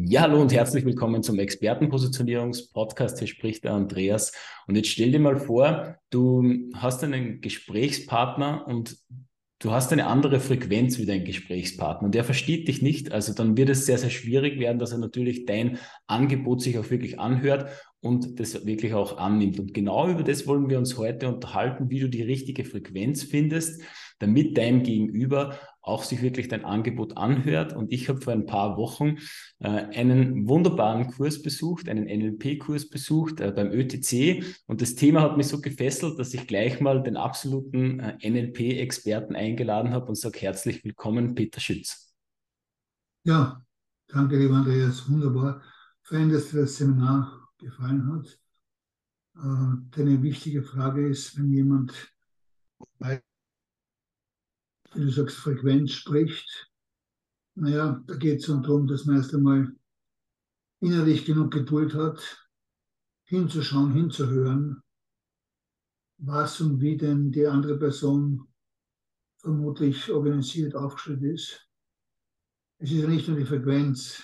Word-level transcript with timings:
Ja, 0.00 0.20
hallo 0.20 0.40
und 0.40 0.52
herzlich 0.52 0.84
willkommen 0.84 1.24
zum 1.24 1.40
Expertenpositionierungspodcast. 1.40 3.18
Hier 3.18 3.26
spricht 3.26 3.64
der 3.64 3.72
Andreas. 3.72 4.32
Und 4.68 4.76
jetzt 4.76 4.90
stell 4.90 5.10
dir 5.10 5.18
mal 5.18 5.36
vor, 5.36 5.96
du 6.10 6.70
hast 6.76 7.02
einen 7.02 7.40
Gesprächspartner 7.40 8.64
und 8.68 8.96
du 9.58 9.72
hast 9.72 9.92
eine 9.92 10.06
andere 10.06 10.38
Frequenz 10.38 10.98
wie 10.98 11.06
dein 11.06 11.24
Gesprächspartner 11.24 12.06
und 12.06 12.14
der 12.14 12.22
versteht 12.22 12.68
dich 12.68 12.80
nicht. 12.80 13.10
Also 13.10 13.34
dann 13.34 13.56
wird 13.56 13.70
es 13.70 13.86
sehr, 13.86 13.98
sehr 13.98 14.10
schwierig 14.10 14.60
werden, 14.60 14.78
dass 14.78 14.92
er 14.92 14.98
natürlich 14.98 15.46
dein 15.46 15.78
Angebot 16.06 16.62
sich 16.62 16.78
auch 16.78 16.90
wirklich 16.90 17.18
anhört 17.18 17.68
und 18.00 18.38
das 18.38 18.66
wirklich 18.66 18.94
auch 18.94 19.18
annimmt. 19.18 19.58
Und 19.58 19.74
genau 19.74 20.08
über 20.08 20.22
das 20.22 20.46
wollen 20.46 20.70
wir 20.70 20.78
uns 20.78 20.96
heute 20.96 21.26
unterhalten, 21.26 21.90
wie 21.90 21.98
du 21.98 22.08
die 22.08 22.22
richtige 22.22 22.64
Frequenz 22.64 23.24
findest, 23.24 23.82
damit 24.20 24.56
dein 24.56 24.84
Gegenüber 24.84 25.58
auch 25.88 26.04
sich 26.04 26.22
wirklich 26.22 26.48
dein 26.48 26.64
Angebot 26.64 27.16
anhört. 27.16 27.74
Und 27.74 27.92
ich 27.92 28.08
habe 28.08 28.20
vor 28.20 28.32
ein 28.32 28.46
paar 28.46 28.76
Wochen 28.76 29.16
äh, 29.58 29.68
einen 29.68 30.48
wunderbaren 30.48 31.08
Kurs 31.08 31.42
besucht, 31.42 31.88
einen 31.88 32.04
NLP-Kurs 32.04 32.90
besucht 32.90 33.40
äh, 33.40 33.50
beim 33.50 33.72
ÖTC. 33.72 34.44
Und 34.66 34.82
das 34.82 34.94
Thema 34.94 35.22
hat 35.22 35.36
mich 35.36 35.48
so 35.48 35.60
gefesselt, 35.60 36.18
dass 36.18 36.34
ich 36.34 36.46
gleich 36.46 36.80
mal 36.80 37.02
den 37.02 37.16
absoluten 37.16 38.00
äh, 38.00 38.30
NLP-Experten 38.30 39.34
eingeladen 39.34 39.92
habe 39.92 40.06
und 40.06 40.16
sage 40.16 40.38
herzlich 40.40 40.84
willkommen, 40.84 41.34
Peter 41.34 41.60
Schütz. 41.60 42.14
Ja, 43.24 43.62
danke, 44.08 44.38
lieber 44.38 44.54
Andreas. 44.54 45.10
Wunderbar. 45.10 45.62
Fein, 46.02 46.30
dass 46.30 46.50
dir 46.50 46.60
das 46.62 46.76
Seminar 46.76 47.48
gefallen 47.58 48.12
hat. 48.12 48.38
Äh, 49.36 49.96
deine 49.96 50.22
wichtige 50.22 50.62
Frage 50.62 51.08
ist, 51.08 51.38
wenn 51.38 51.52
jemand 51.52 51.92
wie 54.94 55.00
du 55.00 55.10
sagst, 55.10 55.36
Frequenz 55.36 55.92
spricht, 55.92 56.70
naja, 57.54 58.02
da 58.06 58.14
geht 58.16 58.40
es 58.40 58.46
darum, 58.46 58.86
dass 58.86 59.04
man 59.04 59.16
erst 59.16 59.34
einmal 59.34 59.74
innerlich 60.80 61.24
genug 61.24 61.52
Geduld 61.52 61.94
hat, 61.94 62.48
hinzuschauen, 63.24 63.92
hinzuhören, 63.92 64.82
was 66.18 66.60
und 66.60 66.80
wie 66.80 66.96
denn 66.96 67.32
die 67.32 67.46
andere 67.46 67.78
Person 67.78 68.46
vermutlich 69.38 70.10
organisiert 70.10 70.74
aufgestellt 70.74 71.22
ist. 71.22 71.68
Es 72.78 72.90
ist 72.90 72.98
ja 72.98 73.08
nicht 73.08 73.28
nur 73.28 73.36
die 73.36 73.44
Frequenz, 73.44 74.22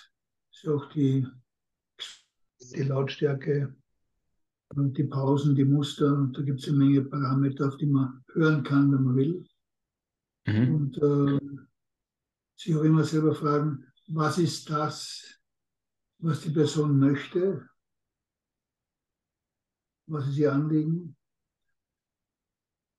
es 0.53 0.65
ist 0.65 0.69
auch 0.69 0.89
die, 0.91 1.27
die 2.61 2.83
Lautstärke, 2.83 3.75
und 4.77 4.97
die 4.97 5.05
Pausen, 5.05 5.55
die 5.55 5.65
Muster. 5.65 6.13
Und 6.13 6.37
da 6.37 6.43
gibt 6.43 6.61
es 6.61 6.69
eine 6.69 6.79
Menge 6.79 7.03
Parameter, 7.03 7.69
auf 7.69 7.77
die 7.77 7.87
man 7.87 8.25
hören 8.33 8.63
kann, 8.63 8.93
wenn 8.93 9.03
man 9.03 9.17
will. 9.17 9.47
Mhm. 10.47 10.75
Und 10.75 10.99
äh, 10.99 11.67
sich 12.57 12.77
auch 12.77 12.83
immer 12.83 13.05
selber 13.05 13.35
fragen, 13.35 13.87
was 14.09 14.39
ist 14.39 14.69
das, 14.71 15.41
was 16.19 16.43
die 16.43 16.51
Person 16.51 16.99
möchte? 16.99 17.69
Was 20.07 20.29
ist 20.29 20.37
ihr 20.37 20.53
Anliegen 20.53 21.17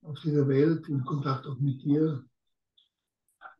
auf 0.02 0.20
dieser 0.20 0.46
Welt, 0.48 0.88
in 0.88 1.04
Kontakt 1.04 1.46
auch 1.46 1.58
mit 1.58 1.82
dir? 1.82 2.24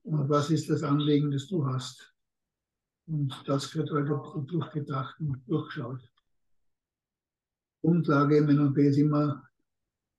Und 0.02 0.28
was 0.28 0.50
ist 0.50 0.68
das 0.70 0.82
Anliegen, 0.82 1.30
das 1.30 1.46
du 1.48 1.66
hast? 1.66 2.12
Und 3.06 3.32
das 3.46 3.70
gehört 3.70 3.90
halt 3.90 4.08
durchgedacht 4.50 5.18
und 5.20 5.42
durchgeschaut. 5.46 6.00
Grundlage 7.82 8.38
im 8.38 8.46
NLP 8.46 8.78
ist 8.78 8.98
immer, 8.98 9.48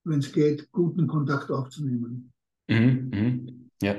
wenn 0.06 0.20
es 0.20 0.32
geht, 0.32 0.72
guten 0.72 1.06
Kontakt 1.06 1.52
aufzunehmen. 1.52 2.32
Mhm, 2.70 3.10
mhm. 3.14 3.57
Ja. 3.82 3.96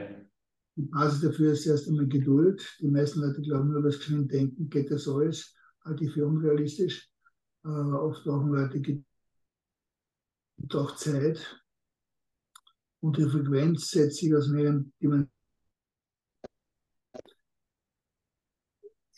Die 0.76 0.82
Basis 0.82 1.20
dafür 1.20 1.52
ist 1.52 1.66
erst 1.66 1.88
einmal 1.88 2.06
Geduld. 2.06 2.76
Die 2.80 2.88
meisten 2.88 3.20
Leute 3.20 3.42
glauben 3.42 3.72
nur, 3.72 3.82
dass 3.82 3.98
geschwind 3.98 4.32
denken 4.32 4.68
geht 4.70 4.90
das 4.90 5.08
alles. 5.08 5.54
Halte 5.84 6.04
ich 6.04 6.12
für 6.12 6.26
unrealistisch. 6.26 7.10
Äh, 7.64 7.68
oft 7.68 8.22
brauchen 8.24 8.52
Leute 8.52 8.80
Geduld 8.80 9.04
und 10.58 10.74
auch 10.74 10.96
Zeit. 10.96 11.62
Und 13.00 13.16
die 13.16 13.28
Frequenz 13.28 13.90
setzt 13.90 14.16
sich 14.16 14.34
aus 14.34 14.48
mehreren 14.48 14.92
Dimensionen. 15.00 15.30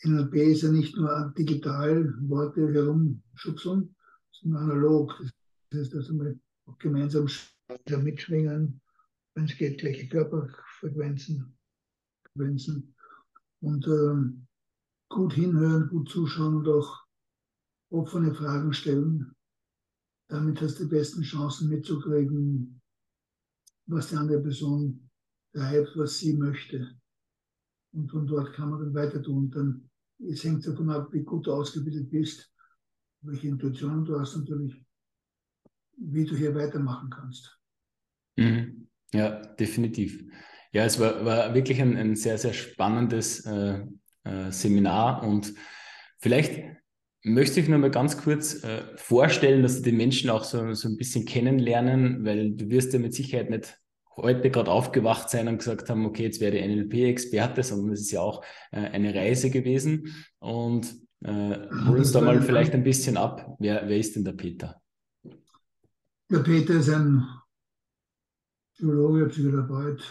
NLP 0.03 0.35
ist 0.35 0.63
ja 0.63 0.71
nicht 0.71 0.97
nur 0.97 1.31
digital 1.37 2.11
Worte 2.27 2.73
herumschubseln, 2.73 3.95
sondern 4.31 4.63
analog. 4.63 5.15
Das 5.69 5.81
heißt, 5.81 5.93
dass 5.93 6.09
wir 6.09 6.39
gemeinsam 6.79 7.27
mitschwingen, 7.87 8.80
wenn 9.35 9.45
es 9.45 9.57
geht, 9.57 9.79
gleiche 9.79 10.07
Körperfrequenzen 10.07 11.57
Frequenzen. 12.33 12.95
und 13.61 13.87
ähm, 13.87 14.47
gut 15.09 15.33
hinhören, 15.33 15.89
gut 15.89 16.09
zuschauen 16.09 16.57
und 16.57 16.67
auch 16.67 17.05
offene 17.91 18.33
Fragen 18.33 18.73
stellen. 18.73 19.35
Damit 20.29 20.61
hast 20.61 20.79
du 20.79 20.83
die 20.83 20.89
besten 20.89 21.23
Chancen 21.23 21.69
mitzukriegen, 21.69 22.81
was 23.87 24.09
die 24.09 24.15
andere 24.15 24.41
Person 24.41 25.09
treibt, 25.53 25.91
was 25.97 26.19
sie 26.19 26.33
möchte. 26.37 26.97
Und 27.93 28.09
von 28.09 28.25
dort 28.25 28.53
kann 28.53 28.69
man 28.69 28.79
dann 28.79 28.93
weiter 28.93 29.21
tun. 29.21 29.51
Dann, 29.51 29.89
es 30.19 30.43
hängt 30.43 30.65
davon 30.65 30.89
ab, 30.89 31.11
wie 31.11 31.23
gut 31.23 31.45
du 31.45 31.53
ausgebildet 31.53 32.09
bist, 32.09 32.53
welche 33.21 33.49
Intuition 33.49 34.05
du 34.05 34.17
hast 34.17 34.37
natürlich, 34.37 34.81
wie 35.97 36.25
du 36.25 36.35
hier 36.35 36.55
weitermachen 36.55 37.09
kannst. 37.09 37.59
Mhm. 38.37 38.87
Ja, 39.13 39.41
definitiv. 39.59 40.23
Ja, 40.71 40.85
es 40.85 40.99
war, 40.99 41.25
war 41.25 41.53
wirklich 41.53 41.81
ein, 41.81 41.97
ein 41.97 42.15
sehr, 42.15 42.37
sehr 42.37 42.53
spannendes 42.53 43.45
äh, 43.45 43.81
äh, 44.23 44.51
Seminar 44.51 45.23
und 45.23 45.53
vielleicht 46.19 46.63
möchte 47.23 47.59
ich 47.59 47.67
nur 47.67 47.77
mal 47.77 47.91
ganz 47.91 48.17
kurz 48.17 48.63
äh, 48.63 48.83
vorstellen, 48.95 49.63
dass 49.63 49.81
die 49.81 49.91
Menschen 49.91 50.29
auch 50.29 50.43
so, 50.43 50.73
so 50.73 50.87
ein 50.87 50.97
bisschen 50.97 51.25
kennenlernen, 51.25 52.25
weil 52.25 52.51
du 52.51 52.69
wirst 52.69 52.93
ja 52.93 52.99
mit 52.99 53.13
Sicherheit 53.13 53.49
nicht 53.49 53.77
heute 54.15 54.49
gerade 54.49 54.71
aufgewacht 54.71 55.29
sein 55.29 55.47
und 55.47 55.57
gesagt 55.59 55.89
haben, 55.89 56.05
okay, 56.05 56.23
jetzt 56.23 56.41
werde 56.41 56.57
ich 56.57 56.67
NLP-Experte, 56.67 57.63
sondern 57.63 57.93
es 57.93 58.01
ist 58.01 58.11
ja 58.11 58.21
auch 58.21 58.43
äh, 58.71 58.77
eine 58.77 59.13
Reise 59.13 59.49
gewesen. 59.49 60.13
Und 60.39 60.95
äh, 61.23 61.57
hol 61.85 61.97
uns 61.97 62.11
da 62.11 62.21
mal 62.21 62.41
vielleicht 62.41 62.73
ein 62.73 62.83
bisschen 62.83 63.17
ab. 63.17 63.55
Wer, 63.59 63.87
wer 63.87 63.97
ist 63.97 64.15
denn 64.15 64.23
der 64.25 64.33
Peter? 64.33 64.81
Der 66.29 66.39
Peter 66.39 66.75
ist 66.75 66.89
ein 66.89 67.23
Psychologe, 68.81 69.29
Psychotherapeut, 69.29 70.01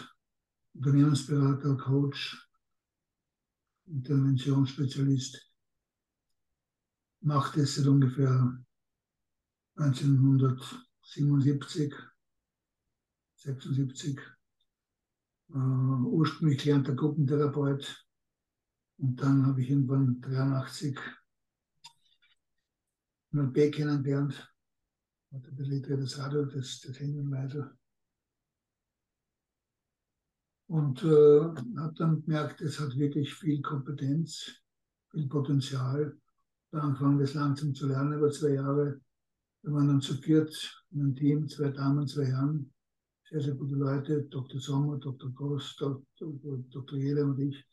Unternehmensberater, 0.75 1.75
Coach, 1.75 2.49
Interventionsspezialist. 3.85 5.45
Macht 7.19 7.57
es 7.57 7.75
seit 7.75 7.87
ungefähr 7.87 8.57
1977, 9.75 11.93
76. 13.35 14.17
Äh, 15.49 15.57
ursprünglich 15.57 16.63
gelernter 16.63 16.95
Gruppentherapeut. 16.95 18.07
Und 18.99 19.21
dann 19.21 19.47
habe 19.47 19.61
ich 19.61 19.69
irgendwann 19.69 20.21
83 20.21 20.97
B 23.31 23.69
kennengelernt. 23.69 24.49
Hatte 25.33 25.49
ein 25.49 25.57
bisschen 25.57 25.99
das 25.99 26.17
Radio, 26.17 26.45
das, 26.45 26.79
das 26.79 26.95
Hinweise 26.95 27.77
und 30.71 31.03
äh, 31.03 31.41
habe 31.79 31.93
dann 31.97 32.23
gemerkt, 32.23 32.61
es 32.61 32.79
hat 32.79 32.97
wirklich 32.97 33.33
viel 33.33 33.61
Kompetenz, 33.61 34.49
viel 35.11 35.27
Potenzial. 35.27 36.17
Da 36.71 36.79
angefangen, 36.79 37.19
das 37.19 37.33
langsam 37.33 37.75
zu 37.75 37.89
lernen 37.89 38.13
über 38.13 38.31
zwei 38.31 38.53
Jahre. 38.53 39.01
Wir 39.63 39.73
waren 39.73 39.89
dann 39.89 39.99
zu 39.99 40.13
viert 40.13 40.81
in 40.91 41.01
einem 41.01 41.15
Team, 41.15 41.49
zwei 41.49 41.71
Damen, 41.71 42.07
zwei 42.07 42.25
Herren, 42.27 42.71
sehr, 43.29 43.41
sehr 43.41 43.55
gute 43.55 43.75
Leute, 43.75 44.23
Dr. 44.29 44.61
Sommer, 44.61 44.97
Dr. 44.97 45.29
Groß, 45.31 45.75
Dr. 45.75 46.03
Dr. 46.69 46.97
Jeder 46.97 47.25
und 47.25 47.39
ich. 47.39 47.67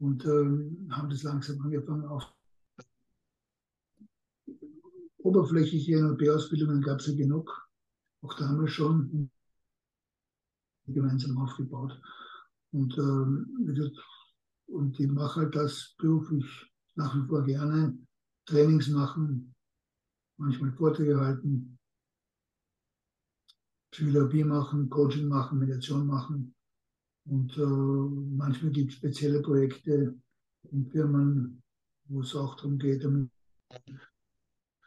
Und 0.00 0.24
ähm, 0.24 0.88
haben 0.90 1.08
das 1.08 1.22
langsam 1.22 1.60
angefangen 1.60 2.06
auf 2.06 2.24
oberflächliche 5.18 6.02
NLP-Ausbildungen 6.02 6.82
gab 6.82 6.98
es 6.98 7.06
ja 7.06 7.14
genug. 7.14 7.68
Auch 8.22 8.34
da 8.34 8.48
haben 8.48 8.60
wir 8.60 8.68
schon 8.68 9.30
gemeinsam 10.86 11.38
aufgebaut. 11.38 12.00
Und, 12.72 12.96
ähm, 12.98 13.94
und 14.66 14.98
ich 14.98 15.08
mache 15.08 15.40
halt 15.40 15.54
das 15.54 15.94
beruflich 15.98 16.44
nach 16.96 17.14
wie 17.14 17.26
vor 17.28 17.44
gerne. 17.44 17.96
Trainings 18.46 18.88
machen, 18.88 19.54
manchmal 20.36 20.72
Vorträge 20.72 21.18
halten, 21.18 21.78
Psychologie 23.90 24.44
machen, 24.44 24.88
Coaching 24.88 25.28
machen, 25.28 25.58
Mediation 25.58 26.06
machen. 26.06 26.54
Und 27.24 27.56
äh, 27.56 28.36
manchmal 28.36 28.70
gibt 28.70 28.92
es 28.92 28.98
spezielle 28.98 29.42
Projekte 29.42 30.14
in 30.70 30.86
Firmen, 30.90 31.62
wo 32.08 32.20
es 32.20 32.34
auch 32.36 32.54
darum 32.56 32.78
geht, 32.78 33.02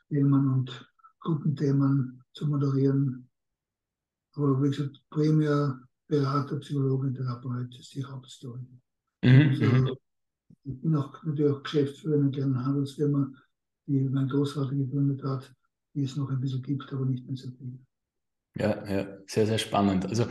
Themen 0.09 0.53
und 0.53 0.93
Gruppenthemen 1.19 2.23
zu 2.33 2.47
moderieren. 2.47 3.29
Aber 4.35 4.61
wie 4.63 4.69
gesagt, 4.69 5.03
primär 5.09 5.81
Berater, 6.09 6.57
Psychologe, 6.57 7.13
Therapeut 7.13 7.79
ist 7.79 7.93
die 7.95 8.03
Hauptstory. 8.03 8.65
Mhm, 9.23 9.59
also, 9.61 9.97
Ich 10.65 10.81
bin 10.81 10.95
auch 10.95 11.23
natürlich 11.23 11.53
auch 11.53 11.63
Geschäftsführer 11.63 12.19
einer 12.19 12.31
kleinen 12.31 12.65
Handelsfirma, 12.65 13.31
die 13.87 14.01
mein 14.01 14.27
Großvater 14.29 14.75
gegründet 14.75 15.23
hat, 15.23 15.53
die 15.93 16.03
es 16.03 16.15
noch 16.15 16.29
ein 16.29 16.41
bisschen 16.41 16.61
gibt, 16.63 16.91
aber 16.93 17.05
nicht 17.05 17.25
mehr 17.25 17.37
so 17.37 17.49
viel. 17.51 17.79
Ja, 18.55 18.85
ja, 18.87 19.07
sehr, 19.27 19.45
sehr 19.45 19.57
spannend. 19.57 20.05
Also 20.05 20.25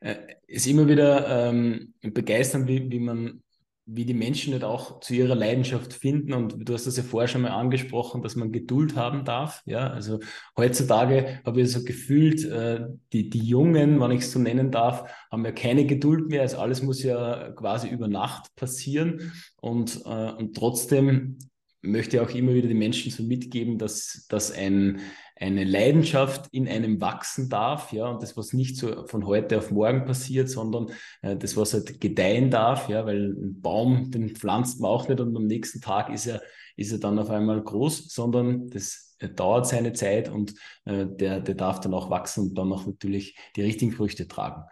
äh, 0.00 0.16
ist 0.46 0.66
immer 0.66 0.88
wieder 0.88 1.50
ähm, 1.50 1.94
begeisternd, 2.00 2.66
wie, 2.68 2.90
wie 2.90 3.00
man 3.00 3.43
wie 3.86 4.04
die 4.06 4.14
Menschen 4.14 4.54
nicht 4.54 4.64
auch 4.64 5.00
zu 5.00 5.14
ihrer 5.14 5.34
Leidenschaft 5.34 5.92
finden. 5.92 6.32
Und 6.32 6.56
du 6.68 6.72
hast 6.72 6.86
das 6.86 6.96
ja 6.96 7.02
vorher 7.02 7.28
schon 7.28 7.42
mal 7.42 7.50
angesprochen, 7.50 8.22
dass 8.22 8.34
man 8.34 8.50
Geduld 8.50 8.96
haben 8.96 9.24
darf. 9.24 9.62
Ja, 9.66 9.88
also 9.90 10.20
heutzutage 10.56 11.40
habe 11.44 11.60
ich 11.60 11.70
so 11.70 11.84
gefühlt, 11.84 12.44
äh, 12.44 12.86
die, 13.12 13.28
die 13.28 13.46
Jungen, 13.46 14.00
wenn 14.00 14.10
ich 14.12 14.22
es 14.22 14.32
so 14.32 14.38
nennen 14.38 14.70
darf, 14.70 15.10
haben 15.30 15.44
ja 15.44 15.52
keine 15.52 15.84
Geduld 15.84 16.28
mehr. 16.28 16.42
Also 16.42 16.58
alles 16.58 16.82
muss 16.82 17.02
ja 17.02 17.52
quasi 17.52 17.88
über 17.88 18.08
Nacht 18.08 18.54
passieren. 18.56 19.32
Und, 19.60 20.02
äh, 20.06 20.32
und 20.32 20.56
trotzdem 20.56 21.38
möchte 21.82 22.16
ich 22.16 22.22
auch 22.22 22.30
immer 22.30 22.54
wieder 22.54 22.68
die 22.68 22.74
Menschen 22.74 23.12
so 23.12 23.22
mitgeben, 23.22 23.76
dass, 23.78 24.26
dass 24.28 24.50
ein, 24.50 25.00
eine 25.36 25.64
Leidenschaft 25.64 26.48
in 26.52 26.68
einem 26.68 27.00
wachsen 27.00 27.48
darf, 27.48 27.92
ja, 27.92 28.06
und 28.06 28.22
das, 28.22 28.36
was 28.36 28.52
nicht 28.52 28.76
so 28.76 29.06
von 29.06 29.26
heute 29.26 29.58
auf 29.58 29.70
morgen 29.70 30.04
passiert, 30.04 30.48
sondern 30.48 30.90
äh, 31.22 31.36
das, 31.36 31.56
was 31.56 31.74
halt 31.74 32.00
gedeihen 32.00 32.50
darf, 32.50 32.88
ja, 32.88 33.04
weil 33.04 33.32
ein 33.32 33.60
Baum, 33.60 34.10
den 34.10 34.36
pflanzt 34.36 34.80
man 34.80 34.90
auch 34.90 35.08
nicht 35.08 35.20
und 35.20 35.36
am 35.36 35.46
nächsten 35.46 35.80
Tag 35.80 36.10
ist 36.12 36.26
er, 36.26 36.40
ist 36.76 36.92
er 36.92 36.98
dann 36.98 37.18
auf 37.18 37.30
einmal 37.30 37.62
groß, 37.62 38.08
sondern 38.12 38.70
das 38.70 39.16
dauert 39.36 39.66
seine 39.66 39.92
Zeit 39.92 40.28
und 40.28 40.54
äh, 40.84 41.06
der, 41.06 41.40
der 41.40 41.54
darf 41.54 41.80
dann 41.80 41.94
auch 41.94 42.10
wachsen 42.10 42.48
und 42.48 42.58
dann 42.58 42.72
auch 42.72 42.86
natürlich 42.86 43.36
die 43.56 43.62
richtigen 43.62 43.92
Früchte 43.92 44.28
tragen. 44.28 44.62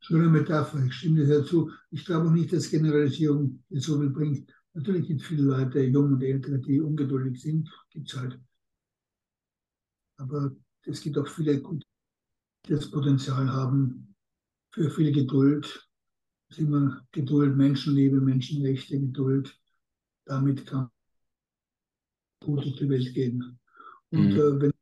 Schöne 0.00 0.28
Metapher, 0.28 0.84
ich 0.84 0.94
stimme 0.94 1.24
dir 1.24 1.40
dazu. 1.40 1.70
Ich 1.90 2.04
glaube 2.04 2.28
auch 2.28 2.32
nicht, 2.32 2.52
dass 2.52 2.70
Generalisierung 2.70 3.62
so 3.70 3.98
viel 3.98 4.10
bringt. 4.10 4.52
Natürlich 4.74 5.08
gibt 5.08 5.22
es 5.22 5.26
viele 5.26 5.42
Leute, 5.42 5.80
jung 5.80 6.14
und 6.14 6.22
ältere, 6.22 6.58
die 6.58 6.80
ungeduldig 6.80 7.40
sind, 7.40 7.70
gibt 7.90 8.12
es 8.12 8.18
halt. 8.18 8.38
Aber 10.16 10.52
es 10.82 11.00
gibt 11.00 11.18
auch 11.18 11.28
viele, 11.28 11.62
die 12.66 12.72
das 12.72 12.90
Potenzial 12.90 13.50
haben 13.50 14.14
für 14.70 14.90
viel 14.90 15.12
Geduld. 15.12 15.88
Es 16.48 16.58
ist 16.58 16.64
immer 16.64 17.04
Geduld, 17.12 17.56
Menschenliebe, 17.56 18.20
Menschenrechte, 18.20 18.98
Geduld. 18.98 19.58
Damit 20.26 20.66
kann 20.66 20.90
gut 22.44 22.64
durch 22.64 22.76
die 22.76 22.88
Welt 22.88 23.14
gehen. 23.14 23.58
Und 24.10 24.30
mhm. 24.30 24.38
äh, 24.38 24.60
wenn 24.60 24.72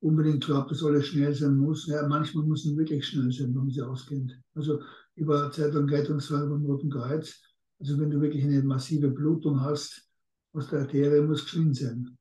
unbedingt 0.00 0.44
glaubt, 0.44 0.70
dass 0.70 0.84
alles 0.84 1.08
schnell 1.08 1.34
sein 1.34 1.56
muss, 1.56 1.86
ja, 1.86 2.06
manchmal 2.06 2.44
muss 2.44 2.64
man 2.64 2.76
wirklich 2.76 3.06
schnell 3.06 3.30
sein, 3.32 3.48
wenn 3.48 3.62
man 3.62 3.70
sie 3.70 3.82
auskennt. 3.82 4.38
Also 4.54 4.80
über 5.14 5.50
Zeit 5.50 5.74
lang 5.74 5.88
Rettungsfall 5.88 6.48
beim 6.48 6.64
Roten 6.64 6.90
Kreuz. 6.90 7.42
Also 7.80 7.98
wenn 7.98 8.10
du 8.10 8.20
wirklich 8.20 8.44
eine 8.44 8.62
massive 8.62 9.08
Blutung 9.08 9.60
hast, 9.60 10.08
aus 10.52 10.68
der 10.68 10.80
Arterie 10.80 11.22
muss 11.22 11.44
geschwind 11.44 11.76
sein 11.76 12.16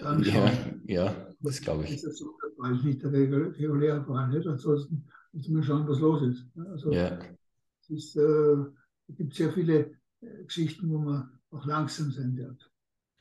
anschauen. 0.00 0.52
Ja, 0.52 0.73
ja 0.84 1.34
das 1.44 1.60
glaube 1.60 1.84
ich. 1.84 2.02
Das 2.02 2.20
ist 2.20 2.84
nicht 2.84 3.02
der 3.02 3.12
reguläre 3.12 4.04
Fall. 4.04 4.28
Nicht? 4.28 4.46
Ansonsten 4.46 5.04
muss 5.32 5.48
man 5.48 5.62
schauen, 5.62 5.88
was 5.88 6.00
los 6.00 6.22
ist. 6.22 6.46
Also, 6.56 6.92
ja. 6.92 7.18
es 7.80 7.90
ist, 7.90 8.16
äh, 8.16 8.56
es 9.08 9.16
gibt 9.16 9.34
sehr 9.34 9.52
viele 9.52 9.90
äh, 10.20 10.44
Geschichten, 10.44 10.88
wo 10.88 10.98
man 10.98 11.28
auch 11.50 11.66
langsam 11.66 12.10
sein 12.10 12.36
darf. 12.36 12.56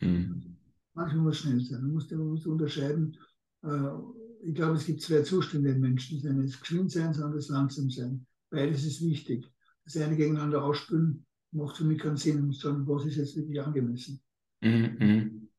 Mhm. 0.01 0.57
Manchmal 0.94 1.24
muss 1.24 1.38
schnell 1.38 1.60
sein. 1.60 1.81
Man 1.81 1.94
muss, 1.94 2.10
man 2.12 2.27
muss 2.27 2.45
unterscheiden. 2.45 3.18
Äh, 3.63 3.89
ich 4.44 4.56
glaube, 4.56 4.75
es 4.75 4.86
gibt 4.86 5.01
zwei 5.01 5.21
Zustände 5.21 5.71
im 5.71 5.81
Menschen. 5.81 6.21
Das 6.21 6.30
eine 6.30 6.44
ist 6.44 6.60
geschwind 6.60 6.92
sein, 6.92 7.07
das 7.07 7.21
andere 7.21 7.39
ist 7.39 7.50
langsam 7.50 7.89
sein. 7.89 8.25
Beides 8.50 8.86
ist 8.86 9.01
wichtig. 9.01 9.50
Das 9.83 9.98
eine 9.98 10.15
gegeneinander 10.15 10.63
ausspülen 10.63 11.25
macht 11.51 11.77
für 11.77 11.83
mich 11.83 12.00
keinen 12.00 12.18
Sinn. 12.18 12.38
Ich 12.38 12.44
muss 12.44 12.60
sagen, 12.62 12.88
was 12.88 13.06
ist 13.06 13.18
jetzt 13.18 13.36
wirklich 13.36 13.62
angemessen. 13.62 14.21
Mhm. 14.62 14.95
mhm. 15.00 15.50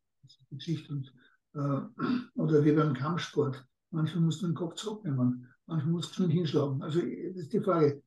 Geschichte. 0.51 0.93
Und, 0.93 1.13
oder 1.55 2.65
wie 2.65 2.73
beim 2.73 2.95
Kampfsport. 2.95 3.65
Manchmal 3.91 4.25
muss 4.25 4.43
man 4.43 4.51
den 4.51 4.57
Kopf 4.57 4.75
zurücknehmen, 4.75 5.49
manchmal 5.67 5.93
muss 5.93 6.07
man 6.07 6.15
schnell 6.15 6.31
hinschlagen. 6.31 6.83
Also 6.83 7.01
das 7.01 7.43
ist 7.43 7.53
die 7.53 7.61
Frage, 7.61 8.03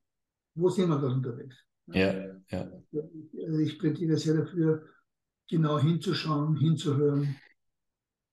wo 0.56 0.70
sind 0.70 0.90
wir 0.90 1.00
gerade 1.00 1.14
unterwegs? 1.14 1.56
Ja, 1.88 2.14
ja. 2.50 2.72
Also 2.92 3.60
ich 3.60 3.80
plädiere 3.80 4.18
sehr 4.18 4.36
dafür, 4.36 4.86
genau 5.50 5.80
hinzuschauen, 5.80 6.58
hinzuhören, 6.58 7.36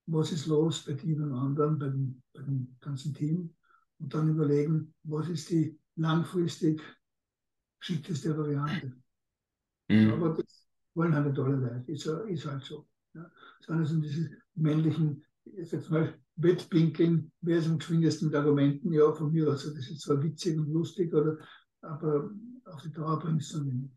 was 0.07 0.33
ist 0.33 0.47
los 0.47 0.85
bei 0.85 0.95
dir 0.95 1.17
und 1.23 1.33
anderen, 1.33 1.79
bei 1.79 1.89
dem, 1.89 2.23
bei 2.33 2.43
dem 2.43 2.77
ganzen 2.81 3.15
Team 3.15 3.55
und 4.01 4.13
dann 4.13 4.29
überlegen, 4.29 4.93
was 5.05 5.29
ist 5.29 5.51
die 5.51 5.79
langfristig 5.97 6.83
schickteste 7.79 8.37
Variante. 8.37 8.93
Mhm. 9.89 10.13
Aber 10.13 10.35
das 10.35 10.67
wollen 10.95 11.15
halt 11.15 11.27
nicht 11.27 11.39
alle 11.39 11.57
Leute, 11.57 11.93
ist, 11.93 12.07
ist 12.07 12.47
halt 12.47 12.65
so. 12.65 12.87
Ja, 13.15 13.31
sondern 13.61 13.87
so 13.87 14.01
diese 14.01 14.31
männlichen, 14.55 15.25
ich 15.45 15.71
sag's 15.71 15.91
mal, 15.91 16.15
Wettpinkeln, 16.37 17.31
wer 17.43 17.59
ist 17.59 17.69
am 17.69 17.79
geschwindesten 17.79 18.29
mit 18.29 18.37
Argumenten, 18.37 18.93
ja, 18.93 19.13
von 19.13 19.33
mir 19.33 19.49
aus, 19.49 19.65
das 19.65 19.89
ist 19.89 20.01
zwar 20.01 20.23
witzig 20.23 20.59
und 20.59 20.69
lustig, 20.69 21.15
oder, 21.15 21.39
aber 21.81 22.31
auf 22.65 22.83
die 22.83 22.93
Dauer 22.93 23.21
bringt 23.21 23.43
es 23.43 23.55
nicht. 23.55 23.91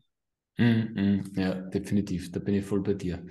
Mm, 0.58 1.00
mm, 1.00 1.32
ja, 1.34 1.54
definitiv, 1.54 2.30
da 2.30 2.38
bin 2.40 2.54
ich 2.54 2.64
voll 2.64 2.82
bei 2.82 2.94
dir. 2.94 3.24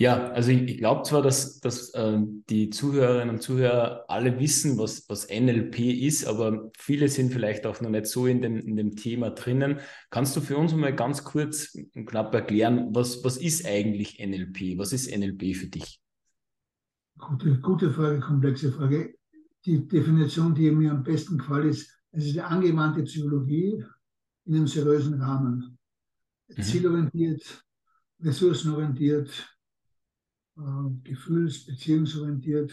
Ja, 0.00 0.30
also 0.30 0.52
ich, 0.52 0.62
ich 0.62 0.78
glaube 0.78 1.02
zwar, 1.02 1.22
dass, 1.22 1.58
dass 1.58 1.90
äh, 1.90 2.20
die 2.48 2.70
Zuhörerinnen 2.70 3.30
und 3.34 3.42
Zuhörer 3.42 4.04
alle 4.06 4.38
wissen, 4.38 4.78
was, 4.78 5.08
was 5.08 5.28
NLP 5.28 5.80
ist, 5.80 6.24
aber 6.24 6.70
viele 6.78 7.08
sind 7.08 7.32
vielleicht 7.32 7.66
auch 7.66 7.80
noch 7.80 7.90
nicht 7.90 8.06
so 8.06 8.28
in 8.28 8.40
dem, 8.40 8.58
in 8.58 8.76
dem 8.76 8.94
Thema 8.94 9.30
drinnen. 9.30 9.80
Kannst 10.10 10.36
du 10.36 10.40
für 10.40 10.56
uns 10.56 10.72
mal 10.72 10.94
ganz 10.94 11.24
kurz 11.24 11.74
und 11.96 12.06
knapp 12.06 12.32
erklären, 12.32 12.94
was, 12.94 13.24
was 13.24 13.38
ist 13.38 13.66
eigentlich 13.66 14.20
NLP? 14.24 14.78
Was 14.78 14.92
ist 14.92 15.10
NLP 15.10 15.56
für 15.56 15.66
dich? 15.66 16.00
Gute, 17.18 17.58
gute 17.58 17.90
Frage, 17.90 18.20
komplexe 18.20 18.70
Frage. 18.70 19.16
Die 19.66 19.88
Definition, 19.88 20.54
die 20.54 20.70
mir 20.70 20.92
am 20.92 21.02
besten 21.02 21.38
gefällt, 21.38 21.64
ist, 21.64 21.90
es 22.12 22.24
ist 22.24 22.38
eine 22.38 22.46
angewandte 22.46 23.02
Psychologie 23.02 23.84
in 24.44 24.54
einem 24.54 24.68
seriösen 24.68 25.20
Rahmen. 25.20 25.76
Mhm. 26.46 26.62
Zielorientiert, 26.62 27.64
ressourcenorientiert, 28.20 29.57
äh, 30.58 30.90
gefühls-, 31.04 31.64
beziehungsorientiert. 31.64 32.70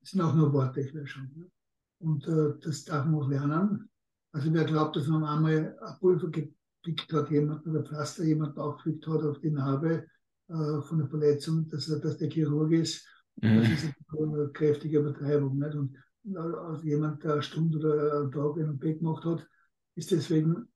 Das 0.00 0.10
sind 0.10 0.20
auch 0.20 0.34
nur 0.34 0.52
Worte, 0.52 0.80
ich 0.80 0.94
weiß 0.94 1.08
schon. 1.08 1.30
Ne? 1.34 1.50
Und 1.98 2.26
äh, 2.28 2.54
das 2.60 2.84
darf 2.84 3.04
man 3.04 3.16
auch 3.16 3.28
lernen. 3.28 3.88
Also 4.32 4.52
wer 4.52 4.64
glaubt, 4.64 4.96
dass 4.96 5.08
man 5.08 5.24
einmal 5.24 5.76
ein 5.80 5.98
Pulver 5.98 6.28
gepickt 6.28 7.12
hat, 7.12 7.30
jemand 7.30 7.66
oder 7.66 7.82
Pflaster 7.82 8.24
jemand 8.24 8.56
aufgepickt 8.58 9.06
hat 9.06 9.22
auf 9.22 9.40
die 9.40 9.50
Narbe 9.50 10.06
äh, 10.48 10.80
von 10.82 10.98
der 10.98 11.08
Verletzung, 11.08 11.66
dass, 11.68 11.86
dass 11.86 12.16
der 12.18 12.30
Chirurg 12.30 12.72
ist, 12.72 13.06
mhm. 13.36 13.60
das 13.60 13.70
ist 13.70 13.94
eine 14.16 14.48
kräftige 14.52 15.00
Übertreibung. 15.00 15.58
Nicht? 15.58 15.74
Und 15.74 15.96
also 16.36 16.84
jemand, 16.84 17.24
der 17.24 17.34
eine 17.34 17.42
Stunde 17.42 17.78
oder 17.78 18.20
einen 18.20 18.30
Tag 18.30 18.56
NLP 18.56 18.98
gemacht 18.98 19.24
hat, 19.24 19.48
ist 19.94 20.10
deswegen 20.10 20.68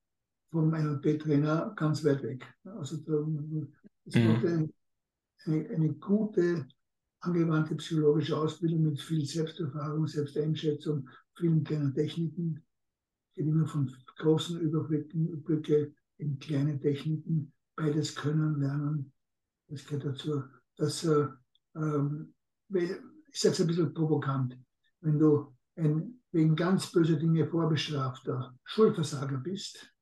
vom 0.51 0.71
NLP-Trainer 0.71 1.73
ganz 1.77 2.05
weit 2.05 2.23
weg. 2.23 2.45
Also 2.65 2.97
es 2.97 3.07
mhm. 3.07 3.69
braucht 4.27 4.45
eine, 5.47 5.69
eine 5.71 5.93
gute 5.95 6.67
angewandte 7.21 7.77
psychologische 7.77 8.37
Ausbildung 8.37 8.83
mit 8.83 9.01
viel 9.01 9.25
Selbsterfahrung, 9.25 10.07
Selbsteinschätzung, 10.07 11.09
vielen 11.37 11.63
kleinen 11.63 11.95
Techniken. 11.95 12.63
Ich 13.35 13.47
immer 13.47 13.67
von 13.67 13.95
großen 14.17 14.61
Überblicken, 14.61 15.29
Überblicke 15.29 15.95
in 16.19 16.39
kleine 16.39 16.79
Techniken, 16.79 17.53
beides 17.77 18.15
können, 18.15 18.61
lernen. 18.61 19.13
Das 19.69 19.87
gehört 19.87 20.05
dazu. 20.05 20.43
Das, 20.77 21.05
äh, 21.05 21.29
ähm, 21.77 22.35
ich 22.69 23.41
sage 23.41 23.55
es 23.55 23.61
ein 23.61 23.67
bisschen 23.67 23.95
provokant, 23.95 24.59
wenn 25.01 25.19
du 25.19 25.55
ein 25.77 26.23
wegen 26.33 26.57
ganz 26.57 26.91
böser 26.91 27.17
Dinge 27.17 27.47
vorbestrafter 27.47 28.59
Schulversager 28.65 29.39
bist, 29.39 29.95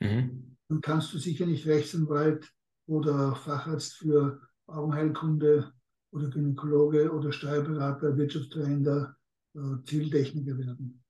mhm. 0.00 0.56
dann 0.68 0.80
kannst 0.80 1.12
du 1.12 1.18
sicher 1.18 1.44
nicht 1.44 1.66
Rechtsanwalt 1.66 2.50
oder 2.88 3.36
Facharzt 3.36 3.94
für 3.94 4.40
Augenheilkunde 4.66 5.72
oder 6.10 6.28
Gynäkologe 6.28 7.12
oder 7.12 7.30
Steuerberater, 7.32 8.16
Wirtschaftstrainer, 8.16 9.16
äh, 9.54 9.84
Zieltechniker 9.84 10.58
werden. 10.58 11.04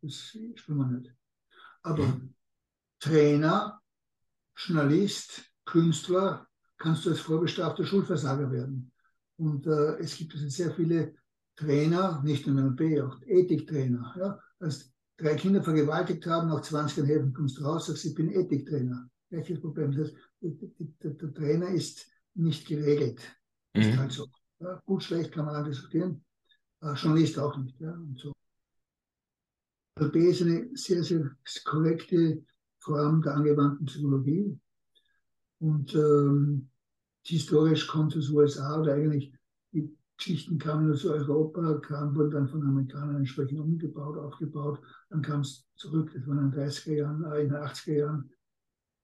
Das 0.00 0.14
spielen 0.14 0.78
wir 0.78 0.86
nicht. 0.86 1.12
Aber 1.82 2.06
mhm. 2.06 2.34
Trainer, 3.00 3.80
Journalist, 4.56 5.44
Künstler, 5.64 6.46
kannst 6.78 7.04
du 7.04 7.10
als 7.10 7.20
vorbestrafter 7.20 7.84
Schulversager 7.84 8.50
werden. 8.50 8.92
Und 9.36 9.66
äh, 9.66 9.98
es 9.98 10.16
gibt 10.16 10.34
also 10.34 10.48
sehr 10.48 10.72
viele 10.74 11.14
Trainer, 11.56 12.22
nicht 12.24 12.46
nur 12.46 12.60
NLP, 12.60 13.02
auch 13.02 13.20
Ethiktrainer. 13.22 14.14
Ja? 14.16 14.40
Als 14.60 14.92
drei 15.16 15.34
Kinder 15.34 15.62
vergewaltigt 15.62 16.24
haben, 16.26 16.48
nach 16.48 16.62
20 16.62 16.98
Jahren 16.98 17.08
helfen, 17.08 17.34
kommst 17.34 17.58
du 17.58 17.64
raus, 17.64 17.86
sagst, 17.86 18.04
ich 18.04 18.14
bin 18.14 18.30
Ethiktrainer. 18.30 19.08
Welches 19.30 19.60
Problem? 19.60 19.92
Das, 19.92 20.12
der, 20.40 21.10
der, 21.10 21.34
Trainer 21.34 21.68
ist 21.68 22.10
nicht 22.34 22.66
geregelt. 22.66 23.20
Mhm. 23.74 23.80
Ist 23.80 23.96
halt 23.96 24.12
so. 24.12 24.26
Ja, 24.60 24.80
gut, 24.86 25.02
schlecht 25.02 25.32
kann 25.32 25.44
man 25.44 25.54
dann 25.54 25.64
diskutieren. 25.64 26.24
Äh, 26.80 26.94
Journalist 26.94 27.38
auch 27.38 27.56
nicht. 27.58 27.78
Ja, 27.80 27.92
und 27.92 28.18
so. 28.18 28.32
LB 30.00 30.16
ist 30.16 30.42
eine 30.42 30.68
sehr, 30.74 31.02
sehr 31.02 31.30
korrekte 31.64 32.42
Form 32.78 33.22
der 33.22 33.34
angewandten 33.34 33.86
Psychologie. 33.86 34.58
Und 35.58 35.94
ähm, 35.94 36.70
historisch 37.24 37.86
kommt 37.86 38.14
es 38.14 38.26
aus 38.26 38.30
USA 38.30 38.80
oder 38.80 38.94
eigentlich 38.94 39.32
die 39.72 39.92
Geschichten 40.16 40.58
kamen 40.58 40.92
aus 40.92 41.04
Europa, 41.04 41.78
kamen, 41.80 42.14
wurden 42.14 42.30
dann 42.30 42.48
von 42.48 42.62
Amerikanern 42.62 43.16
entsprechend 43.16 43.58
umgebaut, 43.58 44.16
aufgebaut. 44.18 44.80
Dann 45.10 45.22
kam 45.22 45.40
es 45.40 45.66
zurück, 45.74 46.10
das 46.14 46.26
war 46.26 46.38
in 46.38 46.50
den 46.50 46.60
30er 46.60 46.94
Jahren, 46.94 47.24
äh, 47.24 47.42
in 47.42 47.48
den 47.48 47.58
80er 47.58 47.92
Jahren. 47.92 48.30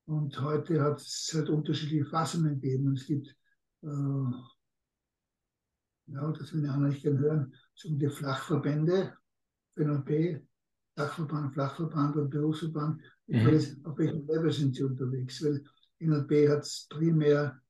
Und 0.07 0.39
heute 0.41 0.83
hat 0.83 1.01
es 1.01 1.31
halt 1.35 1.49
unterschiedliche 1.49 2.05
Fassungen 2.05 2.61
gegeben. 2.61 2.89
Und 2.89 2.99
es 2.99 3.07
gibt, 3.07 3.29
äh, 3.83 4.31
ja, 6.07 6.33
das 6.33 6.53
will 6.53 6.65
ich 6.65 6.71
auch 6.71 6.77
nicht 6.77 7.03
gerne 7.03 7.19
hören, 7.19 7.55
so 7.75 7.95
die 7.95 8.09
Flachverbände, 8.09 9.17
FNP, 9.75 10.47
Dachverband, 10.95 11.55
Flachverband 11.55 12.17
und 12.17 12.31
Berufsverband. 12.31 13.01
Ich 13.27 13.43
mhm. 13.43 13.47
weiß, 13.47 13.77
auf 13.85 13.99
welchem 13.99 14.27
Level 14.27 14.53
sind 14.53 14.77
sie 14.77 14.85
unterwegs? 14.85 15.43
Weil 15.43 15.65
NLP 16.01 16.49
hat 16.51 16.87
primär 16.91 17.61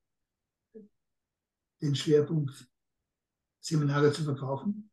den 1.81 1.95
Schwerpunkt, 1.95 2.67
Seminare 3.59 4.11
zu 4.11 4.23
verkaufen. 4.23 4.91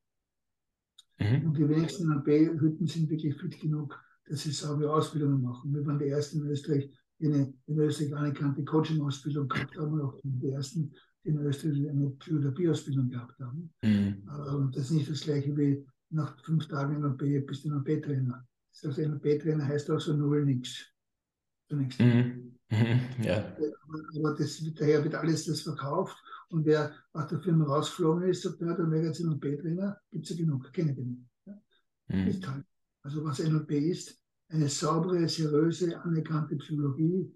Mhm. 1.18 1.46
Und 1.46 1.56
die 1.58 1.68
wenigsten 1.68 2.08
NLP-Hütten 2.08 2.86
sind 2.86 3.10
wirklich 3.10 3.36
fit 3.36 3.60
genug, 3.60 4.00
dass 4.26 4.42
sie 4.42 4.52
saubere 4.52 4.92
Ausbildungen 4.94 5.42
machen. 5.42 5.74
Wir 5.74 5.84
waren 5.84 5.98
die 5.98 6.08
ersten 6.08 6.40
in 6.40 6.46
Österreich, 6.46 6.90
eine 7.26 7.52
in 7.66 7.78
Österreich 7.78 8.14
anerkannte 8.14 8.64
Coaching-Ausbildung 8.64 9.48
gehabt 9.48 9.76
haben 9.76 9.92
und 9.92 10.00
auch 10.00 10.20
die 10.22 10.50
ersten, 10.50 10.92
die 11.24 11.30
in 11.30 11.38
Österreich 11.38 11.88
eine 11.88 12.10
Psychotherapie-Ausbildung 12.10 13.08
gehabt 13.08 13.38
haben. 13.40 13.72
Mhm. 13.82 14.28
Und 14.54 14.76
das 14.76 14.84
ist 14.84 14.90
nicht 14.92 15.10
das 15.10 15.20
gleiche 15.22 15.56
wie 15.56 15.84
nach 16.10 16.38
fünf 16.44 16.68
Tagen 16.68 17.00
NLP 17.00 17.46
bist 17.46 17.64
du 17.64 17.70
NLP-Trainer. 17.70 18.46
Das 18.72 18.96
heißt, 18.96 18.98
NLP-Trainer 18.98 19.66
heißt 19.66 19.90
auch 19.90 20.00
so 20.00 20.14
null 20.14 20.44
nichts. 20.44 20.86
Zunächst. 21.68 22.00
Mhm. 22.00 22.58
Mhm. 22.70 23.00
Ja. 23.22 23.56
Aber 24.16 24.34
das, 24.36 24.62
daher 24.74 25.04
wird 25.04 25.14
alles 25.14 25.46
das 25.46 25.62
verkauft 25.62 26.16
und 26.50 26.64
wer 26.66 26.94
aus 27.12 27.28
der 27.28 27.40
Firma 27.40 27.64
rausgeflogen 27.64 28.28
ist, 28.28 28.42
sagt, 28.42 28.60
ja, 28.60 28.74
der 28.74 28.90
wäre 28.90 29.10
NLP-Trainer, 29.10 29.98
gibt 30.10 30.24
es 30.24 30.36
ja 30.36 30.44
genug, 30.44 30.72
kenne 30.72 30.94
genug. 30.94 31.18
Ja. 31.46 31.60
Mhm. 32.08 32.26
Ist 32.28 32.46
halt. 32.46 32.64
Also 33.04 33.24
was 33.24 33.40
NLP 33.40 33.72
ist, 33.72 34.21
eine 34.52 34.68
saubere, 34.68 35.28
seriöse, 35.28 36.00
anerkannte 36.02 36.56
Psychologie, 36.56 37.32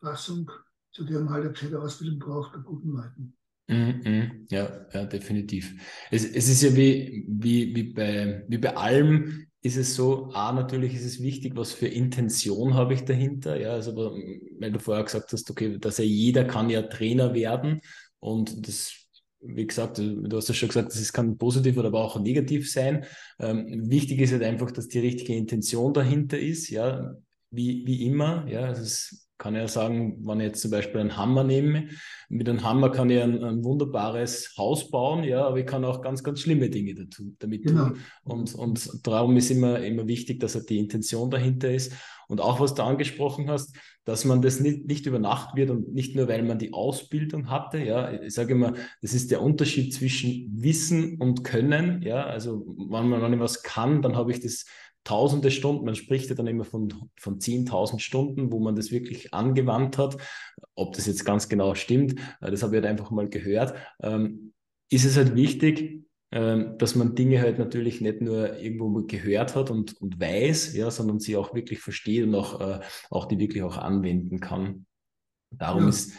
Fassung, 0.00 0.50
zu 0.92 1.04
der 1.04 1.20
man 1.20 1.34
halt 1.34 1.62
eine 1.62 1.78
Ausbildung 1.80 2.18
braucht 2.18 2.52
bei 2.52 2.60
guten 2.60 2.90
Leuten. 2.90 3.36
Mhm, 3.68 4.00
mhm. 4.04 4.46
ja, 4.48 4.86
ja, 4.92 5.04
definitiv. 5.06 5.74
Es, 6.10 6.24
es 6.24 6.48
ist 6.48 6.62
ja 6.62 6.76
wie, 6.76 7.26
wie, 7.28 7.74
wie, 7.74 7.92
bei, 7.92 8.44
wie 8.48 8.58
bei 8.58 8.76
allem, 8.76 9.46
ist 9.60 9.76
es 9.76 9.96
so, 9.96 10.30
A, 10.32 10.52
natürlich 10.52 10.94
ist 10.94 11.04
es 11.04 11.20
wichtig, 11.20 11.56
was 11.56 11.72
für 11.72 11.88
Intention 11.88 12.74
habe 12.74 12.94
ich 12.94 13.04
dahinter. 13.04 13.58
Ja, 13.58 13.72
also, 13.72 13.96
weil 13.96 14.70
du 14.70 14.78
vorher 14.78 15.02
gesagt 15.02 15.32
hast, 15.32 15.50
okay, 15.50 15.78
dass 15.78 15.98
ja 15.98 16.04
jeder 16.04 16.44
kann 16.44 16.70
ja 16.70 16.82
Trainer 16.82 17.34
werden 17.34 17.80
und 18.20 18.68
das 18.68 19.05
wie 19.40 19.66
gesagt, 19.66 19.98
du 19.98 20.36
hast 20.36 20.48
ja 20.48 20.54
schon 20.54 20.68
gesagt, 20.68 20.92
das 20.92 21.12
kann 21.12 21.38
positiv 21.38 21.76
oder 21.76 21.88
aber 21.88 22.02
auch 22.02 22.18
negativ 22.18 22.70
sein. 22.70 23.04
Ähm, 23.38 23.90
wichtig 23.90 24.20
ist 24.20 24.32
halt 24.32 24.42
einfach, 24.42 24.70
dass 24.70 24.88
die 24.88 24.98
richtige 24.98 25.34
Intention 25.34 25.92
dahinter 25.92 26.38
ist, 26.38 26.70
ja, 26.70 27.14
wie, 27.50 27.86
wie 27.86 28.06
immer. 28.06 28.46
Ja, 28.48 28.62
also 28.62 28.82
es 28.82 29.25
kann 29.38 29.54
ja 29.54 29.68
sagen, 29.68 30.16
wenn 30.26 30.40
ich 30.40 30.46
jetzt 30.46 30.62
zum 30.62 30.70
Beispiel 30.70 31.00
einen 31.00 31.16
Hammer 31.16 31.44
nehme, 31.44 31.88
mit 32.28 32.48
einem 32.48 32.64
Hammer 32.64 32.90
kann 32.90 33.10
ich 33.10 33.20
ein, 33.20 33.42
ein 33.44 33.64
wunderbares 33.64 34.54
Haus 34.56 34.90
bauen, 34.90 35.24
ja, 35.24 35.46
aber 35.46 35.58
ich 35.58 35.66
kann 35.66 35.84
auch 35.84 36.00
ganz, 36.00 36.22
ganz 36.22 36.40
schlimme 36.40 36.70
Dinge 36.70 36.94
dazu, 36.94 37.34
damit 37.38 37.64
genau. 37.64 37.88
tun. 37.88 37.98
Und, 38.24 38.54
und 38.54 39.06
darum 39.06 39.36
ist 39.36 39.50
immer, 39.50 39.80
immer 39.80 40.08
wichtig, 40.08 40.40
dass 40.40 40.54
halt 40.54 40.70
die 40.70 40.78
Intention 40.78 41.30
dahinter 41.30 41.70
ist. 41.72 41.92
Und 42.28 42.40
auch 42.40 42.58
was 42.58 42.74
du 42.74 42.82
angesprochen 42.82 43.48
hast, 43.48 43.76
dass 44.04 44.24
man 44.24 44.42
das 44.42 44.58
nicht, 44.58 44.86
nicht 44.86 45.06
über 45.06 45.18
Nacht 45.18 45.54
wird 45.54 45.70
und 45.70 45.92
nicht 45.92 46.16
nur, 46.16 46.28
weil 46.28 46.42
man 46.42 46.58
die 46.58 46.72
Ausbildung 46.72 47.50
hatte. 47.50 47.78
Ja, 47.78 48.20
ich 48.20 48.34
sage 48.34 48.54
immer, 48.54 48.72
das 49.02 49.14
ist 49.14 49.30
der 49.30 49.42
Unterschied 49.42 49.94
zwischen 49.94 50.50
Wissen 50.60 51.20
und 51.20 51.44
Können. 51.44 52.02
Ja, 52.02 52.24
also 52.24 52.64
wenn 52.66 53.08
man, 53.08 53.22
wenn 53.22 53.34
ich 53.34 53.40
was 53.40 53.62
kann, 53.62 54.02
dann 54.02 54.16
habe 54.16 54.32
ich 54.32 54.40
das 54.40 54.64
tausende 55.06 55.50
Stunden, 55.50 55.84
man 55.84 55.94
spricht 55.94 56.28
ja 56.28 56.34
dann 56.34 56.48
immer 56.48 56.64
von, 56.64 56.92
von 57.18 57.38
10.000 57.38 58.00
Stunden, 58.00 58.50
wo 58.50 58.58
man 58.58 58.74
das 58.74 58.90
wirklich 58.90 59.32
angewandt 59.32 59.98
hat. 59.98 60.16
Ob 60.74 60.94
das 60.94 61.06
jetzt 61.06 61.24
ganz 61.24 61.48
genau 61.48 61.74
stimmt, 61.74 62.18
äh, 62.40 62.50
das 62.50 62.62
habe 62.62 62.76
ich 62.76 62.82
halt 62.82 62.90
einfach 62.90 63.10
mal 63.10 63.28
gehört. 63.28 63.74
Ähm, 64.02 64.52
ist 64.90 65.04
es 65.04 65.16
halt 65.16 65.34
wichtig, 65.34 66.04
ähm, 66.32 66.76
dass 66.78 66.96
man 66.96 67.14
Dinge 67.14 67.40
halt 67.40 67.58
natürlich 67.58 68.00
nicht 68.00 68.20
nur 68.20 68.58
irgendwo 68.58 68.90
gehört 69.04 69.54
hat 69.54 69.70
und, 69.70 69.94
und 70.00 70.20
weiß, 70.20 70.74
ja, 70.74 70.90
sondern 70.90 71.20
sie 71.20 71.36
auch 71.36 71.54
wirklich 71.54 71.78
versteht 71.78 72.24
und 72.24 72.34
auch, 72.34 72.60
äh, 72.60 72.80
auch 73.10 73.26
die 73.26 73.38
wirklich 73.38 73.62
auch 73.62 73.76
anwenden 73.76 74.40
kann. 74.40 74.86
Darum 75.50 75.84
ja, 75.84 75.88
ist. 75.88 76.12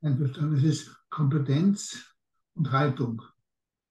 Es 0.00 0.64
ist 0.64 0.96
Kompetenz 1.10 2.12
und 2.54 2.72
Haltung. 2.72 3.22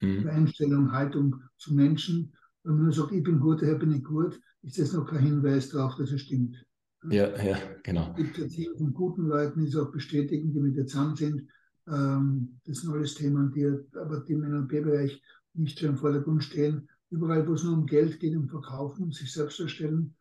Mhm. 0.01 0.27
Einstellung, 0.27 0.91
Haltung 0.91 1.41
zu 1.57 1.73
Menschen 1.73 2.33
wenn 2.63 2.81
man 2.81 2.91
sagt, 2.91 3.11
ich 3.11 3.23
bin 3.23 3.39
gut, 3.39 3.61
daher 3.61 3.75
bin 3.75 3.93
ich 3.93 4.03
gut, 4.03 4.39
ist 4.61 4.79
das 4.79 4.93
noch 4.93 5.05
kein 5.05 5.23
Hinweis 5.23 5.69
darauf, 5.69 5.95
dass 5.95 6.11
es 6.11 6.21
stimmt. 6.21 6.63
Ja, 7.09 7.35
ja, 7.43 7.57
genau. 7.83 8.11
Es 8.11 8.17
gibt 8.17 8.37
ja 8.37 8.47
Team 8.47 8.77
von 8.77 8.93
guten 8.93 9.25
Leuten, 9.25 9.61
die 9.61 9.67
es 9.67 9.75
auch 9.75 9.91
bestätigen, 9.91 10.53
die 10.53 10.59
mit 10.59 10.75
dir 10.75 10.85
zusammen 10.85 11.15
sind. 11.15 11.47
Ähm, 11.87 12.59
das 12.65 12.77
sind 12.77 12.93
alles 12.93 13.15
Themen, 13.15 13.51
die 13.51 13.65
aber 13.97 14.19
die 14.19 14.33
im 14.33 14.41
NLP-Bereich 14.41 15.21
nicht 15.53 15.79
so 15.79 15.87
im 15.87 15.97
Vordergrund 15.97 16.43
stehen. 16.43 16.87
Überall, 17.09 17.47
wo 17.47 17.53
es 17.53 17.63
nur 17.63 17.73
um 17.73 17.85
Geld 17.87 18.19
geht, 18.19 18.35
um 18.35 18.47
Verkaufen, 18.47 19.05
um 19.05 19.11
sich 19.11 19.33
selbst 19.33 19.59
erstellen, 19.59 20.15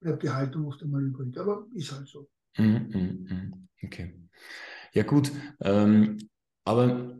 bleibt 0.00 0.22
die 0.22 0.30
Haltung 0.30 0.66
oft 0.66 0.82
einmal 0.82 1.02
übrig. 1.02 1.36
Aber 1.38 1.66
ist 1.74 1.92
halt 1.92 2.08
so. 2.08 2.28
Mm, 2.56 2.62
mm, 2.62 3.26
mm. 3.28 3.68
Okay. 3.84 4.14
Ja, 4.94 5.02
gut. 5.02 5.30
Ähm, 5.60 6.18
aber 6.64 7.18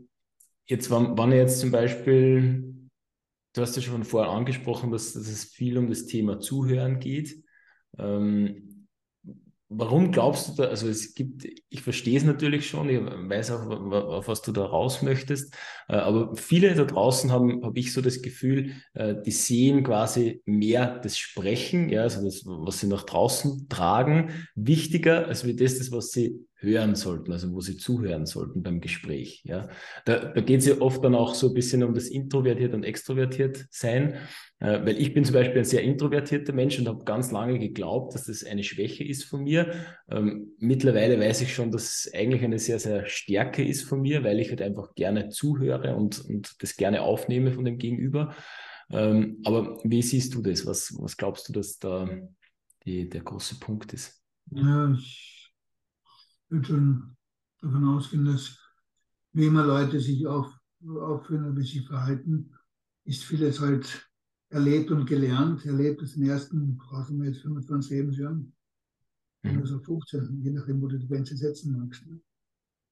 jetzt, 0.65 0.89
wann, 0.89 1.17
wann 1.17 1.31
jetzt 1.31 1.59
zum 1.59 1.71
Beispiel 1.71 2.72
Du 3.53 3.61
hast 3.61 3.75
ja 3.75 3.81
schon 3.81 4.03
vorher 4.03 4.31
angesprochen, 4.31 4.91
dass, 4.91 5.13
dass 5.13 5.27
es 5.27 5.45
viel 5.45 5.77
um 5.77 5.87
das 5.87 6.05
Thema 6.05 6.39
Zuhören 6.39 6.99
geht. 6.99 7.43
Ähm, 7.99 8.87
warum 9.69 10.11
glaubst 10.11 10.49
du 10.49 10.61
da, 10.61 10.69
also 10.69 10.87
es 10.87 11.13
gibt, 11.13 11.47
ich 11.69 11.81
verstehe 11.81 12.17
es 12.17 12.23
natürlich 12.23 12.67
schon, 12.67 12.89
ich 12.89 12.99
weiß 12.99 13.51
auch, 13.51 13.69
auf 13.69 14.27
was 14.27 14.41
du 14.41 14.51
da 14.51 14.65
raus 14.65 15.01
möchtest, 15.01 15.53
äh, 15.87 15.95
aber 15.95 16.35
viele 16.35 16.73
da 16.75 16.83
draußen 16.83 17.31
haben, 17.31 17.63
habe 17.63 17.79
ich 17.79 17.93
so 17.93 18.01
das 18.01 18.21
Gefühl, 18.21 18.73
äh, 18.93 19.15
die 19.25 19.31
sehen 19.31 19.83
quasi 19.83 20.41
mehr 20.45 20.99
das 20.99 21.17
Sprechen, 21.17 21.89
ja, 21.89 22.01
also 22.01 22.23
das, 22.23 22.43
was 22.45 22.79
sie 22.79 22.87
nach 22.87 23.03
draußen 23.03 23.67
tragen, 23.69 24.31
wichtiger 24.55 25.27
als 25.27 25.45
wie 25.45 25.55
das, 25.55 25.77
das 25.77 25.91
was 25.91 26.11
sie 26.11 26.45
hören 26.63 26.95
sollten, 26.95 27.31
also 27.31 27.51
wo 27.51 27.61
sie 27.61 27.77
zuhören 27.77 28.25
sollten 28.25 28.63
beim 28.63 28.81
Gespräch. 28.81 29.41
Ja. 29.43 29.69
Da, 30.05 30.31
da 30.33 30.41
geht 30.41 30.61
es 30.61 30.65
ja 30.65 30.79
oft 30.79 31.03
dann 31.03 31.13
auch 31.13 31.35
so 31.35 31.49
ein 31.49 31.53
bisschen 31.53 31.83
um 31.83 31.93
das 31.93 32.07
introvertiert 32.07 32.73
und 32.73 32.83
extrovertiert 32.83 33.65
sein, 33.69 34.15
äh, 34.59 34.79
weil 34.85 34.97
ich 34.97 35.13
bin 35.13 35.25
zum 35.25 35.33
Beispiel 35.33 35.59
ein 35.59 35.65
sehr 35.65 35.83
introvertierter 35.83 36.53
Mensch 36.53 36.79
und 36.79 36.87
habe 36.87 37.03
ganz 37.03 37.31
lange 37.31 37.59
geglaubt, 37.59 38.15
dass 38.15 38.25
das 38.25 38.43
eine 38.43 38.63
Schwäche 38.63 39.03
ist 39.03 39.25
von 39.25 39.43
mir. 39.43 39.73
Ähm, 40.09 40.53
mittlerweile 40.57 41.19
weiß 41.19 41.41
ich 41.41 41.53
schon, 41.53 41.69
dass 41.69 42.05
es 42.05 42.13
eigentlich 42.13 42.43
eine 42.43 42.59
sehr, 42.59 42.79
sehr 42.79 43.05
Stärke 43.05 43.63
ist 43.63 43.83
von 43.83 44.01
mir, 44.01 44.23
weil 44.23 44.39
ich 44.39 44.49
halt 44.49 44.61
einfach 44.61 44.95
gerne 44.95 45.29
zuhöre 45.29 45.95
und, 45.95 46.23
und 46.25 46.55
das 46.63 46.77
gerne 46.77 47.01
aufnehme 47.01 47.51
von 47.51 47.65
dem 47.65 47.77
Gegenüber. 47.77 48.33
Ähm, 48.89 49.41
aber 49.43 49.79
wie 49.83 50.01
siehst 50.01 50.33
du 50.33 50.41
das? 50.41 50.65
Was, 50.65 50.93
was 50.97 51.17
glaubst 51.17 51.49
du, 51.49 51.53
dass 51.53 51.77
da 51.79 52.09
die, 52.85 53.09
der 53.09 53.21
große 53.21 53.59
Punkt 53.59 53.93
ist? 53.93 54.21
Ja, 54.51 54.95
würde 56.53 56.67
schon 56.67 57.15
davon 57.61 57.83
ausgehen, 57.89 58.25
dass 58.25 58.57
wie 59.33 59.47
immer 59.47 59.65
Leute 59.65 59.99
sich 59.99 60.25
auf, 60.27 60.53
aufführen 60.87 61.51
oder 61.51 61.61
sich 61.61 61.85
verhalten, 61.85 62.53
ist 63.05 63.23
vieles 63.23 63.59
halt 63.59 64.09
erlebt 64.49 64.91
und 64.91 65.05
gelernt. 65.05 65.65
Erlebt 65.65 66.01
ist 66.03 66.15
in 66.15 66.21
den 66.21 66.31
ersten, 66.31 66.77
brauchen 66.77 67.19
wir 67.19 67.29
jetzt 67.29 67.41
25 67.41 67.91
Lebensjahren, 67.91 68.53
mhm. 69.41 69.59
also 69.59 69.79
15, 69.79 70.41
je 70.43 70.51
nachdem, 70.51 70.81
wo 70.81 70.87
du 70.87 70.99
die 70.99 71.07
Grenze 71.07 71.35
setzen 71.35 71.77
magst. 71.77 72.05
Ne? 72.05 72.21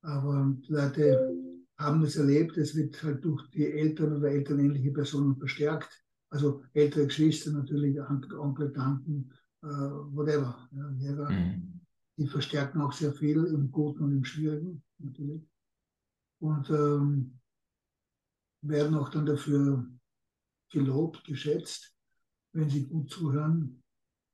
Aber 0.02 0.58
Leute 0.68 1.32
haben 1.78 2.02
das 2.02 2.16
erlebt, 2.16 2.58
es 2.58 2.76
wird 2.76 3.02
halt 3.04 3.24
durch 3.24 3.48
die 3.52 3.72
Eltern 3.72 4.18
oder 4.18 4.30
elternähnliche 4.30 4.92
Personen 4.92 5.38
verstärkt. 5.38 6.04
Also 6.30 6.64
ältere 6.74 7.08
Geschwister 7.08 7.52
natürlich, 7.52 8.00
Onkel, 8.00 8.72
Tanten, 8.74 9.30
äh, 9.62 9.68
whatever. 9.68 10.68
Ja, 10.72 10.90
Lehrer. 10.98 11.30
Mhm 11.30 11.81
die 12.22 12.28
verstärken 12.28 12.82
auch 12.82 12.92
sehr 12.92 13.14
viel 13.14 13.44
im 13.46 13.72
Guten 13.72 14.04
und 14.04 14.12
im 14.12 14.24
Schwierigen 14.24 14.84
natürlich. 15.00 15.42
Und 16.40 16.70
ähm, 16.70 17.40
werden 18.62 18.96
auch 18.96 19.10
dann 19.10 19.26
dafür 19.26 19.88
gelobt, 20.70 21.24
geschätzt, 21.24 21.96
wenn 22.54 22.70
sie 22.70 22.88
gut 22.88 23.10
zuhören 23.10 23.82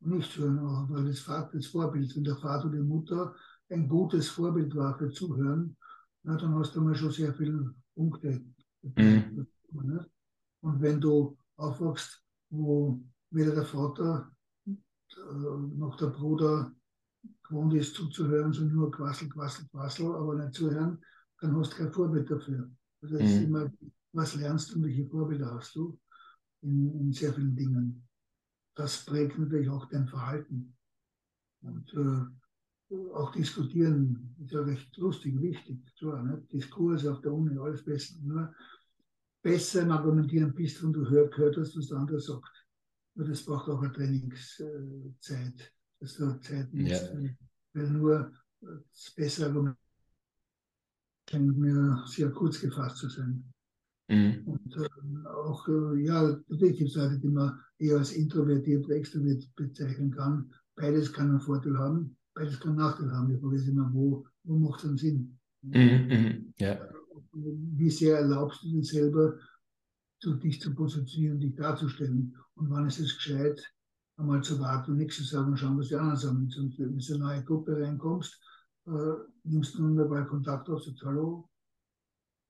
und 0.02 0.12
nicht 0.18 0.34
zuhören, 0.34 0.60
auch 0.60 0.90
weil 0.90 1.06
das 1.06 1.20
Vater 1.20 1.52
das 1.54 1.68
Vorbild, 1.68 2.14
wenn 2.16 2.26
der 2.26 2.36
Vater 2.36 2.68
oder 2.68 2.78
die 2.78 2.84
Mutter 2.84 3.34
ein 3.70 3.88
gutes 3.88 4.28
Vorbild 4.28 4.76
war 4.76 4.98
für 4.98 5.10
Zuhören, 5.10 5.78
na, 6.24 6.36
dann 6.36 6.56
hast 6.56 6.76
du 6.76 6.82
mal 6.82 6.96
schon 6.96 7.12
sehr 7.12 7.34
viele 7.34 7.74
Punkte. 7.96 8.44
Mhm. 8.82 9.48
Und 10.62 10.82
wenn 10.82 11.00
du 11.00 11.38
aufwachst, 11.56 12.22
wo 12.50 13.02
weder 13.30 13.56
der 13.56 13.66
Vater 13.66 14.30
äh, 14.66 15.58
noch 15.76 15.96
der 15.96 16.08
Bruder 16.08 16.74
gewohnt 17.48 17.74
ist 17.74 17.96
zuzuhören, 17.96 18.54
so 18.54 18.64
nur 18.64 18.92
Quassel, 18.92 19.30
Quassel, 19.30 19.68
Quassel, 19.70 20.08
aber 20.08 20.36
nicht 20.36 20.54
zuhören, 20.54 21.04
dann 21.40 21.56
hast 21.58 21.74
du 21.74 21.78
kein 21.78 21.92
Vorbild 21.92 22.30
dafür. 22.30 22.70
Also 23.02 23.16
es 23.18 23.32
ist 23.32 23.40
mhm. 23.40 23.46
immer, 23.46 23.72
was 24.14 24.36
lernst 24.36 24.72
du 24.72 24.76
und 24.76 24.86
welche 24.86 25.08
Vorbilder 25.08 25.54
hast 25.54 25.76
du 25.76 26.00
in, 26.62 27.00
in, 27.00 27.14
sehr 27.14 27.34
vielen 27.34 27.56
Dingen. 27.56 28.08
Das 28.76 29.06
prägt 29.06 29.38
natürlich 29.38 29.70
auch 29.70 29.88
dein 29.90 30.08
Verhalten. 30.08 30.76
Und 31.62 31.94
äh, 31.94 32.26
auch 33.14 33.32
diskutieren 33.32 34.36
ist 34.44 34.52
ja 34.52 34.62
recht 34.62 34.96
lustig, 34.98 35.40
wichtig. 35.42 35.80
So, 35.96 36.12
ne? 36.12 36.46
Diskurs 36.52 37.06
auf 37.06 37.22
der 37.22 37.34
Uni, 37.34 37.58
alles 37.58 37.84
besser. 37.84 38.16
Nur 38.22 38.54
besser 39.42 39.82
im 39.82 39.92
Argumentieren 39.92 40.54
bist, 40.54 40.84
wenn 40.84 40.94
du 40.94 41.10
hör, 41.10 41.30
gehört 41.30 41.58
hast, 41.58 41.78
was 41.78 41.88
der 41.88 41.98
andere 41.98 42.20
sagt. 42.20 42.66
Nur 43.16 43.28
das 43.28 43.44
braucht 43.44 43.70
auch 43.70 43.82
eine 43.82 43.92
Trainingszeit, 43.92 45.74
dass 46.00 46.16
du 46.16 46.40
Zeit 46.42 46.74
nimmst. 46.74 47.12
Ja. 47.14 47.30
Weil 47.74 47.90
nur 47.90 48.32
das 48.62 49.12
bessere 49.16 49.48
Argument 49.48 49.78
scheint 51.30 51.58
mir 51.58 52.04
sehr 52.08 52.32
kurz 52.32 52.60
gefasst 52.60 52.98
zu 52.98 53.10
sein. 53.10 53.44
Mhm. 54.10 54.44
Und 54.46 54.76
äh, 54.78 55.28
auch, 55.28 55.68
äh, 55.68 56.04
ja, 56.04 56.24
natürlich 56.48 56.78
gibt 56.78 56.90
es 56.92 56.96
Leute, 56.96 57.20
die 57.20 57.28
man 57.28 57.60
eher 57.78 57.98
als 57.98 58.14
introvertiert 58.14 58.86
oder 58.86 58.96
extrovertiert 58.96 59.54
bezeichnen 59.56 60.12
kann. 60.12 60.54
Beides 60.76 61.12
kann 61.12 61.30
einen 61.30 61.42
Vorteil 61.42 61.78
haben, 61.78 62.16
beides 62.34 62.60
kann 62.60 62.72
einen 62.72 62.80
Nachteil 62.80 63.12
haben. 63.12 63.32
Ich 63.32 63.42
frage 63.42 63.58
immer, 63.70 63.90
wo, 63.94 64.26
wo 64.44 64.58
macht 64.58 64.80
es 64.80 64.90
einen 64.90 64.98
Sinn? 64.98 65.40
Mhm, 65.62 66.08
mhm, 66.08 66.54
ja. 66.58 66.90
Wie 67.34 67.90
sehr 67.90 68.20
erlaubst 68.20 68.64
du 68.64 68.70
dir 68.70 68.84
selber, 68.84 69.38
zu, 70.20 70.36
dich 70.36 70.62
zu 70.62 70.74
positionieren, 70.74 71.40
dich 71.40 71.56
darzustellen? 71.56 72.36
Und 72.56 72.70
wann 72.70 72.88
ist 72.88 73.00
es 73.00 73.16
gescheit, 73.16 73.62
einmal 74.18 74.44
zu 74.44 74.60
warten 74.60 74.92
und 74.92 74.98
nichts 74.98 75.18
zu 75.18 75.24
sagen 75.24 75.52
und 75.52 75.58
schauen, 75.58 75.78
was 75.78 75.88
die 75.88 75.96
anderen 75.96 76.18
sagen? 76.18 76.38
Und 76.38 76.58
wenn 76.58 76.70
du 76.72 76.84
in 76.84 77.00
eine 77.00 77.20
neue 77.20 77.44
Gruppe 77.44 77.80
reinkommst, 77.80 78.40
äh, 78.88 79.14
nimmst 79.44 79.76
du 79.76 79.96
dabei 79.96 80.24
Kontakt 80.24 80.70
auf, 80.70 80.84
sagst 80.84 81.04
Hallo, 81.04 81.50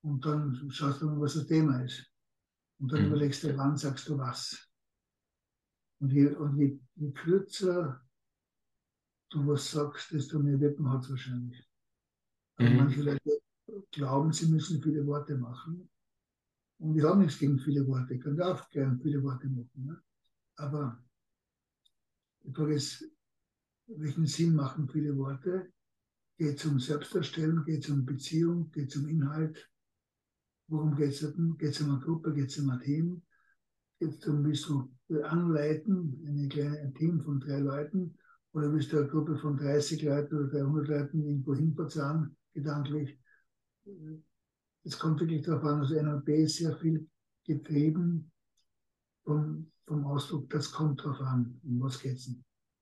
und 0.02 0.26
dann 0.26 0.72
schaust 0.72 1.02
du 1.02 1.08
mal, 1.08 1.20
was 1.20 1.34
das 1.34 1.48
Thema 1.48 1.84
ist. 1.84 2.06
Und 2.80 2.92
dann 2.92 3.02
mhm. 3.02 3.08
überlegst 3.08 3.44
du, 3.44 3.58
wann 3.58 3.76
sagst 3.76 4.08
du 4.08 4.18
was. 4.18 4.70
Und 6.00 6.12
je, 6.12 6.28
und 6.36 6.58
je, 6.58 6.80
je 6.96 7.12
kürzer 7.12 8.02
du 9.30 9.48
was 9.48 9.72
sagst, 9.72 10.12
desto 10.12 10.40
mehr 10.40 10.60
Wippen 10.60 10.90
hat 10.90 11.04
es 11.04 11.10
wahrscheinlich. 11.10 11.68
Mhm. 12.60 12.78
Manche 12.78 13.02
Leute 13.02 13.42
glauben, 13.92 14.32
sie 14.32 14.48
müssen 14.48 14.82
viele 14.82 15.06
Worte 15.06 15.38
machen. 15.38 15.90
Und 16.80 16.98
ich 16.98 17.04
habe 17.04 17.20
nichts 17.20 17.40
gegen 17.40 17.60
viele 17.60 17.86
Worte. 17.88 18.14
Ich 18.14 18.22
kann 18.22 18.40
auch 18.42 18.70
gerne 18.70 19.00
viele 19.02 19.22
Worte 19.24 19.48
machen. 19.50 19.86
Ne? 19.86 20.02
Aber 20.56 21.04
welchen 22.56 24.26
Sinn 24.26 24.56
machen 24.56 24.90
viele 24.90 25.16
Worte? 25.18 25.72
Geht 26.38 26.60
es 26.60 26.66
um 26.66 26.80
Selbstdarstellung, 26.80 27.66
geht 27.66 27.84
es 27.84 27.90
um 27.90 28.06
Beziehung, 28.06 28.72
geht 28.72 28.90
es 28.90 28.98
um 28.98 29.08
Inhalt? 29.08 29.70
Worum 30.68 30.96
geht 30.96 31.12
es? 31.12 31.20
Geht 31.22 31.70
es 31.70 31.82
um 31.82 31.92
eine 31.92 32.00
Gruppe, 32.00 32.34
geht 32.34 32.50
es 32.50 32.60
um 32.60 32.70
ein 32.70 32.80
Team? 32.80 33.22
Geht 34.00 34.20
es 34.22 34.28
um, 34.28 34.44
willst 34.44 34.68
du 34.68 34.92
anleiten, 35.24 36.24
eine 36.28 36.48
kleine, 36.48 36.80
ein 36.80 36.94
Team 36.94 37.22
von 37.22 37.40
drei 37.40 37.60
Leuten? 37.60 38.18
Oder 38.54 38.72
willst 38.72 38.92
du 38.92 39.00
eine 39.00 39.08
Gruppe 39.08 39.38
von 39.38 39.58
30 39.58 40.04
Leuten 40.04 40.36
oder 40.36 40.48
300 40.48 40.88
Leuten 40.88 41.24
irgendwo 41.24 41.56
hinverzahnen, 41.56 42.36
gedanklich? 42.54 43.20
Es 44.84 44.98
kommt 45.00 45.20
wirklich 45.20 45.44
darauf 45.44 45.64
an, 45.64 45.80
also 45.82 45.96
NLP 45.96 46.48
sehr 46.48 46.78
viel 46.78 47.08
getrieben 47.46 48.32
vom, 49.24 49.72
vom 49.88 50.06
Ausdruck, 50.06 50.50
das 50.50 50.72
kommt 50.72 51.00
darauf 51.00 51.20
an, 51.22 51.60
um 51.64 51.80
was 51.82 52.00
geht 52.00 52.18
es 52.18 52.28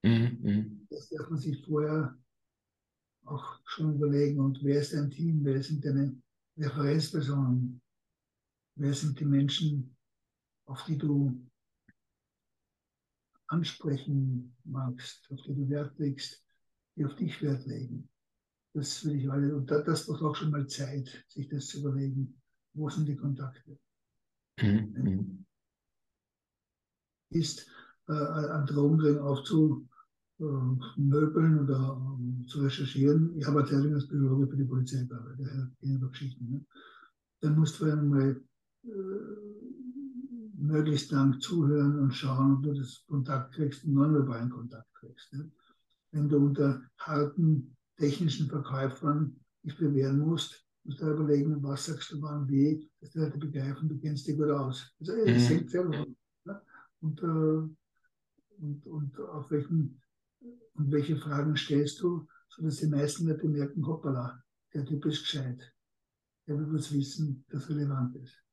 mhm, 0.04 0.40
mhm. 0.42 0.88
Das 0.90 1.08
darf 1.10 1.30
man 1.30 1.40
sich 1.40 1.64
vorher 1.66 2.18
auch 3.26 3.60
schon 3.66 3.96
überlegen. 3.96 4.40
Und 4.40 4.64
wer 4.64 4.82
ist 4.82 4.94
dein 4.94 5.10
Team? 5.10 5.44
Wer 5.44 5.62
sind 5.62 5.86
deine 5.86 6.16
Referenzpersonen? 6.58 7.82
Wer 8.76 8.94
sind 8.94 9.20
die 9.20 9.26
Menschen, 9.26 9.96
auf 10.66 10.84
die 10.86 10.98
du 10.98 11.48
ansprechen 13.48 14.56
magst, 14.64 15.30
auf 15.32 15.42
die 15.44 15.56
du 15.56 15.70
Wert 15.70 15.98
legst, 16.00 16.44
die 16.96 17.06
auf 17.06 17.16
dich 17.16 17.42
Wert 17.42 17.66
legen? 17.66 18.10
Das 18.74 19.06
will 19.06 19.16
ich 19.16 19.32
alle, 19.32 19.56
und 19.56 19.72
das 19.72 20.06
braucht 20.06 20.22
auch 20.22 20.36
schon 20.36 20.52
mal 20.52 20.68
Zeit, 20.68 21.26
sich 21.30 21.48
das 21.48 21.68
zu 21.68 21.80
überlegen. 21.80 22.42
Wo 22.74 22.90
sind 22.90 23.08
die 23.08 23.16
Kontakte? 23.16 23.80
Mhm. 24.60 25.45
Ist 27.30 27.68
äh, 28.08 28.14
ein 28.14 28.66
Drogenring 28.66 29.20
aufzu, 29.20 29.88
möbeln 30.38 31.60
oder 31.60 31.96
um, 31.96 32.46
zu 32.48 32.60
recherchieren. 32.60 33.38
Ich 33.38 33.48
habe 33.48 33.62
erzählt 33.62 33.94
als 33.94 34.08
Biologe 34.08 34.48
für 34.48 34.58
die 34.58 34.66
Polizei 34.66 35.04
gearbeitet, 35.04 35.46
daher 35.46 35.72
kenne 35.80 35.96
ich 35.96 36.12
Geschichten. 36.12 36.52
Ne? 36.52 36.66
Dann 37.42 37.58
musst 37.58 37.80
du 37.80 37.86
einmal 37.86 38.42
äh, 38.84 38.90
möglichst 40.58 41.12
lang 41.12 41.40
zuhören 41.40 42.00
und 42.00 42.14
schauen, 42.14 42.56
ob 42.56 42.64
du 42.64 42.74
das 42.74 43.04
Kontakt 43.08 43.56
kriegst, 43.56 43.86
nonverbalen 43.86 44.50
Kontakt 44.50 44.94
kriegst. 44.96 45.32
Ne? 45.34 45.50
Wenn 46.12 46.28
du 46.28 46.38
unter 46.38 46.82
harten 46.98 47.76
technischen 47.98 48.50
Verkäufern 48.50 49.40
dich 49.64 49.78
bewähren 49.78 50.20
musst, 50.20 50.66
musst 50.84 51.02
du 51.02 51.12
überlegen, 51.12 51.64
was 51.64 51.86
sagst 51.86 52.12
du 52.12 52.22
wann, 52.22 52.48
wie, 52.50 52.90
dass 53.00 53.12
die 53.12 53.20
Leute 53.20 53.38
begreifen, 53.38 53.88
du 53.88 53.98
kennst 54.00 54.28
dich 54.28 54.36
gut 54.36 54.50
aus. 54.50 54.94
Also, 55.00 55.14
das 55.26 55.50
mhm. 55.50 55.68
selber. 55.68 55.90
Ne? 55.90 56.16
Und, 57.06 57.22
äh, 57.22 58.64
und, 58.64 58.88
und 58.88 59.20
auf 59.20 59.52
welchen 59.52 60.02
und 60.76 60.92
welche 60.92 61.16
Fragen 61.16 61.56
stellst 61.56 62.02
du, 62.02 62.28
sodass 62.50 62.78
die 62.78 62.88
meisten 62.88 63.28
Leute 63.28 63.48
merken, 63.48 63.86
hoppala, 63.86 64.42
der 64.74 64.86
Typ 64.86 65.06
ist 65.06 65.22
gescheit. 65.22 65.74
Der 66.48 66.58
will 66.58 66.74
was 66.74 66.92
wissen, 66.94 67.46
das 67.50 67.70
relevant 67.70 68.16
ist. 68.18 68.44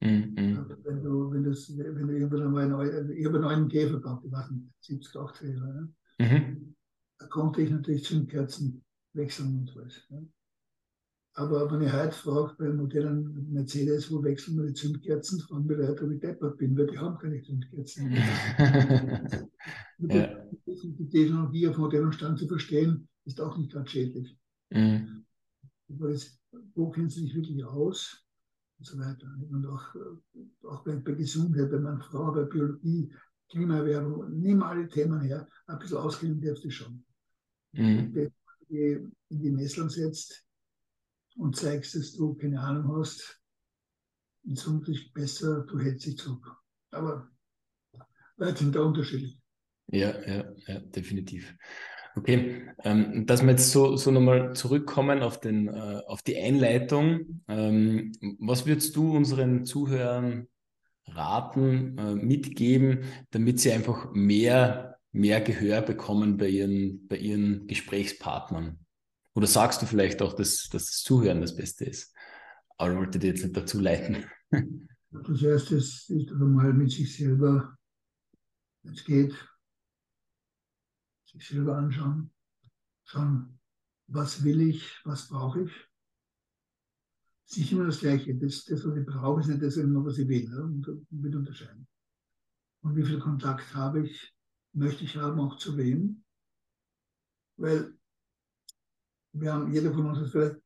Mhm. 0.00 0.36
Wenn 0.84 1.02
du, 1.02 1.30
wenn, 1.32 1.44
das, 1.44 1.76
wenn 1.76 2.06
du 2.06 2.16
irgendwann 2.16 2.42
einmal 2.42 2.90
einen, 2.90 3.10
ich 3.10 3.26
habe 3.26 3.46
einen 3.46 3.68
Käfer 3.68 4.00
gehabt, 4.00 4.24
die 4.24 4.32
waren 4.32 4.72
70, 4.80 5.16
80 5.16 5.54
Jahre. 5.54 5.72
Ne? 5.72 5.94
Mhm. 6.18 6.74
Da 7.18 7.26
konnte 7.26 7.62
ich 7.62 7.70
natürlich 7.70 8.04
Zündkerzen 8.04 8.84
wechseln 9.12 9.58
und 9.58 9.76
was. 9.76 10.08
Ne? 10.10 10.28
Aber 11.38 11.70
wenn 11.70 11.86
ich 11.86 11.92
heute 11.92 12.10
frage, 12.10 12.56
bei 12.58 12.68
modernen 12.68 13.52
Mercedes, 13.52 14.10
wo 14.10 14.20
wechseln 14.24 14.56
wir 14.56 14.66
die 14.66 14.74
Zündkerzen, 14.74 15.38
fragen 15.38 15.68
wir 15.68 15.76
Leute, 15.76 16.04
ob 16.04 16.10
ich 16.10 16.18
deppert 16.18 16.58
bin, 16.58 16.76
weil 16.76 16.88
die 16.88 16.98
haben 16.98 17.16
keine 17.16 17.40
Zündkerzen. 17.40 18.10
ja. 19.98 20.44
Die 20.66 21.08
Technologie 21.08 21.68
auf 21.68 21.78
modernem 21.78 22.10
Stand 22.10 22.40
zu 22.40 22.48
verstehen, 22.48 23.08
ist 23.24 23.40
auch 23.40 23.56
nicht 23.56 23.72
ganz 23.72 23.88
schädlich. 23.90 24.36
Mhm. 24.70 25.24
Ist, 26.08 26.40
wo 26.74 26.90
kennst 26.90 27.16
du 27.16 27.20
dich 27.20 27.36
wirklich 27.36 27.64
aus? 27.64 28.26
Und 28.80 28.86
so 28.86 28.98
weiter. 28.98 29.32
Und 29.48 29.64
auch, 29.64 29.94
auch 30.64 30.82
bei, 30.82 30.96
bei 30.96 31.12
Gesundheit, 31.12 31.70
bei 31.70 31.78
meiner 31.78 32.00
Frau, 32.00 32.32
bei 32.32 32.42
Biologie, 32.42 33.12
Klimaerwärmung, 33.48 34.40
nimm 34.40 34.60
alle 34.64 34.88
Themen 34.88 35.20
her, 35.20 35.46
ein 35.68 35.78
bisschen 35.78 35.98
auskennen 35.98 36.40
darfst 36.40 36.64
du 36.64 36.70
schon. 36.70 37.04
Mhm. 37.74 38.12
Wenn 38.12 38.32
du 38.68 39.12
in 39.28 39.40
die 39.40 39.52
Nesseln 39.52 39.88
setzt, 39.88 40.47
und 41.38 41.56
zeigst, 41.56 41.94
dass 41.94 42.12
du 42.12 42.34
keine 42.34 42.60
Ahnung 42.60 42.96
hast, 42.98 43.40
ist 44.44 44.62
vermutlich 44.62 45.12
besser, 45.12 45.64
du 45.68 45.78
hältst 45.78 46.06
dich 46.06 46.18
zurück. 46.18 46.46
Aber 46.90 47.30
weit 48.36 48.58
sind 48.58 48.74
da 48.74 48.80
unterschiedlich. 48.80 49.38
Ja, 49.90 50.14
ja, 50.26 50.44
ja, 50.66 50.80
definitiv. 50.80 51.54
Okay, 52.16 52.62
ähm, 52.84 53.26
dass 53.26 53.42
wir 53.42 53.50
jetzt 53.50 53.70
so, 53.70 53.96
so 53.96 54.10
nochmal 54.10 54.54
zurückkommen 54.54 55.22
auf, 55.22 55.40
den, 55.40 55.68
äh, 55.68 56.02
auf 56.06 56.22
die 56.22 56.36
Einleitung. 56.36 57.42
Ähm, 57.46 58.12
was 58.40 58.66
würdest 58.66 58.96
du 58.96 59.16
unseren 59.16 59.64
Zuhörern 59.64 60.48
raten, 61.06 61.96
äh, 61.96 62.14
mitgeben, 62.14 63.04
damit 63.30 63.60
sie 63.60 63.72
einfach 63.72 64.12
mehr, 64.12 64.98
mehr 65.12 65.40
Gehör 65.40 65.80
bekommen 65.82 66.36
bei 66.36 66.48
ihren, 66.48 67.06
bei 67.06 67.16
ihren 67.16 67.66
Gesprächspartnern? 67.66 68.78
Oder 69.38 69.46
sagst 69.46 69.80
du 69.80 69.86
vielleicht 69.86 70.20
auch, 70.20 70.32
dass, 70.32 70.68
dass 70.68 70.86
das 70.86 71.02
Zuhören 71.04 71.40
das 71.40 71.54
Beste 71.54 71.84
ist? 71.84 72.12
Aber 72.76 72.90
ich 72.90 72.98
wollte 72.98 73.20
dir 73.20 73.28
jetzt 73.28 73.44
nicht 73.44 73.56
dazu 73.56 73.78
leiten. 73.78 74.24
Das 75.10 75.42
erste 75.42 75.76
ist, 75.76 76.10
ist 76.10 76.30
mal 76.32 76.72
mit 76.74 76.90
sich 76.90 77.16
selber, 77.16 77.78
wenn 78.82 78.92
es 78.92 79.04
geht, 79.04 79.32
sich 81.24 81.48
selber 81.48 81.78
anschauen, 81.78 82.30
schauen, 83.04 83.58
was 84.08 84.44
will 84.44 84.60
ich, 84.60 85.00
was 85.04 85.28
brauche 85.28 85.62
ich. 85.62 85.72
Es 87.46 87.52
ist 87.52 87.58
nicht 87.58 87.72
immer 87.72 87.86
das 87.86 88.00
Gleiche. 88.00 88.34
Das, 88.34 88.66
das 88.66 88.84
was 88.84 88.96
ich 88.98 89.06
brauche, 89.06 89.40
ist 89.40 89.46
nicht 89.46 89.62
das, 89.62 89.78
was 89.78 90.18
ich 90.18 90.28
will. 90.28 90.60
Und, 90.60 90.86
und 90.86 91.36
unterscheiden. 91.36 91.88
Und 92.82 92.96
wie 92.96 93.04
viel 93.04 93.18
Kontakt 93.18 93.74
habe 93.74 94.04
ich, 94.04 94.34
möchte 94.74 95.04
ich 95.04 95.16
haben, 95.16 95.40
auch 95.40 95.56
zu 95.56 95.78
wem. 95.78 96.22
Weil 97.56 97.97
wir 99.40 99.52
haben, 99.52 99.72
jeder 99.72 99.92
von 99.92 100.06
uns 100.06 100.18
hat 100.18 100.30
vielleicht 100.30 100.56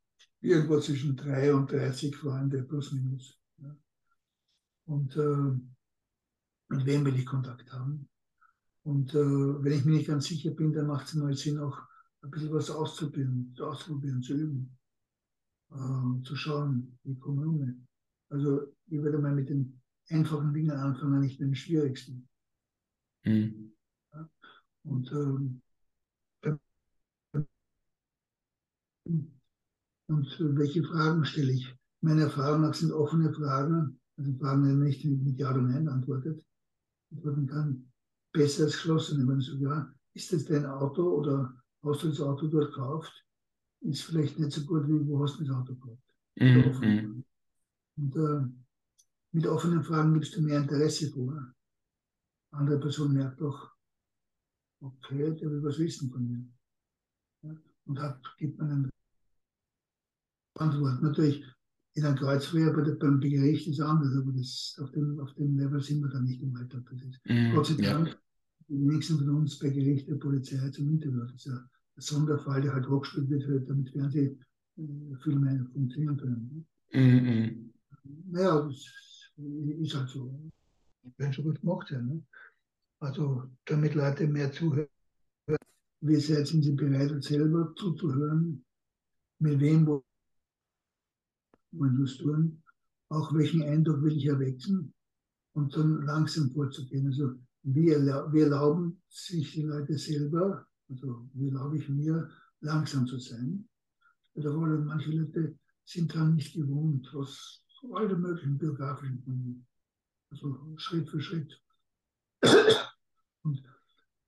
irgendwo 0.41 0.81
zwischen 0.81 1.17
drei 1.17 1.55
und 1.55 1.71
30 1.71 2.17
Freunde, 2.17 2.63
plus 2.63 2.93
minus. 2.93 3.39
Ja. 3.59 3.77
Und 4.87 5.17
äh, 5.17 6.75
mit 6.75 6.87
wem 6.87 7.05
will 7.05 7.19
ich 7.19 7.27
Kontakt 7.27 7.73
haben? 7.73 8.09
Und 8.85 9.15
äh, 9.15 9.19
wenn 9.65 9.73
ich 9.73 9.85
mir 9.85 9.93
nicht 9.93 10.09
ganz 10.09 10.27
sicher 10.27 10.51
bin, 10.51 10.73
dann 10.73 10.89
macht 10.89 11.07
es 11.07 11.15
mal 11.15 11.35
Sinn, 11.35 11.59
auch 11.59 11.79
ein 12.23 12.31
bisschen 12.31 12.53
was 12.53 12.71
auszuprobieren, 12.71 13.55
auszuprobieren, 13.61 14.23
zu 14.23 14.35
üben, 14.35 14.77
äh, 15.71 16.23
zu 16.25 16.35
schauen, 16.35 16.99
wie 17.05 17.19
komme 17.19 17.43
ich 17.43 17.49
um. 17.49 17.87
Also 18.31 18.75
ich 18.87 19.01
würde 19.01 19.19
mal 19.19 19.35
mit 19.35 19.49
den 19.49 19.81
einfachen 20.09 20.53
Dingen 20.53 20.73
anfangen, 20.73 21.21
nicht 21.21 21.39
mit 21.39 21.51
den 21.51 21.55
schwierigsten. 21.55 22.29
Mhm. 23.25 23.73
Ja? 24.13 24.29
Und, 24.85 25.13
ähm, 25.13 25.63
und 29.05 30.37
welche 30.39 30.83
Fragen 30.83 31.25
stelle 31.25 31.53
ich? 31.53 31.75
Meine 32.01 32.23
Erfahrung 32.23 32.63
nach 32.63 32.75
sind 32.75 32.93
offene 32.93 33.33
Fragen, 33.33 34.01
also 34.17 34.33
Fragen, 34.35 34.65
die 34.65 34.75
nicht 34.75 35.05
mit 35.05 35.39
Ja 35.39 35.51
oder 35.51 35.63
Nein 35.63 35.89
antwortet, 35.89 36.45
antworten 37.13 37.47
kann, 37.47 37.93
besser 38.33 38.65
als 38.65 38.73
geschlossene. 38.73 39.27
Wenn 39.27 39.39
man 39.39 39.61
ja, 39.61 39.95
ist 40.15 40.33
das 40.33 40.45
dein 40.45 40.67
Auto 40.67 41.03
oder 41.03 41.55
hast 41.83 42.03
du 42.03 42.09
das 42.09 42.21
Auto 42.21 42.47
dort 42.49 42.75
gekauft? 42.75 43.13
Ist 43.81 44.03
vielleicht 44.05 44.39
nicht 44.39 44.53
so 44.53 44.65
gut, 44.65 44.87
wie 44.89 45.07
wo 45.07 45.23
hast 45.23 45.39
du 45.39 45.45
das 45.45 45.57
Auto 45.57 45.75
gekauft? 45.75 46.03
Mhm. 46.37 47.25
Und 47.97 48.17
äh, 48.17 48.47
mit 49.33 49.47
offenen 49.47 49.83
Fragen 49.83 50.15
gibst 50.15 50.37
du 50.37 50.43
mehr 50.43 50.61
Interesse 50.61 51.11
vor. 51.11 51.55
Andere 52.53 52.79
Person 52.79 53.15
merkt 53.15 53.41
doch, 53.41 53.73
okay, 54.81 55.35
der 55.35 55.51
will 55.51 55.63
was 55.63 55.79
wissen 55.79 56.11
von 56.11 56.27
mir. 56.27 56.45
Und 57.87 57.99
hat, 58.01 58.21
gibt 58.39 58.59
man 58.59 58.71
eine 58.71 58.91
Antwort. 60.59 61.03
Natürlich, 61.03 61.45
in 61.95 62.05
einem 62.05 62.17
Kreuzfeuer 62.17 62.73
beim 62.73 63.21
Gericht 63.21 63.67
ist 63.69 63.81
anders, 63.81 64.17
aber 64.17 64.33
das, 64.33 64.77
auf, 64.81 64.91
dem, 64.93 65.21
auf 65.21 65.33
dem 65.35 65.59
Level 65.59 65.83
sind 65.83 66.01
wir 66.01 66.09
dann 66.09 66.25
nicht 66.25 66.43
im 66.43 66.55
Alltag. 66.57 66.83
Das 66.91 67.03
ist, 67.03 67.21
mm, 67.25 67.55
Gott 67.55 67.67
sei 67.67 67.75
Dank, 67.83 68.09
ja. 68.09 68.15
die 68.69 68.79
nächsten 68.79 69.19
von 69.19 69.29
uns 69.31 69.59
bei 69.59 69.69
Gericht 69.69 70.09
der 70.09 70.15
Polizei 70.15 70.71
zum 70.71 70.89
Interview. 70.89 71.21
Das 71.21 71.35
ist 71.35 71.47
ja 71.47 71.55
ein 71.55 72.01
Sonderfall, 72.01 72.63
der 72.63 72.73
halt 72.73 72.89
hochgespielt 72.89 73.47
wird, 73.47 73.69
damit 73.69 73.91
Fernsehfilme 73.91 75.55
äh, 75.55 75.73
funktionieren 75.73 76.17
können. 76.17 76.67
Mm, 76.93 76.99
mm. 76.99 77.73
Naja, 78.31 78.63
das 78.63 78.87
ist 79.37 79.95
halt 79.95 80.09
so. 80.09 80.51
Wenn 81.17 81.33
schon 81.33 81.45
gut 81.45 81.61
gemacht 81.61 81.89
sein. 81.89 82.07
Ne? 82.07 82.23
Also, 83.01 83.51
damit 83.67 83.95
Leute 83.95 84.29
mehr 84.29 84.53
zuhören, 84.53 84.89
wie 86.03 86.21
sind 86.21 86.63
sie 86.63 86.73
bereit, 86.73 87.23
selber 87.23 87.73
zuzuhören, 87.77 88.65
mit 89.39 89.61
wem, 89.61 89.87
wo 89.87 90.05
tun, 92.19 92.63
auch 93.09 93.33
welchen 93.35 93.63
Eindruck 93.63 94.03
will 94.03 94.17
ich 94.17 94.27
erwecken 94.27 94.93
und 95.53 95.77
dann 95.77 96.03
langsam 96.03 96.51
vorzugehen. 96.51 97.07
Also 97.07 97.35
wir, 97.63 98.01
wir 98.33 98.45
erlauben 98.45 99.01
sich 99.09 99.53
die 99.53 99.63
Leute 99.63 99.97
selber, 99.97 100.67
also 100.89 101.29
wie 101.35 101.49
erlaube 101.49 101.79
ich 101.79 101.89
mir, 101.89 102.29
langsam 102.61 103.07
zu 103.07 103.19
sein. 103.19 103.69
Oder 104.35 104.57
manche 104.79 105.11
Leute 105.11 105.57
sind 105.85 106.13
daran 106.15 106.35
nicht 106.35 106.55
gewohnt, 106.55 107.15
aus 107.15 107.65
allen 107.93 108.21
möglichen 108.21 108.59
biografischen 108.59 109.23
Gründen. 109.23 109.67
Also 110.31 110.75
Schritt 110.77 111.09
für 111.09 111.21
Schritt. 111.21 111.61
Und 113.43 113.63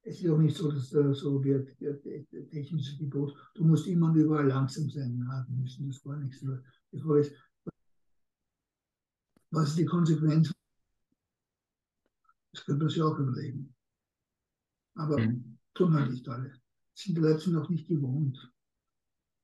es 0.05 0.21
ist 0.21 0.31
auch 0.31 0.39
nicht 0.39 0.57
so, 0.57 0.71
dass 0.71 0.91
da 0.91 1.15
so 1.15 1.43
wird, 1.43 1.81
der, 1.81 1.95
der 1.95 2.49
technische 2.51 2.97
Gebot, 2.99 3.35
du 3.55 3.65
musst 3.65 3.87
immer 3.87 4.11
und 4.11 4.17
überall 4.17 4.47
langsam 4.47 4.89
sein 4.91 5.27
haben 5.29 5.59
müssen. 5.59 5.89
Das 5.89 6.05
war 6.05 6.17
nichts. 6.19 6.41
Frage 6.41 7.21
ist, 7.21 7.33
was 9.51 9.71
ist 9.71 9.79
die 9.79 9.87
Konsequenz? 9.87 10.53
Das 12.53 12.65
könnte 12.65 12.85
man 12.85 12.91
sich 12.91 13.03
auch 13.03 13.19
überlegen. 13.19 13.75
Aber 14.95 15.19
mhm. 15.19 15.59
tun 15.73 15.95
halt 15.95 16.11
nicht 16.11 16.29
alle. 16.29 16.53
Sind 16.95 17.17
die 17.17 17.23
Leute 17.23 17.51
noch 17.51 17.71
nicht 17.71 17.89
gewohnt. 17.89 18.53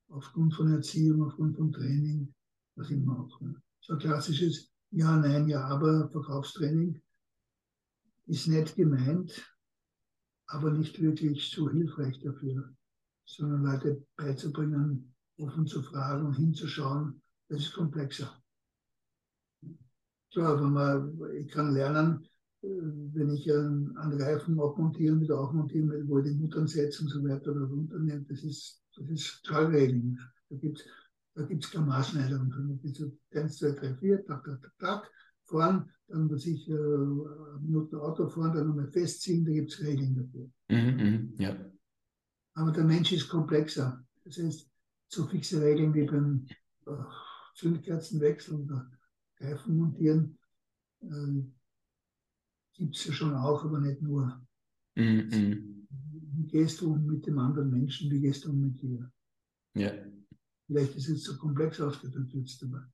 Aufgrund 0.08 0.54
von 0.54 0.72
Erziehung, 0.72 1.22
aufgrund 1.22 1.56
von 1.56 1.72
Training, 1.72 2.32
was 2.76 2.90
immer 2.90 3.18
auch. 3.18 3.40
Ne? 3.40 3.54
So 3.80 3.94
ein 3.94 3.98
klassisches 3.98 4.70
Ja, 4.90 5.16
Nein, 5.16 5.48
Ja, 5.48 5.64
aber 5.64 6.10
Verkaufstraining 6.10 7.00
ist 8.26 8.46
nett 8.46 8.74
gemeint, 8.74 9.32
aber 10.50 10.70
nicht 10.72 11.00
wirklich 11.00 11.50
so 11.50 11.70
hilfreich 11.70 12.20
dafür, 12.20 12.72
sondern 13.24 13.64
Leute 13.64 14.06
beizubringen, 14.16 15.14
offen 15.38 15.66
zu 15.66 15.82
fragen 15.82 16.26
und 16.26 16.34
hinzuschauen, 16.34 17.22
das 17.48 17.60
ist 17.60 17.72
komplexer. 17.74 18.30
Klar, 20.32 20.60
wenn 20.62 20.72
man, 20.72 21.18
ich 21.34 21.48
kann 21.48 21.72
lernen, 21.72 22.24
äh, 22.62 22.68
wenn 22.68 23.30
ich 23.30 23.50
einen, 23.52 23.96
einen 23.96 24.20
Reifen 24.20 24.60
abmontieren, 24.60 25.20
wieder 25.20 25.40
aufmontieren 25.40 25.90
will, 25.90 26.06
wo 26.08 26.18
ich 26.18 26.26
die 26.26 26.38
Muttern 26.38 26.68
setze 26.68 27.02
und 27.02 27.08
so 27.08 27.24
weiter 27.24 27.50
oder 27.52 27.64
runternehme, 27.64 28.24
das 28.28 28.42
ist, 28.44 28.82
das 28.96 29.08
ist 29.08 29.42
Tragregeln. 29.44 30.18
Da 30.48 30.56
gibt 30.56 30.78
es 30.78 30.86
da 31.34 31.46
gibt's 31.46 31.70
keine 31.70 31.86
Maßschneidung. 31.86 32.50
Da 32.50 32.90
so 32.92 33.12
1, 33.32 33.58
2, 33.58 33.70
3, 33.72 33.94
4, 33.94 34.26
tak, 34.26 34.44
tak, 34.44 34.60
tak, 34.62 34.78
tak, 34.78 35.10
fahren, 35.46 35.90
dann 36.10 36.26
muss 36.26 36.46
ich 36.46 36.68
äh, 36.68 36.74
Minuten 37.60 37.96
Auto 37.96 38.28
fahren, 38.28 38.54
dann 38.54 38.68
nochmal 38.68 38.90
festziehen, 38.90 39.44
da 39.44 39.52
gibt 39.52 39.72
es 39.72 39.80
Regeln 39.80 40.14
dafür. 40.14 40.50
Mhm, 40.68 40.96
mhm, 40.96 41.34
ja. 41.38 41.56
Aber 42.54 42.72
der 42.72 42.84
Mensch 42.84 43.12
ist 43.12 43.28
komplexer. 43.28 44.04
Das 44.24 44.38
heißt, 44.38 44.68
so 45.08 45.26
fixe 45.26 45.62
Regeln 45.62 45.94
wie 45.94 46.04
beim 46.04 46.46
äh, 46.86 47.04
Zündkerzenwechsel 47.54 48.60
oder 48.60 48.90
Reifen 49.38 49.76
montieren, 49.76 50.38
äh, 51.02 51.42
gibt 52.74 52.96
es 52.96 53.06
ja 53.06 53.12
schon 53.12 53.34
auch, 53.34 53.64
aber 53.64 53.80
nicht 53.80 54.02
nur. 54.02 54.44
Mhm. 54.96 55.86
Wie 56.32 56.46
gehst 56.46 56.80
du 56.80 56.92
um 56.92 57.06
mit 57.06 57.26
dem 57.26 57.38
anderen 57.38 57.70
Menschen, 57.70 58.10
wie 58.10 58.20
gehst 58.20 58.44
du 58.44 58.50
um 58.50 58.60
mit 58.60 58.80
dir? 58.80 59.10
Ja. 59.74 59.92
Vielleicht 60.66 60.96
ist 60.96 61.08
es 61.08 61.24
so 61.24 61.36
komplex 61.36 61.80
ausgedrückt 61.80 62.32
jetzt, 62.32 62.62
aber 62.64 62.90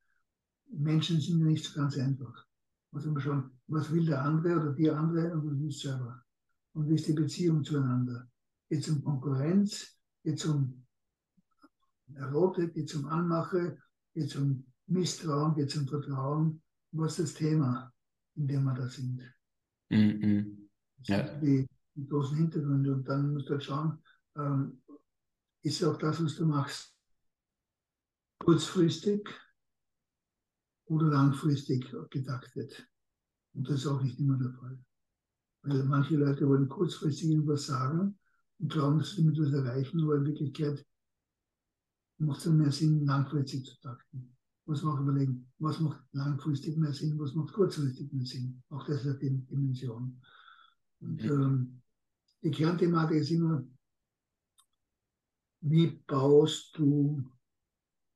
Menschen 0.71 1.19
sind 1.19 1.39
ja 1.39 1.45
nicht 1.45 1.65
so 1.65 1.79
ganz 1.79 1.97
einfach. 1.97 2.45
Also 2.91 3.11
man 3.11 3.21
schauen, 3.21 3.51
was 3.67 3.91
will 3.91 4.05
der 4.05 4.23
andere 4.23 4.59
oder 4.59 4.73
die 4.73 4.89
andere 4.89 5.33
und 5.33 5.45
was 5.45 5.59
will 5.59 5.71
selber. 5.71 6.23
Und 6.73 6.89
wie 6.89 6.95
ist 6.95 7.07
die 7.07 7.13
Beziehung 7.13 7.63
zueinander? 7.63 8.27
Geht 8.69 8.79
es 8.79 8.89
um 8.89 9.03
Konkurrenz? 9.03 9.97
Geht 10.23 10.39
es 10.39 10.45
um 10.45 10.85
Erotik? 12.13 12.73
Geht 12.73 12.89
es 12.89 12.95
um 12.95 13.05
Anmache? 13.07 13.77
Geht 14.13 14.27
es 14.27 14.35
um 14.35 14.65
Misstrauen, 14.87 15.55
geht 15.55 15.69
es 15.69 15.77
um 15.77 15.87
Vertrauen. 15.87 16.61
Was 16.91 17.19
ist 17.19 17.35
das 17.35 17.39
Thema, 17.39 17.93
in 18.35 18.47
dem 18.47 18.63
wir 18.63 18.73
da 18.73 18.87
sind? 18.87 19.21
Mhm. 19.89 20.69
Ja. 21.03 21.23
Die, 21.39 21.67
die, 21.95 22.07
großen 22.07 22.37
Hintergründe. 22.37 22.93
Und 22.93 23.07
dann 23.07 23.33
musst 23.33 23.49
du 23.49 23.53
halt 23.53 23.63
schauen, 23.63 24.03
ähm, 24.35 24.81
ist 25.63 25.83
auch 25.83 25.97
das, 25.97 26.23
was 26.23 26.35
du 26.35 26.45
machst, 26.45 26.95
kurzfristig 28.39 29.27
oder 30.87 31.07
langfristig 31.07 31.89
gedaktet. 32.09 32.87
Und 33.53 33.69
das 33.69 33.81
ist 33.81 33.87
auch 33.87 34.01
nicht 34.01 34.19
immer 34.19 34.37
der 34.37 34.51
Fall. 34.51 34.79
Weil 35.63 35.83
manche 35.83 36.17
Leute 36.17 36.47
wollen 36.47 36.69
kurzfristig 36.69 37.29
irgendwas 37.29 37.65
sagen 37.65 38.17
und 38.59 38.71
glauben, 38.71 38.99
dass 38.99 39.11
sie 39.11 39.23
damit 39.23 39.39
was 39.39 39.53
erreichen, 39.53 40.01
aber 40.01 40.15
in 40.15 40.25
Wirklichkeit 40.25 40.85
macht 42.19 42.39
es 42.39 42.45
dann 42.45 42.57
mehr 42.57 42.71
Sinn, 42.71 43.05
langfristig 43.05 43.65
zu 43.65 43.79
takten 43.79 44.37
muss 44.67 44.83
man 44.83 44.95
auch 44.95 45.01
überlegen, 45.01 45.49
was 45.59 45.79
macht 45.79 46.03
langfristig 46.11 46.77
mehr 46.77 46.93
Sinn, 46.93 47.17
was 47.17 47.33
macht 47.33 47.53
kurzfristig 47.53 48.11
mehr 48.11 48.25
Sinn. 48.25 48.61
Auch 48.69 48.85
das 48.85 49.05
ist 49.05 49.21
eine 49.21 49.39
Dimension. 49.39 50.21
Und 50.99 51.23
ähm, 51.23 51.81
die 52.43 52.51
Kernthematik 52.51 53.17
ist 53.17 53.31
immer, 53.31 53.63
wie 55.61 55.87
baust 56.05 56.77
du 56.77 57.23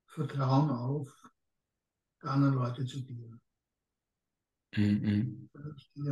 Vertrauen 0.08 0.70
auf 0.70 1.21
der 2.24 2.32
anderen 2.32 2.56
Leute 2.56 2.86
zu 2.86 3.02
dir? 3.02 3.40
Mhm. 4.76 5.50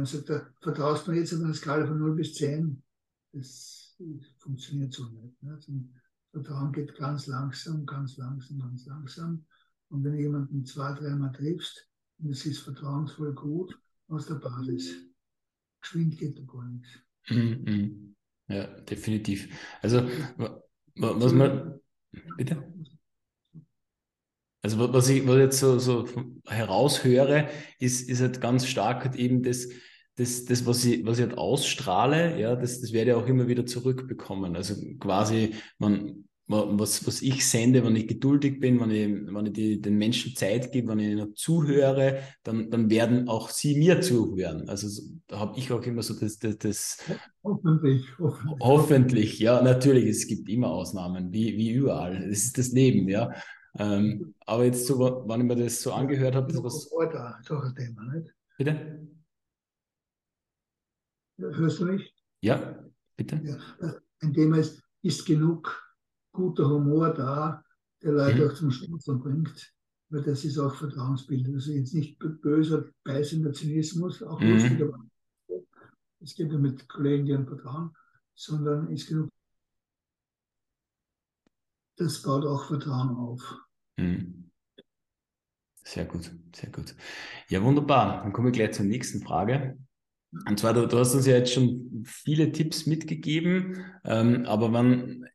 Sagt 0.04 0.30
er, 0.30 0.54
vertraust 0.62 1.08
du 1.08 1.12
jetzt 1.14 1.34
auf 1.34 1.42
einer 1.42 1.54
Skala 1.54 1.88
von 1.88 1.98
0 1.98 2.16
bis 2.16 2.34
10? 2.36 2.84
Das 3.32 3.96
funktioniert 4.40 4.94
so 4.94 5.08
nicht. 5.10 5.42
Ne? 5.44 5.54
Also 5.54 5.74
Vertrauen 6.32 6.72
geht 6.72 6.96
ganz 6.96 7.28
langsam, 7.28 7.86
ganz 7.86 8.18
langsam, 8.18 8.60
ganz 8.60 8.86
langsam. 8.86 9.46
Und 9.90 10.04
wenn 10.04 10.14
du 10.14 10.20
jemanden 10.20 10.66
zwei, 10.66 10.94
dreimal 10.94 11.32
triffst, 11.32 11.88
und 12.20 12.32
es 12.32 12.46
ist 12.46 12.60
vertrauensvoll 12.60 13.34
gut, 13.34 13.80
aus 14.10 14.26
der 14.26 14.36
Basis. 14.36 14.96
Geschwind 15.82 16.18
geht 16.18 16.38
da 16.38 16.44
gar 16.44 16.66
nichts. 16.66 16.90
Mhm. 17.30 18.16
Ja, 18.48 18.68
definitiv. 18.82 19.48
Also, 19.82 20.10
was 20.96 21.34
man. 21.34 21.80
Bitte? 22.36 22.74
Also, 24.62 24.94
was 24.94 25.10
ich, 25.10 25.26
was 25.26 25.36
ich 25.36 25.42
jetzt 25.42 25.60
so, 25.60 25.80
so 25.80 26.06
heraushöre, 26.46 27.48
ist, 27.80 28.10
ist 28.10 28.22
halt 28.22 28.42
ganz 28.42 28.68
stark 28.68 29.06
halt 29.06 29.16
eben 29.16 29.42
das, 29.42 29.70
das, 30.16 30.44
das 30.46 30.66
was, 30.66 30.84
ich, 30.84 31.06
was 31.06 31.18
ich 31.18 31.26
halt 31.26 31.38
ausstrahle, 31.38 32.40
ja, 32.40 32.56
das, 32.56 32.82
das 32.82 32.92
werde 32.92 33.12
ich 33.12 33.18
auch 33.18 33.28
immer 33.28 33.48
wieder 33.48 33.66
zurückbekommen. 33.66 34.58
Also 34.58 34.76
quasi, 35.00 35.54
man, 35.78 36.26
was, 36.50 37.06
was 37.06 37.22
ich 37.22 37.48
sende, 37.48 37.86
wenn 37.86 37.96
ich 37.96 38.08
geduldig 38.08 38.60
bin, 38.60 38.80
wenn 38.80 38.90
ich, 38.90 39.34
wenn 39.34 39.46
ich 39.46 39.54
die, 39.54 39.82
den 39.82 39.98
Menschen 39.98 40.36
Zeit 40.36 40.72
gebe, 40.72 40.90
wenn 40.90 41.00
ich 41.00 41.12
ihnen 41.12 41.36
zuhöre, 41.36 42.20
dann, 42.44 42.72
dann 42.72 42.90
werden 42.90 43.30
auch 43.30 43.50
sie 43.50 43.78
mir 43.78 44.02
zuhören. 44.02 44.68
Also 44.68 45.04
da 45.28 45.40
habe 45.40 45.60
ich 45.60 45.72
auch 45.72 45.84
immer 45.84 46.02
so 46.02 46.16
das, 46.16 46.40
das, 46.40 46.58
das 46.58 46.98
hoffentlich, 47.44 48.04
hoffentlich, 48.18 48.60
hoffentlich. 48.60 49.40
ja, 49.40 49.62
natürlich, 49.62 50.06
es 50.06 50.28
gibt 50.28 50.50
immer 50.50 50.72
Ausnahmen, 50.72 51.32
wie, 51.32 51.56
wie 51.56 51.72
überall. 51.72 52.28
Das 52.28 52.40
ist 52.40 52.58
das 52.58 52.72
Leben, 52.72 53.08
ja. 53.08 53.32
Ähm, 53.80 54.36
aber 54.46 54.66
jetzt 54.66 54.86
so, 54.86 55.00
wenn 55.00 55.40
ich 55.40 55.48
mir 55.48 55.56
das 55.56 55.82
so 55.82 55.94
angehört 55.94 56.36
habe, 56.36 56.52
das 56.52 56.62
was. 56.62 56.92
Alter, 56.92 57.40
ist 57.40 57.50
auch 57.50 57.64
ein 57.64 57.74
Thema, 57.74 58.04
nicht? 58.14 58.30
Bitte? 58.58 59.08
Hörst 61.38 61.80
du 61.80 61.86
mich? 61.86 62.14
Ja, 62.42 62.84
bitte. 63.16 63.40
Ja, 63.42 63.96
ein 64.20 64.34
Thema 64.34 64.58
ist, 64.58 64.84
ist 65.02 65.26
genug 65.26 65.82
guter 66.34 66.70
Humor 66.70 67.14
da, 67.14 67.64
der 68.04 68.12
Leute 68.12 68.44
mhm. 68.44 68.50
auch 68.50 68.54
zum 68.54 68.72
Schmunzeln 68.72 69.20
bringt, 69.20 69.74
weil 70.10 70.24
das 70.24 70.44
ist 70.44 70.60
auch 70.60 70.76
Vertrauensbildung. 70.76 71.56
Also 71.56 71.72
jetzt 71.72 71.94
nicht 71.94 72.20
böser, 72.20 72.84
beißender 73.06 73.54
Zynismus, 73.54 74.22
auch 74.22 74.42
mhm. 74.42 74.52
lustig, 74.52 74.82
aber 74.82 75.06
es 76.20 76.36
geht 76.36 76.52
ja 76.52 76.58
mit 76.58 76.86
Kollegen, 76.90 77.26
die 77.26 77.34
an 77.34 77.48
Vertrauen, 77.48 77.96
sondern 78.36 78.92
ist 78.92 79.08
genug. 79.08 79.30
Das 81.96 82.22
baut 82.22 82.46
auch 82.46 82.66
Vertrauen 82.66 83.16
auf. 83.16 83.69
Mhm. 84.00 84.50
Sehr 85.84 86.06
gut, 86.06 86.32
sehr 86.56 86.70
gut. 86.70 86.96
Ja, 87.50 87.64
wunderbar. 87.64 88.22
Dann 88.24 88.34
komme 88.34 88.50
ich 88.50 88.56
gleich 88.56 88.72
zur 88.74 88.86
nächsten 88.86 89.22
Frage. 89.22 89.78
Und 90.48 90.60
zwar, 90.60 90.74
du, 90.74 90.88
du 90.88 91.00
hast 91.00 91.16
uns 91.16 91.26
ja 91.26 91.36
jetzt 91.38 91.54
schon 91.54 92.04
viele 92.06 92.52
Tipps 92.52 92.86
mitgegeben, 92.86 93.84
ähm, 94.06 94.46
aber 94.46 94.74
wenn 94.74 95.26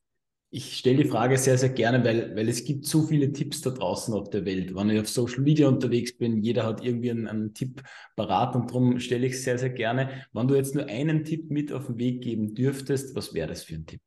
ich 0.50 0.79
stelle 0.79 1.05
die 1.05 1.11
Frage 1.11 1.38
sehr, 1.38 1.59
sehr 1.59 1.70
gerne, 1.70 2.05
weil, 2.05 2.37
weil 2.37 2.48
es 2.48 2.64
gibt 2.64 2.87
so 2.87 3.03
viele 3.05 3.33
Tipps 3.33 3.61
da 3.62 3.70
draußen 3.70 4.14
auf 4.14 4.31
der 4.31 4.44
Welt. 4.46 4.74
Wenn 4.74 4.90
ich 4.90 5.00
auf 5.00 5.09
Social 5.09 5.40
Media 5.42 5.68
unterwegs 5.68 6.16
bin, 6.18 6.42
jeder 6.42 6.64
hat 6.66 6.85
irgendwie 6.85 7.11
einen, 7.11 7.29
einen 7.29 7.55
Tipp 7.55 7.83
parat 8.16 8.57
und 8.57 8.70
darum 8.70 9.00
stelle 9.00 9.27
ich 9.27 9.35
es 9.35 9.44
sehr, 9.44 9.59
sehr 9.59 9.70
gerne. 9.70 10.27
Wenn 10.33 10.48
du 10.48 10.55
jetzt 10.57 10.74
nur 10.74 10.87
einen 10.87 11.24
Tipp 11.24 11.50
mit 11.50 11.72
auf 11.72 11.87
den 11.87 11.98
Weg 11.98 12.22
geben 12.22 12.55
dürftest, 12.55 13.16
was 13.16 13.35
wäre 13.35 13.48
das 13.48 13.64
für 13.64 13.74
ein 13.77 13.87
Tipp? 13.87 14.03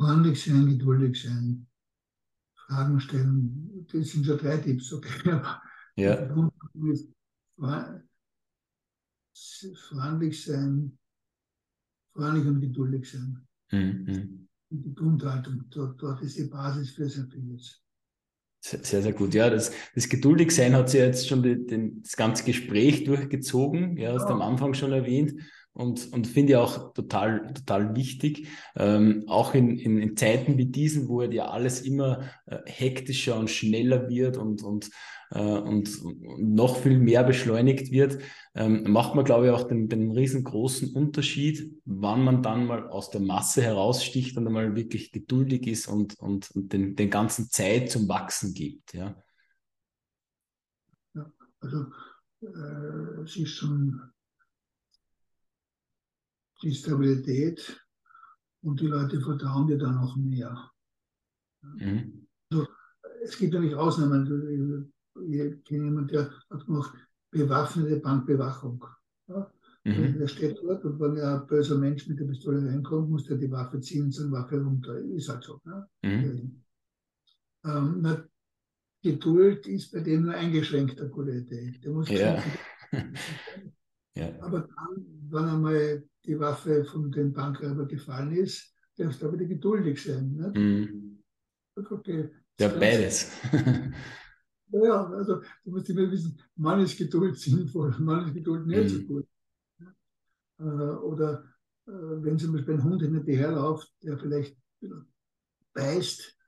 Freundlich 0.00 0.42
sein, 0.42 0.66
geduldig 0.66 1.22
sein, 1.22 1.66
Fragen 2.54 3.00
stellen. 3.00 3.86
Das 3.92 4.08
sind 4.08 4.24
schon 4.24 4.38
drei 4.38 4.56
Tipps, 4.56 4.92
okay. 4.94 5.40
ja 5.96 6.28
freundlich 9.88 10.44
sein, 10.44 10.98
freundlich 12.14 12.46
und 12.46 12.60
geduldig 12.60 13.10
sein. 13.10 13.46
Mhm. 13.70 14.48
Die 14.70 14.94
Grundhaltung, 14.94 15.64
dort, 15.70 16.00
dort 16.00 16.22
ist 16.22 16.38
die 16.38 16.44
Basis 16.44 16.90
für 16.90 17.08
sehr 17.08 17.26
vieles. 17.26 17.82
Sehr, 18.62 19.02
sehr 19.02 19.12
gut. 19.12 19.34
Ja, 19.34 19.48
das, 19.50 19.72
das 19.94 20.08
Geduldigsein 20.08 20.74
hat 20.74 20.90
sie 20.90 20.98
jetzt 20.98 21.26
schon 21.26 21.42
die, 21.42 21.66
den, 21.66 22.02
das 22.02 22.16
ganze 22.16 22.44
Gespräch 22.44 23.04
durchgezogen. 23.04 23.96
Ja, 23.96 24.12
hast 24.12 24.28
du 24.28 24.34
am 24.34 24.42
Anfang 24.42 24.74
schon 24.74 24.92
erwähnt 24.92 25.34
und, 25.72 26.12
und 26.12 26.26
finde 26.26 26.52
ich 26.52 26.56
auch 26.56 26.92
total, 26.94 27.52
total 27.54 27.94
wichtig. 27.94 28.48
Ähm, 28.76 29.24
auch 29.28 29.54
in, 29.54 29.78
in, 29.78 29.98
in, 29.98 30.16
Zeiten 30.16 30.58
wie 30.58 30.66
diesen, 30.66 31.08
wo 31.08 31.22
ja 31.22 31.48
alles 31.48 31.82
immer 31.82 32.28
äh, 32.46 32.58
hektischer 32.66 33.38
und 33.38 33.50
schneller 33.50 34.08
wird 34.08 34.36
und, 34.36 34.62
und, 34.62 34.90
äh, 35.30 35.38
und, 35.40 35.88
noch 36.38 36.76
viel 36.76 36.98
mehr 36.98 37.22
beschleunigt 37.22 37.92
wird, 37.92 38.18
ähm, 38.54 38.90
macht 38.90 39.14
man, 39.14 39.24
glaube 39.24 39.46
ich, 39.46 39.52
auch 39.52 39.68
den, 39.68 39.88
den 39.88 40.10
riesengroßen 40.10 40.92
Unterschied, 40.92 41.80
wann 41.84 42.24
man 42.24 42.42
dann 42.42 42.66
mal 42.66 42.88
aus 42.88 43.10
der 43.10 43.20
Masse 43.20 43.62
heraussticht 43.62 44.36
und 44.36 44.48
einmal 44.48 44.74
wirklich 44.74 45.12
geduldig 45.12 45.68
ist 45.68 45.86
und, 45.86 46.18
und, 46.18 46.50
und 46.50 46.72
den, 46.72 46.96
den 46.96 47.10
ganzen 47.10 47.48
Zeit 47.48 47.90
zum 47.90 48.08
Wachsen 48.08 48.54
gibt. 48.54 48.92
Ja, 48.92 49.16
ja 51.14 51.30
also 51.60 51.86
äh, 52.42 53.22
es 53.22 53.36
ist 53.36 53.50
schon 53.50 54.00
die 56.62 56.74
Stabilität 56.74 57.80
und 58.62 58.80
die 58.80 58.86
Leute 58.86 59.20
vertrauen 59.20 59.66
dir 59.66 59.78
dann 59.78 59.98
auch 59.98 60.16
mehr. 60.16 60.70
Mhm. 61.62 62.26
Also, 62.50 62.66
es 63.22 63.38
gibt 63.38 63.54
nicht 63.54 63.74
Ausnahmen. 63.74 64.92
Ich 65.28 65.64
kenne 65.64 65.84
jemanden, 65.84 66.08
der 66.08 66.30
hat 66.50 66.66
gemacht 66.66 66.94
bewaffnete 67.30 67.96
Bankbewachung. 68.00 68.84
Ja? 69.28 69.50
Mhm. 69.84 70.18
Der 70.18 70.28
steht 70.28 70.58
dort 70.62 70.84
und 70.84 71.00
wenn 71.00 71.18
ein 71.18 71.46
böser 71.46 71.78
Mensch 71.78 72.06
mit 72.06 72.20
der 72.20 72.26
Pistole 72.26 72.66
reinkommt, 72.68 73.10
muss 73.10 73.24
der 73.24 73.38
die 73.38 73.50
Waffe 73.50 73.80
ziehen 73.80 74.04
und 74.04 74.12
seine 74.12 74.32
Waffe 74.32 74.60
runter. 74.60 74.98
Ist 74.98 75.28
halt 75.28 75.44
so. 75.44 75.60
Ne? 75.64 75.88
Mhm. 76.02 76.62
Ähm, 77.64 77.98
na, 78.00 78.24
Geduld 79.02 79.66
ist 79.66 79.92
bei 79.92 80.00
dem 80.00 80.24
nur 80.24 80.34
eingeschränkt 80.34 81.00
eine 81.00 81.08
gute 81.08 81.32
Idee. 81.32 81.78
Der 81.82 81.92
muss 81.92 82.10
ja. 82.10 82.42
ja. 84.14 84.42
Aber 84.42 84.60
dann, 84.60 85.06
wenn 85.30 85.44
einmal 85.44 86.04
die 86.30 86.38
Waffe 86.38 86.84
von 86.84 87.10
dem 87.10 87.32
Bankräuber 87.32 87.86
gefallen 87.86 88.30
ist, 88.32 88.72
darfst 88.96 89.20
du 89.20 89.26
aber 89.26 89.36
geduldig 89.36 90.00
sein. 90.00 90.32
Ne? 90.36 90.52
Mhm. 90.56 91.22
Okay. 91.74 92.30
Ja, 92.58 92.68
beides. 92.68 93.32
Ja, 94.72 95.04
also 95.04 95.42
du 95.64 95.70
musst 95.72 95.90
immer 95.90 96.08
wissen, 96.12 96.40
man 96.54 96.78
ist 96.78 96.96
Geduld 96.96 97.36
sinnvoll, 97.36 97.90
man 97.98 98.28
ist 98.28 98.34
Geduld 98.34 98.68
nicht 98.68 98.84
mhm. 98.84 98.88
so 98.88 99.02
gut. 99.02 99.26
Äh, 100.60 100.62
oder 100.62 101.44
äh, 101.88 101.90
wenn 101.90 102.38
zum 102.38 102.52
Beispiel 102.52 102.74
ein 102.74 102.84
Hund 102.84 103.02
hinter 103.02 103.18
dir 103.18 103.36
herläuft, 103.36 103.92
der 104.04 104.16
vielleicht 104.16 104.56
beißt, 105.74 106.38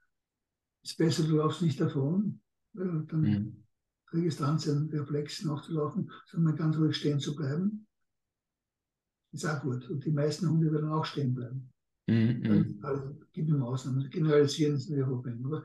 ist 0.85 0.99
besser, 0.99 1.25
du 1.25 1.39
laufst 1.39 1.63
nicht 1.63 1.81
davon. 1.81 2.41
Dann 2.75 3.09
mhm. 3.11 3.65
kriegst 4.07 4.39
du 4.39 4.45
an, 4.45 4.61
seinen 4.61 4.89
Reflex 4.91 5.43
nachzulaufen, 5.43 6.09
sondern 6.27 6.55
ganz 6.55 6.77
ruhig 6.77 6.97
stehen 6.97 7.19
zu 7.19 7.35
bleiben. 7.35 7.89
Ist 9.33 9.47
auch 9.47 9.63
gut. 9.63 9.89
Und 9.89 10.05
die 10.05 10.13
meisten 10.13 10.49
Hunde 10.49 10.71
werden 10.71 10.91
auch 10.91 11.05
stehen 11.05 11.35
bleiben. 11.35 11.73
Mhm. 12.07 12.79
Also, 12.83 13.19
gibt 13.33 13.49
immer 13.49 13.67
Ausnahmen. 13.67 14.09
Generalisieren 14.11 14.77
ist 14.77 14.91
nicht 14.91 15.03
ein 15.03 15.09
Problem. 15.09 15.45
Aber 15.47 15.65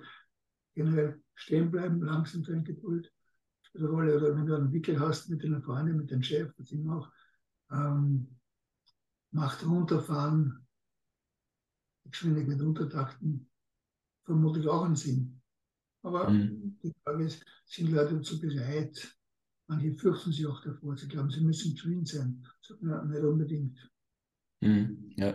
generell 0.74 1.22
stehen 1.36 1.70
bleiben, 1.70 2.02
langsam 2.02 2.44
sein 2.44 2.64
Geduld 2.64 3.12
spielt 3.62 3.84
eine 3.84 3.94
Rolle. 3.94 4.18
Oder 4.18 4.36
wenn 4.36 4.46
du 4.46 4.56
einen 4.56 4.72
Wickel 4.72 5.00
hast 5.00 5.30
mit 5.30 5.44
deiner 5.44 5.62
Freundin, 5.62 5.98
mit 5.98 6.12
dem 6.12 6.24
Chef, 6.24 6.54
das 6.58 6.72
immer 6.72 6.98
auch, 6.98 7.12
ähm, 7.72 8.28
Macht 9.32 9.66
runterfahren, 9.66 10.66
Geschwindigkeit 12.06 12.62
untertakten, 12.62 13.50
vermutlich 14.24 14.68
auch 14.68 14.86
einen 14.86 14.96
Sinn. 14.96 15.42
Aber 16.02 16.30
mhm. 16.30 16.78
die 16.82 16.94
Frage 17.04 17.26
ist, 17.26 17.44
sind 17.66 17.92
Leute 17.92 18.16
dazu 18.16 18.40
bereit? 18.40 19.18
Manche 19.68 19.94
fürchten 19.94 20.32
sich 20.32 20.46
auch 20.48 20.62
davor. 20.62 20.96
Sie 20.98 21.08
glauben, 21.08 21.30
sie 21.30 21.42
müssen 21.42 21.74
geschwind 21.74 22.08
sein. 22.08 22.44
Ja, 22.82 23.04
nicht 23.04 23.22
unbedingt. 23.22 23.92
Mhm. 24.62 25.12
Ja. 25.18 25.34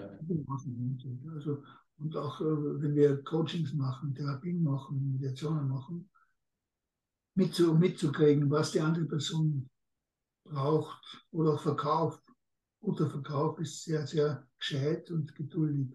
Also 1.34 1.62
und 1.98 2.16
auch 2.16 2.40
äh, 2.40 2.82
wenn 2.82 2.94
wir 2.94 3.22
Coachings 3.22 3.72
machen, 3.74 4.14
Therapien 4.14 4.62
machen, 4.62 5.12
Mediationen 5.12 5.68
machen, 5.68 6.10
mitzu, 7.34 7.74
mitzukriegen, 7.74 8.50
was 8.50 8.72
die 8.72 8.80
andere 8.80 9.04
Person 9.04 9.68
braucht 10.44 11.26
oder 11.30 11.54
auch 11.54 11.60
verkauft. 11.60 12.22
Guter 12.80 13.08
Verkauf 13.08 13.60
ist 13.60 13.84
sehr, 13.84 14.06
sehr 14.06 14.48
gescheit 14.58 15.10
und 15.12 15.34
geduldig. 15.36 15.94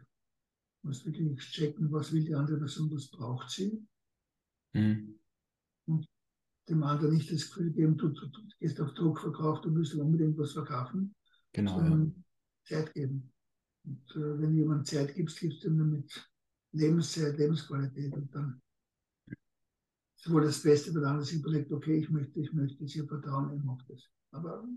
Du 0.81 0.87
musst 0.87 1.05
wirklich 1.05 1.39
checken, 1.51 1.91
was 1.91 2.13
will 2.13 2.23
die 2.23 2.35
andere 2.35 2.57
Person, 2.57 2.89
was 2.91 3.09
braucht 3.09 3.49
sie. 3.49 3.85
Mhm. 4.73 5.16
Dem 6.69 6.83
anderen 6.83 7.13
nicht 7.13 7.31
das 7.31 7.47
Gefühl 7.47 7.71
geben, 7.71 7.97
du, 7.97 8.09
du, 8.09 8.27
du 8.27 8.41
gehst 8.59 8.79
auf 8.81 8.93
Druck 8.93 9.21
verkauft, 9.21 9.65
du 9.65 9.71
musst 9.71 9.95
unbedingt 9.95 10.37
was 10.37 10.51
verkaufen. 10.51 11.15
Genau. 11.53 11.75
Sondern 11.75 12.15
ja. 12.69 12.77
Zeit 12.77 12.93
geben. 12.93 13.31
Und 13.85 14.15
äh, 14.15 14.41
wenn 14.41 14.55
jemand 14.55 14.87
Zeit 14.87 15.15
gibt, 15.15 15.35
gibst 15.35 15.63
du 15.63 15.69
ihm 15.69 15.89
mit 15.89 16.29
Lebenszeit, 16.73 17.37
Lebensqualität 17.37 18.13
und 18.13 18.33
dann 18.35 18.61
ist 20.17 20.29
wohl 20.29 20.43
das 20.43 20.61
Beste, 20.61 20.93
wenn 20.93 21.05
einer 21.05 21.23
sich 21.23 21.39
überlegt, 21.39 21.71
okay, 21.71 21.99
ich 21.99 22.09
möchte, 22.09 22.39
ich 22.39 22.51
möchte 22.51 22.83
es 22.83 22.95
ihr 22.95 23.07
vertrauen, 23.07 23.55
ich 23.55 23.63
mache 23.63 23.85
das. 23.87 24.03
Aber 24.31 24.67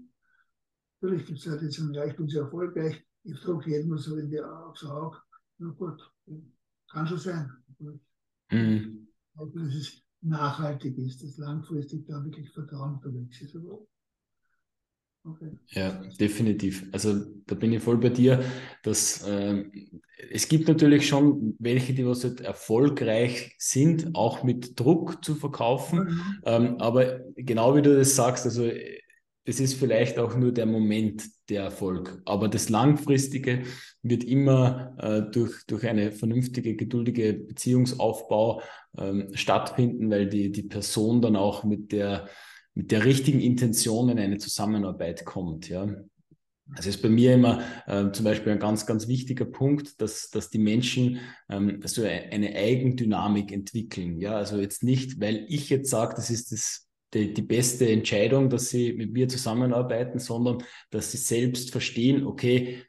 natürlich 1.01 1.27
gibt 1.27 1.39
es 1.41 1.47
Leute, 1.47 1.67
die 1.67 1.73
sind 1.73 1.97
reich 1.97 2.19
und 2.19 2.31
sehr 2.31 2.43
erfolgreich. 2.43 3.05
Ich 3.25 3.41
drücke 3.41 3.71
jedem 3.71 3.99
so 3.99 4.17
in 4.17 4.31
die 4.31 4.41
aufs 4.41 4.85
Auge. 4.85 5.19
Na 5.59 5.71
gut, 5.71 6.01
kann 6.89 7.07
schon 7.07 7.19
sein. 7.19 7.53
Mhm. 8.51 9.09
Aber 9.35 9.51
dass 9.53 9.75
es 9.75 10.03
nachhaltig 10.23 10.99
ist, 10.99 11.23
dass 11.23 11.39
langfristig 11.39 12.07
da 12.07 12.23
wirklich 12.25 12.51
Vertrauen 12.51 12.95
unterwegs 12.95 13.41
ist. 13.41 13.57
Okay. 15.23 15.51
Ja, 15.69 15.91
definitiv. 16.19 16.89
Also 16.93 17.27
da 17.47 17.55
bin 17.55 17.73
ich 17.73 17.83
voll 17.83 17.99
bei 17.99 18.09
dir, 18.09 18.43
dass 18.83 19.23
äh, 19.23 19.65
es 20.31 20.49
gibt 20.49 20.67
natürlich 20.67 21.07
schon 21.07 21.57
welche, 21.59 21.93
die 21.93 22.07
was 22.07 22.25
halt 22.25 22.41
erfolgreich 22.41 23.55
sind, 23.59 24.15
auch 24.15 24.43
mit 24.43 24.81
Druck 24.81 25.23
zu 25.23 25.35
verkaufen. 25.35 26.05
Mhm. 26.05 26.43
Ähm, 26.45 26.77
aber 26.81 27.21
genau 27.37 27.77
wie 27.77 27.83
du 27.83 27.97
das 27.97 28.17
sagst, 28.17 28.47
also 28.47 28.65
das 29.45 29.59
ist 29.59 29.75
vielleicht 29.75 30.19
auch 30.19 30.37
nur 30.37 30.53
der 30.53 30.67
Moment 30.67 31.25
der 31.49 31.65
Erfolg. 31.65 32.21
Aber 32.25 32.49
das 32.49 32.69
Langfristige 32.69 33.63
wird 34.03 34.23
immer 34.23 34.95
äh, 34.99 35.23
durch, 35.31 35.65
durch 35.67 35.87
eine 35.87 36.13
vernünftige, 36.13 36.77
geduldige 36.77 37.35
Beziehungsaufbau 37.35 38.63
ähm, 38.99 39.31
stattfinden, 39.35 40.11
weil 40.11 40.29
die, 40.29 40.53
die 40.53 40.63
Person 40.63 41.23
dann 41.23 41.37
auch 41.37 41.65
mit 41.65 41.93
der, 41.93 42.29
mit 42.75 42.91
der 42.91 43.05
richtigen 43.05 43.41
Intention 43.41 44.11
in 44.11 44.19
eine 44.19 44.39
Zusammenarbeit 44.39 45.25
kommt. 45.25 45.69
Ja. 45.69 45.89
Also 46.77 46.89
ist 46.89 47.03
bei 47.03 47.09
mir 47.09 47.35
immer 47.35 47.63
äh, 47.87 48.13
zum 48.13 48.25
Beispiel 48.25 48.53
ein 48.53 48.61
ganz, 48.61 48.87
ganz 48.87 49.09
wichtiger 49.09 49.45
Punkt, 49.45 50.01
dass, 50.01 50.31
dass 50.31 50.51
die 50.51 50.59
Menschen 50.59 51.19
ähm, 51.49 51.81
so 51.85 52.03
eine 52.03 52.55
Eigendynamik 52.55 53.51
entwickeln. 53.51 54.21
Ja, 54.21 54.37
also 54.37 54.59
jetzt 54.59 54.85
nicht, 54.85 55.21
weil 55.21 55.47
ich 55.49 55.69
jetzt 55.71 55.91
sage, 55.91 56.15
das 56.15 56.31
ist 56.31 56.53
das, 56.53 56.89
die, 57.15 57.35
die 57.35 57.43
beste 57.43 57.89
Entscheidung, 57.89 58.51
dass 58.51 58.71
sie 58.71 58.93
mit 58.93 59.13
mir 59.13 59.29
zusammenarbeiten, 59.29 60.19
sondern 60.19 60.63
dass 60.91 61.13
sie 61.13 61.19
selbst 61.19 61.71
verstehen, 61.71 62.27
okay, 62.27 62.85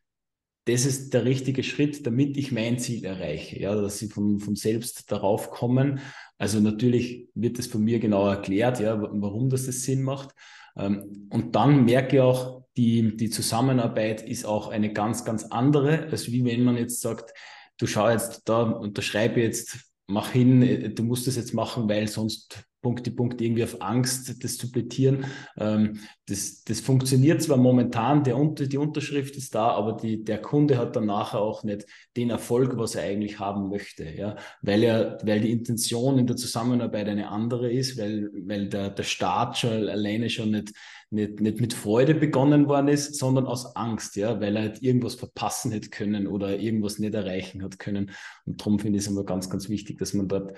das 0.65 0.85
ist 0.85 1.13
der 1.13 1.25
richtige 1.25 1.63
Schritt, 1.63 2.05
damit 2.05 2.37
ich 2.37 2.51
mein 2.51 2.77
Ziel 2.77 3.03
erreiche. 3.03 3.59
Ja, 3.59 3.75
dass 3.75 3.97
sie 3.97 4.09
von, 4.09 4.39
von 4.39 4.55
selbst 4.55 5.11
darauf 5.11 5.49
kommen. 5.49 5.99
Also 6.37 6.59
natürlich 6.59 7.29
wird 7.33 7.57
es 7.57 7.67
von 7.67 7.83
mir 7.83 7.99
genau 7.99 8.27
erklärt, 8.27 8.79
ja, 8.79 9.01
warum 9.01 9.49
das, 9.49 9.65
das 9.65 9.81
Sinn 9.81 10.03
macht. 10.03 10.29
Ähm, 10.77 11.27
und 11.31 11.55
dann 11.55 11.85
merke 11.85 12.17
ich 12.17 12.21
auch, 12.21 12.63
die, 12.77 13.17
die 13.17 13.29
Zusammenarbeit 13.29 14.21
ist 14.21 14.45
auch 14.45 14.69
eine 14.69 14.93
ganz, 14.93 15.25
ganz 15.25 15.45
andere, 15.45 16.07
als 16.09 16.31
wie 16.31 16.45
wenn 16.45 16.63
man 16.63 16.77
jetzt 16.77 17.01
sagt, 17.01 17.33
du 17.77 17.87
schau 17.87 18.09
jetzt 18.09 18.43
da, 18.45 18.61
unterschreibe 18.61 19.41
jetzt, 19.41 19.77
mach 20.07 20.31
hin, 20.31 20.93
du 20.95 21.03
musst 21.03 21.27
das 21.27 21.35
jetzt 21.35 21.53
machen, 21.53 21.89
weil 21.89 22.07
sonst 22.07 22.63
Punkt 22.81 23.05
die 23.05 23.11
Punkt 23.11 23.41
irgendwie 23.41 23.63
auf 23.63 23.81
Angst, 23.81 24.43
das 24.43 24.57
zu 24.57 24.71
plätieren. 24.71 25.25
Ähm, 25.57 25.99
das, 26.27 26.63
das 26.63 26.79
funktioniert 26.79 27.41
zwar 27.41 27.57
momentan, 27.57 28.23
der, 28.23 28.35
die 28.35 28.77
Unterschrift 28.77 29.35
ist 29.35 29.53
da, 29.53 29.69
aber 29.69 29.93
die, 29.93 30.23
der 30.23 30.41
Kunde 30.41 30.77
hat 30.77 30.95
dann 30.95 31.05
nachher 31.05 31.41
auch 31.41 31.63
nicht 31.63 31.85
den 32.17 32.29
Erfolg, 32.29 32.77
was 32.77 32.95
er 32.95 33.03
eigentlich 33.03 33.39
haben 33.39 33.69
möchte, 33.69 34.05
ja, 34.09 34.35
weil 34.61 34.83
er, 34.83 35.17
weil 35.23 35.41
die 35.41 35.51
Intention 35.51 36.17
in 36.17 36.27
der 36.27 36.37
Zusammenarbeit 36.37 37.07
eine 37.07 37.29
andere 37.29 37.71
ist, 37.71 37.97
weil, 37.97 38.29
weil 38.33 38.69
der, 38.69 38.89
der 38.89 39.03
Start 39.03 39.57
schon 39.57 39.89
alleine 39.89 40.29
schon 40.29 40.51
nicht, 40.51 40.73
nicht, 41.11 41.41
nicht 41.41 41.59
mit 41.59 41.73
Freude 41.73 42.15
begonnen 42.15 42.67
worden 42.67 42.87
ist, 42.87 43.15
sondern 43.17 43.45
aus 43.45 43.75
Angst, 43.75 44.15
ja, 44.15 44.39
weil 44.39 44.55
er 44.55 44.61
halt 44.63 44.81
irgendwas 44.81 45.15
verpassen 45.15 45.71
hätte 45.71 45.89
können 45.89 46.25
oder 46.25 46.57
irgendwas 46.57 46.99
nicht 46.99 47.13
erreichen 47.13 47.61
hat 47.63 47.77
können. 47.79 48.11
Und 48.45 48.61
darum 48.61 48.79
finde 48.79 48.97
ich 48.97 49.05
es 49.05 49.11
immer 49.11 49.25
ganz, 49.25 49.49
ganz 49.49 49.69
wichtig, 49.69 49.99
dass 49.99 50.13
man 50.13 50.27
dort 50.27 50.53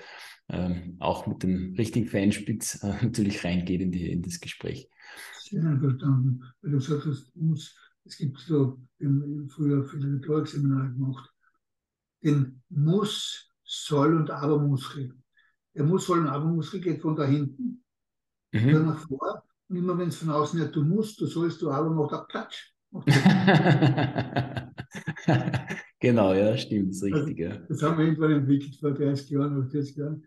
ähm, 0.48 0.96
auch 0.98 1.26
mit 1.26 1.42
dem 1.42 1.74
richtigen 1.74 2.06
Fanspitz 2.06 2.82
äh, 2.82 2.94
natürlich 3.02 3.44
reingeht 3.44 3.80
in, 3.80 3.92
die, 3.92 4.10
in 4.10 4.22
das 4.22 4.40
Gespräch. 4.40 4.88
Sehr 5.40 5.78
verstanden, 5.78 6.42
weil 6.62 6.72
du 6.72 6.80
sagst, 6.80 7.06
es 7.06 7.30
muss, 7.34 7.76
es 8.04 8.16
gibt 8.16 8.38
so, 8.38 8.78
im, 8.98 9.48
früher 9.48 9.84
viele 9.84 10.14
Rhetorikseminare 10.14 10.92
gemacht, 10.92 11.30
den 12.22 12.62
Muss, 12.68 13.50
Soll 13.64 14.14
und 14.16 14.30
Aber-Muskel. 14.30 15.14
Der 15.74 15.84
Muss, 15.84 16.06
Soll 16.06 16.20
und 16.20 16.28
Aber-Muskel 16.28 16.80
geht 16.80 17.02
von 17.02 17.16
da 17.16 17.24
hinten, 17.24 17.84
mhm. 18.52 18.72
dann 18.72 18.86
nach 18.86 19.06
vor. 19.06 19.42
Und 19.68 19.76
immer 19.76 19.96
wenn 19.98 20.08
es 20.08 20.16
von 20.16 20.30
außen 20.30 20.58
her, 20.58 20.68
du 20.68 20.82
musst, 20.82 21.20
du 21.20 21.26
sollst, 21.26 21.62
du 21.62 21.70
aber, 21.70 21.90
macht 21.90 22.12
auch 22.12 22.28
Klatsch. 22.28 22.72
genau, 26.00 26.32
ja, 26.32 26.56
stimmt, 26.56 26.90
ist 26.90 27.02
richtig. 27.02 27.44
Also, 27.44 27.56
ja. 27.56 27.56
Das 27.68 27.82
haben 27.82 27.98
wir 27.98 28.04
irgendwann 28.04 28.32
entwickelt 28.32 28.76
vor 28.76 28.92
30 28.92 29.30
Jahren 29.30 29.56
oder 29.58 29.68
40 29.68 29.96
Jahren. 29.96 30.24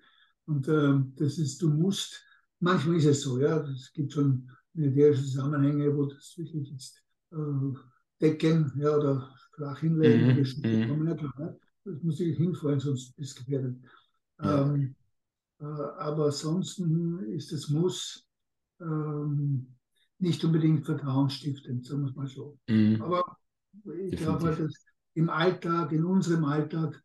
Und 0.48 0.68
äh, 0.68 0.94
das 1.18 1.38
ist, 1.38 1.62
du 1.62 1.70
musst, 1.70 2.24
manchmal 2.60 2.98
ist 2.98 3.06
es 3.06 3.22
so, 3.22 3.40
ja, 3.40 3.62
es 3.70 3.92
gibt 3.94 4.14
schon 4.14 4.50
militärische 4.74 5.24
Zusammenhänge, 5.24 5.96
wo 5.96 6.06
das 6.06 6.38
wirklich 6.38 6.72
jetzt 6.72 7.04
äh, 7.32 7.78
decken 8.22 8.72
ja, 8.78 8.96
oder 8.96 9.30
flach 9.54 9.80
hinlegen, 9.80 10.28
mhm. 10.28 11.00
mhm. 11.00 11.08
ja 11.08 11.16
klar, 11.16 11.58
das 11.84 12.02
muss 12.02 12.20
ich 12.20 12.38
hinfallen, 12.38 12.80
sonst 12.80 13.18
ist 13.20 13.30
es 13.30 13.36
gefährdet. 13.36 13.78
Ähm, 14.40 14.96
äh, 15.60 15.66
aber 15.66 16.26
ansonsten 16.26 17.20
ist 17.34 17.52
das 17.52 17.70
Muss 17.70 18.26
ähm, 18.80 19.76
nicht 20.20 20.44
unbedingt 20.44 20.86
vertrauensstiftend, 20.86 21.86
sagen 21.86 22.04
wir 22.04 22.10
es 22.10 22.16
mal 22.16 22.28
so. 22.28 22.58
Mhm. 22.70 23.02
Aber 23.02 23.38
ich 24.00 24.18
glaube, 24.18 24.56
dass 24.56 24.86
im 25.14 25.30
Alltag, 25.30 25.92
in 25.92 26.06
unserem 26.06 26.46
Alltag, 26.46 27.04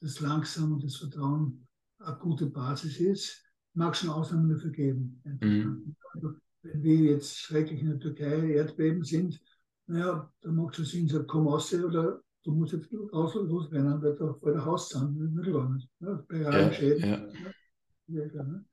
das 0.00 0.18
Langsam 0.20 0.72
und 0.72 0.82
das 0.82 0.96
Vertrauen 0.96 1.68
eine 2.04 2.16
gute 2.18 2.46
Basis 2.46 2.98
ist, 2.98 3.42
mag 3.74 3.96
schon 3.96 4.10
Ausnahmen 4.10 4.50
dafür 4.50 4.70
geben. 4.70 5.20
Mhm. 5.24 5.96
Also, 6.14 6.34
wenn 6.62 6.82
wir 6.82 6.96
jetzt 6.96 7.38
schrecklich 7.38 7.80
in 7.80 7.90
der 7.90 8.00
Türkei 8.00 8.52
Erdbeben 8.52 9.04
sind, 9.04 9.40
naja, 9.86 10.32
dann 10.40 10.56
macht 10.56 10.78
es 10.78 10.90
Sinn, 10.90 11.08
sagt, 11.08 11.28
komm 11.28 11.48
raus 11.48 11.74
oder 11.74 12.22
du 12.44 12.52
musst 12.52 12.72
jetzt 12.72 12.92
raus 13.12 13.34
und 13.36 13.48
losrennen, 13.48 14.00
weil 14.02 14.14
da 14.16 14.34
vor 14.34 14.52
der 14.52 14.64
Haus 14.64 14.88
sind. 14.90 15.44
Ja, 16.00 16.24
bei 16.28 16.36
realen 16.36 16.72
Schäden. 16.72 17.08
Ja. 18.06 18.24
Ja. 18.26 18.42
Ne? 18.42 18.64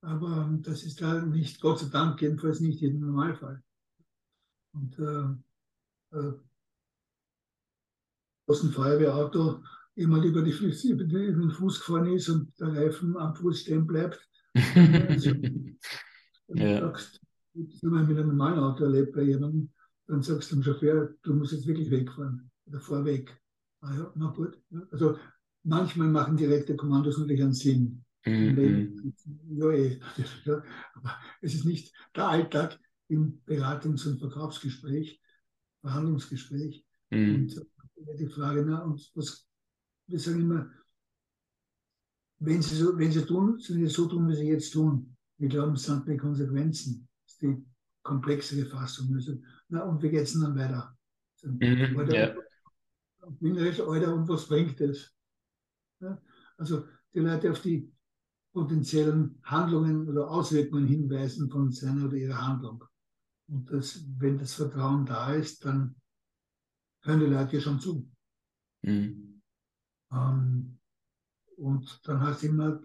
Aber 0.00 0.56
das 0.62 0.84
ist 0.84 1.00
da 1.00 1.24
nicht, 1.24 1.60
Gott 1.60 1.80
sei 1.80 1.88
Dank, 1.88 2.22
jedenfalls 2.22 2.60
nicht 2.60 2.82
im 2.82 3.00
Normalfall. 3.00 3.62
Und 4.72 4.98
äh, 4.98 6.16
äh, 6.16 6.32
aus 8.46 8.60
dem 8.60 8.70
Feuerwehrauto 8.70 9.62
jemand 9.98 10.24
über, 10.24 10.42
die, 10.42 10.52
über 10.52 11.04
den 11.04 11.50
Fuß 11.50 11.80
gefahren 11.80 12.06
ist 12.14 12.28
und 12.28 12.52
der 12.60 12.68
Reifen 12.68 13.16
am 13.16 13.34
Fuß 13.34 13.60
stehen 13.60 13.86
bleibt. 13.86 14.20
also, 14.54 15.30
ja. 16.54 16.80
sagst, 16.80 17.20
wenn 17.54 17.90
man 17.90 18.06
mit 18.06 18.16
einem 18.16 18.28
normalen 18.28 18.60
Auto 18.60 18.84
erlebt 18.84 19.12
bei 19.12 19.22
jemandem, 19.22 19.70
dann 20.06 20.22
sagst 20.22 20.50
du 20.50 20.56
dem 20.56 20.62
Chauffeur, 20.62 21.14
du 21.22 21.34
musst 21.34 21.52
jetzt 21.52 21.66
wirklich 21.66 21.90
wegfahren 21.90 22.48
oder 22.66 22.80
fahr 22.80 23.04
weg. 23.04 23.36
Ah 23.80 23.94
ja, 23.94 24.12
na 24.14 24.30
gut. 24.30 24.56
Also 24.92 25.18
manchmal 25.64 26.08
machen 26.08 26.36
direkte 26.36 26.76
Kommandos 26.76 27.18
natürlich 27.18 27.42
einen 27.42 27.52
Sinn. 27.52 28.04
Mhm. 28.24 29.10
Ja, 29.50 29.70
eh. 29.72 30.00
ja, 30.44 30.62
aber 30.94 31.16
es 31.40 31.54
ist 31.54 31.64
nicht 31.64 31.92
der 32.14 32.28
Alltag 32.28 32.78
im 33.08 33.40
Beratungs- 33.46 34.06
und 34.06 34.20
Verkaufsgespräch, 34.20 35.20
Verhandlungsgespräch. 35.80 36.84
Mhm. 37.10 37.34
Und 37.34 37.66
die 38.18 38.28
Frage, 38.28 38.64
na, 38.64 38.82
und 38.82 39.10
was 39.14 39.47
wir 40.08 40.18
sagen 40.18 40.40
immer, 40.40 40.70
wenn 42.40 42.62
sie, 42.62 42.76
so, 42.76 42.96
wenn 42.96 43.12
sie 43.12 43.24
tun, 43.24 43.58
sollen 43.58 43.80
sie 43.80 43.94
so 43.94 44.06
tun, 44.06 44.28
wie 44.28 44.34
sie 44.34 44.48
jetzt 44.48 44.72
tun. 44.72 45.16
Wir 45.38 45.48
glauben, 45.48 45.74
es 45.74 45.84
sind 45.84 46.08
die 46.08 46.16
Konsequenzen. 46.16 47.08
Das 47.24 47.32
ist 47.34 47.42
die 47.42 47.64
komplexere 48.02 48.66
Fassung. 48.66 49.14
Also, 49.14 49.40
na, 49.68 49.82
und 49.84 50.02
wie 50.02 50.10
geht 50.10 50.22
es 50.22 50.32
dann 50.32 50.56
weiter? 50.56 50.96
Mhm, 51.42 51.98
Alter, 51.98 52.16
ja. 52.16 53.86
Alter, 53.86 54.14
und 54.14 54.28
was 54.28 54.46
bringt 54.46 54.80
das? 54.80 55.12
Ja? 56.00 56.20
Also 56.56 56.86
die 57.14 57.20
Leute 57.20 57.50
auf 57.50 57.60
die 57.60 57.92
potenziellen 58.52 59.38
Handlungen 59.44 60.08
oder 60.08 60.30
Auswirkungen 60.30 60.86
hinweisen 60.86 61.50
von 61.50 61.70
seiner 61.70 62.06
oder 62.06 62.16
ihrer 62.16 62.46
Handlung. 62.46 62.84
Und 63.48 63.70
das, 63.70 64.04
wenn 64.18 64.38
das 64.38 64.54
Vertrauen 64.54 65.06
da 65.06 65.32
ist, 65.34 65.64
dann 65.64 65.94
hören 67.02 67.20
die 67.20 67.26
Leute 67.26 67.60
schon 67.60 67.80
zu. 67.80 68.08
Mhm. 68.82 69.27
Ähm, 70.12 70.78
und 71.56 72.00
dann 72.04 72.20
heißt 72.20 72.44
immer, 72.44 72.80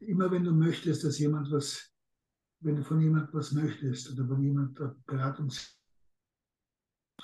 immer 0.00 0.30
wenn 0.30 0.44
du 0.44 0.52
möchtest, 0.52 1.04
dass 1.04 1.18
jemand 1.18 1.50
was, 1.50 1.92
wenn 2.60 2.76
du 2.76 2.82
von 2.82 3.00
jemand 3.00 3.32
was 3.34 3.52
möchtest 3.52 4.10
oder 4.12 4.26
von 4.26 4.42
jemand 4.42 4.78
Beratungs 5.06 5.78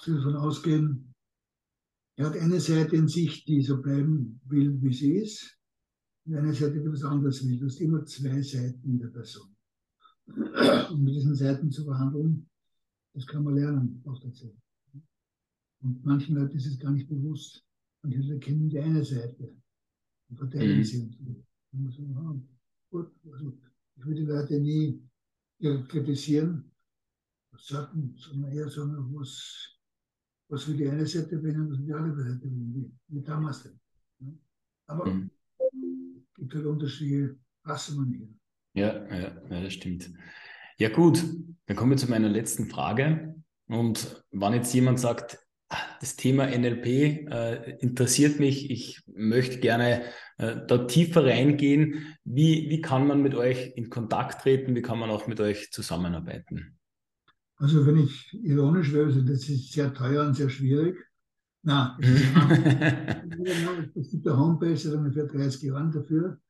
davon 0.05 0.37
ausgehen, 0.37 1.14
er 2.16 2.26
hat 2.26 2.37
eine 2.37 2.61
Seite 2.61 2.96
in 2.96 3.09
sich, 3.09 3.44
die 3.44 3.62
so 3.62 3.81
bleiben 3.81 4.40
will, 4.44 4.81
wie 4.83 4.92
sie 4.92 5.16
ist, 5.16 5.59
und 6.24 6.37
eine 6.37 6.52
Seite, 6.52 6.81
die 6.81 6.92
was 6.92 7.02
anderes 7.02 7.44
will. 7.44 7.59
Du 7.59 7.66
hast 7.66 7.81
immer 7.81 8.05
zwei 8.05 8.42
Seiten 8.42 8.85
in 8.85 8.98
der 8.98 9.09
Person. 9.09 9.57
Und 10.26 11.02
mit 11.02 11.14
diesen 11.14 11.35
Seiten 11.35 11.70
zu 11.70 11.85
verhandeln, 11.85 12.48
das 13.14 13.26
kann 13.26 13.42
man 13.42 13.57
lernen 13.57 14.02
auch 14.07 14.20
dazu. 14.20 14.57
Und 15.81 16.05
manchen 16.05 16.37
Leuten 16.37 16.57
ist 16.57 16.66
es 16.66 16.78
gar 16.78 16.92
nicht 16.92 17.09
bewusst. 17.09 17.64
Und 18.03 18.11
die 18.11 18.38
kennen 18.41 18.69
die 18.69 18.79
eine 18.79 19.05
Seite 19.05 19.55
und 20.29 20.55
mhm. 20.55 20.85
sie. 20.85 21.17
Und 21.73 21.91
so, 21.93 22.03
ah, 22.17 22.37
gut, 22.91 23.12
also 23.33 23.59
ich 23.97 24.05
würde 24.05 24.21
die 24.21 24.27
Leute 24.27 24.61
nie 24.61 25.03
kritisieren, 25.88 26.71
sagen, 27.57 28.15
sondern 28.19 28.53
eher 28.53 28.69
sagen, 28.69 28.96
was, 29.15 29.79
was 30.48 30.67
will 30.67 30.77
die 30.77 30.88
eine 30.88 31.07
Seite 31.07 31.38
bringen, 31.38 31.71
was 31.71 31.79
will 31.79 31.87
die 31.87 31.94
andere 31.94 32.23
Seite 32.23 32.38
bringen, 32.48 32.75
wie, 32.75 33.17
wie 33.17 33.23
damals 33.23 33.63
denn. 33.63 33.79
Aber 34.87 35.07
mhm. 35.07 35.31
es 35.59 36.35
gibt 36.35 36.55
halt 36.55 36.67
unterschiedliche 36.67 37.38
Passungen 37.63 38.13
hier. 38.13 38.29
Ja, 38.75 39.07
ja, 39.15 39.48
ja, 39.48 39.63
das 39.63 39.75
stimmt. 39.75 40.11
Ja, 40.79 40.88
gut, 40.88 41.23
dann 41.67 41.77
kommen 41.77 41.92
wir 41.92 41.98
zu 41.98 42.11
meiner 42.11 42.29
letzten 42.29 42.67
Frage. 42.67 43.35
Und 43.67 44.25
wenn 44.31 44.53
jetzt 44.55 44.75
jemand 44.75 44.98
sagt, 44.98 45.42
das 46.00 46.16
Thema 46.16 46.46
NLP 46.46 46.87
äh, 46.87 47.77
interessiert 47.81 48.40
mich. 48.40 48.70
Ich 48.70 49.02
möchte 49.06 49.58
gerne 49.58 50.02
äh, 50.38 50.56
da 50.66 50.79
tiefer 50.87 51.25
reingehen. 51.25 52.16
Wie, 52.25 52.68
wie 52.68 52.81
kann 52.81 53.06
man 53.06 53.23
mit 53.23 53.35
euch 53.35 53.73
in 53.77 53.90
Kontakt 53.90 54.42
treten? 54.42 54.75
Wie 54.75 54.83
kann 54.83 54.98
man 54.98 55.10
auch 55.10 55.27
mit 55.27 55.40
euch 55.40 55.70
zusammenarbeiten? 55.70 56.79
Also 57.56 57.87
wenn 57.87 57.98
ich 57.98 58.33
ironisch 58.42 58.92
wäre, 58.92 59.06
also 59.06 59.23
das 59.23 59.48
ist 59.48 59.73
sehr 59.73 59.94
teuer 59.94 60.27
und 60.27 60.35
sehr 60.35 60.50
schwierig. 60.50 60.98
Nein, 61.62 61.92
es 63.94 64.10
gibt 64.10 64.27
eine 64.27 64.37
Homepage 64.37 64.77
seit 64.77 64.94
ungefähr 64.94 65.27
30 65.27 65.62
Jahren 65.62 65.92
dafür. 65.92 66.40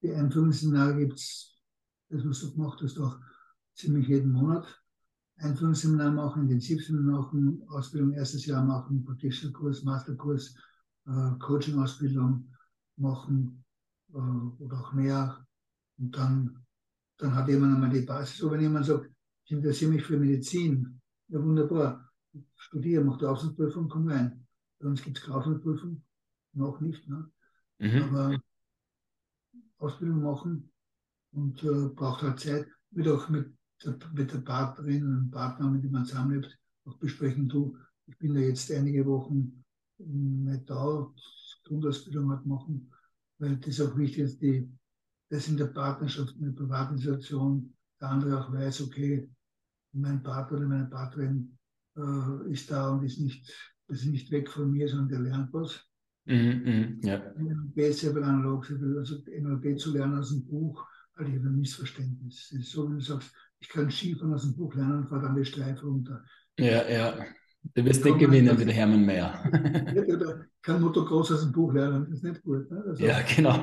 Die 0.00 0.12
Einführungsseminare 0.12 0.96
gibt 0.96 1.14
es, 1.14 1.60
das 2.08 2.24
was 2.24 2.40
du 2.40 2.52
gemacht 2.52 2.80
hast, 2.82 2.98
auch 3.00 3.18
ziemlich 3.74 4.06
jeden 4.06 4.30
Monat. 4.30 4.80
Einführungsseminar 5.40 6.10
machen, 6.12 6.42
Intensivseminar 6.42 7.22
machen, 7.22 7.62
Ausbildung 7.68 8.12
erstes 8.12 8.46
Jahr 8.46 8.64
machen, 8.64 9.04
Practitioner-Kurs, 9.04 9.84
Masterkurs, 9.84 10.54
äh, 11.06 11.30
Coaching-Ausbildung 11.38 12.50
machen 12.96 13.64
äh, 14.12 14.16
oder 14.16 14.80
auch 14.80 14.92
mehr. 14.92 15.46
Und 15.98 16.16
dann, 16.16 16.64
dann 17.16 17.34
hat 17.34 17.48
jemand 17.48 17.74
einmal 17.74 17.90
die 17.90 18.02
Basis. 18.02 18.38
So, 18.38 18.50
wenn 18.50 18.60
jemand 18.60 18.86
sagt, 18.86 19.10
ich 19.44 19.52
interessiere 19.52 19.92
mich 19.92 20.04
für 20.04 20.18
Medizin, 20.18 21.00
ja 21.28 21.42
wunderbar, 21.42 22.10
studiere, 22.56 23.02
mach 23.02 23.18
die 23.18 23.26
Aufsichtsprüfung, 23.26 23.88
komm 23.88 24.08
rein. 24.08 24.46
Bei 24.78 24.88
uns 24.88 25.02
gibt 25.02 25.18
es 25.18 25.24
Kaufmannsprüfung, 25.24 26.02
noch 26.52 26.80
nicht, 26.80 27.08
ne? 27.08 27.30
Mhm. 27.78 28.02
aber 28.02 28.40
Ausbildung 29.78 30.22
machen 30.22 30.70
und 31.32 31.62
äh, 31.64 31.88
braucht 31.88 32.22
halt 32.22 32.40
Zeit, 32.40 32.66
wird 32.90 33.08
auch 33.08 33.28
mit 33.30 33.50
mit 34.14 34.32
der 34.32 34.38
Partnerin 34.38 35.06
und 35.06 35.30
Partner, 35.30 35.70
mit 35.70 35.84
dem 35.84 35.92
man 35.92 36.04
zusammenlebt, 36.04 36.58
auch 36.86 36.96
besprechen, 36.98 37.48
du, 37.48 37.76
ich 38.06 38.18
bin 38.18 38.34
da 38.34 38.40
jetzt 38.40 38.70
einige 38.72 39.06
Wochen 39.06 39.64
nicht 39.98 40.68
da, 40.68 41.12
Grundausbildung 41.64 42.30
halt 42.30 42.46
machen, 42.46 42.90
weil 43.38 43.56
das 43.56 43.80
auch 43.80 43.96
wichtig 43.96 44.24
ist, 44.24 44.42
die, 44.42 44.68
dass 45.28 45.48
in 45.48 45.56
der 45.56 45.66
Partnerschaft, 45.66 46.34
in 46.36 46.46
der 46.46 46.52
privaten 46.52 46.98
Situation 46.98 47.72
der 48.00 48.08
andere 48.08 48.40
auch 48.40 48.52
weiß, 48.52 48.82
okay, 48.82 49.28
mein 49.92 50.22
Partner 50.22 50.58
oder 50.58 50.66
meine 50.66 50.86
Partnerin 50.86 51.56
äh, 51.96 52.50
ist 52.50 52.70
da 52.70 52.90
und 52.90 53.04
ist 53.04 53.20
nicht 53.20 53.52
ist 53.90 54.06
nicht 54.06 54.30
weg 54.30 54.48
von 54.48 54.70
mir, 54.70 54.88
sondern 54.88 55.08
der 55.08 55.20
lernt 55.20 55.52
was. 55.52 55.84
Mhm, 56.26 57.00
ja. 57.02 57.18
NLP 57.36 57.92
sehr 57.92 58.14
analog, 58.16 58.70
also 58.70 59.16
NLP 59.26 59.78
zu 59.78 59.92
lernen 59.92 60.18
aus 60.18 60.30
dem 60.30 60.46
Buch, 60.46 60.86
halte 61.16 61.30
ich 61.30 61.38
ein 61.38 61.58
Missverständnis. 61.58 62.52
Ist 62.52 62.70
so, 62.70 62.88
wenn 62.88 62.98
du 62.98 63.04
sagst, 63.04 63.32
ich 63.60 63.68
kann 63.68 63.90
Skifahren 63.90 64.34
aus 64.34 64.42
dem 64.42 64.56
Buch 64.56 64.74
lernen 64.74 65.02
und 65.02 65.08
fahre 65.08 65.22
dann 65.22 65.36
die 65.36 65.44
Streife 65.44 65.86
runter. 65.86 66.24
Ja, 66.58 66.88
ja. 66.88 67.14
Du 67.74 67.84
wirst 67.84 68.04
nicht 68.04 68.18
gewinnen 68.18 68.58
wie 68.58 68.64
der 68.64 68.74
Hermann 68.74 69.04
Mayer. 69.04 69.38
Oder 69.44 70.46
kann 70.62 70.80
Motocross 70.80 71.30
aus 71.32 71.42
dem 71.42 71.52
Buch 71.52 71.72
lernen, 71.74 72.06
das 72.06 72.18
ist 72.18 72.24
nicht 72.24 72.42
gut. 72.42 72.70
Ne? 72.70 72.82
Also, 72.86 73.04
ja, 73.04 73.20
genau. 73.20 73.62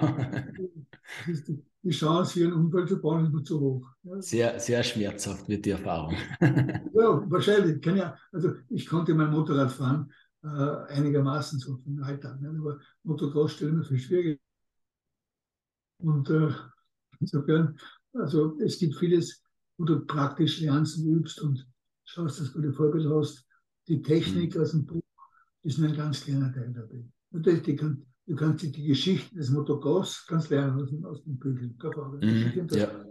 Die, 1.25 1.63
die, 1.83 1.89
Chance, 1.89 2.33
hier 2.33 2.45
einen 2.45 2.65
Unfall 2.65 2.87
zu 2.87 3.01
bauen, 3.01 3.25
ist 3.25 3.31
nur 3.31 3.43
zu 3.43 3.59
hoch. 3.59 3.89
Ja? 4.03 4.21
Sehr, 4.21 4.59
sehr 4.59 4.83
schmerzhaft 4.83 5.49
wird 5.49 5.65
die 5.65 5.71
Erfahrung. 5.71 6.15
ja, 6.41 7.23
wahrscheinlich. 7.29 7.81
Kann 7.81 7.97
ja, 7.97 8.15
also 8.31 8.53
ich 8.69 8.85
konnte 8.85 9.15
mein 9.15 9.31
Motorrad 9.31 9.71
fahren, 9.71 10.11
äh, 10.43 10.47
einigermaßen 10.93 11.59
so 11.59 11.77
vom 11.77 12.01
Alltag. 12.03 12.39
Ne? 12.39 12.49
Aber 12.49 12.79
Motocross 13.03 13.53
stelle 13.53 13.71
mir 13.71 13.83
viel 13.83 13.99
schwierig. 13.99 14.41
Und 15.99 16.29
äh, 16.29 16.49
insofern, 17.19 17.77
also 18.13 18.59
es 18.59 18.77
gibt 18.77 18.95
vieles, 18.95 19.41
wo 19.77 19.85
du 19.85 20.05
praktisch 20.05 20.59
lernst 20.61 20.97
und 20.97 21.07
übst 21.07 21.41
und 21.41 21.67
schaust, 22.03 22.39
dass 22.39 22.53
du 22.53 22.61
die 22.61 22.71
Vorbild 22.71 23.07
hast. 23.09 23.45
Die 23.87 24.01
Technik 24.01 24.55
mhm. 24.55 24.61
aus 24.61 24.71
dem 24.71 24.85
Buch 24.85 25.03
ist 25.63 25.77
nur 25.77 25.89
ein 25.89 25.95
ganz 25.95 26.21
kleiner 26.21 26.51
Teil 26.51 26.73
dabei. 26.73 27.05
Natürlich, 27.31 27.63
die 27.63 27.75
kann, 27.75 28.05
du 28.25 28.35
kannst 28.35 28.63
die 28.63 28.71
Geschichte 28.71 29.35
des 29.35 29.49
Motocross 29.49 30.25
kannst 30.27 30.49
lernen 30.49 30.81
aus, 30.81 30.89
aus 31.03 31.23
den 31.23 31.37
Büchern. 31.37 31.75
Mhm, 32.21 32.67
ja. 32.71 33.05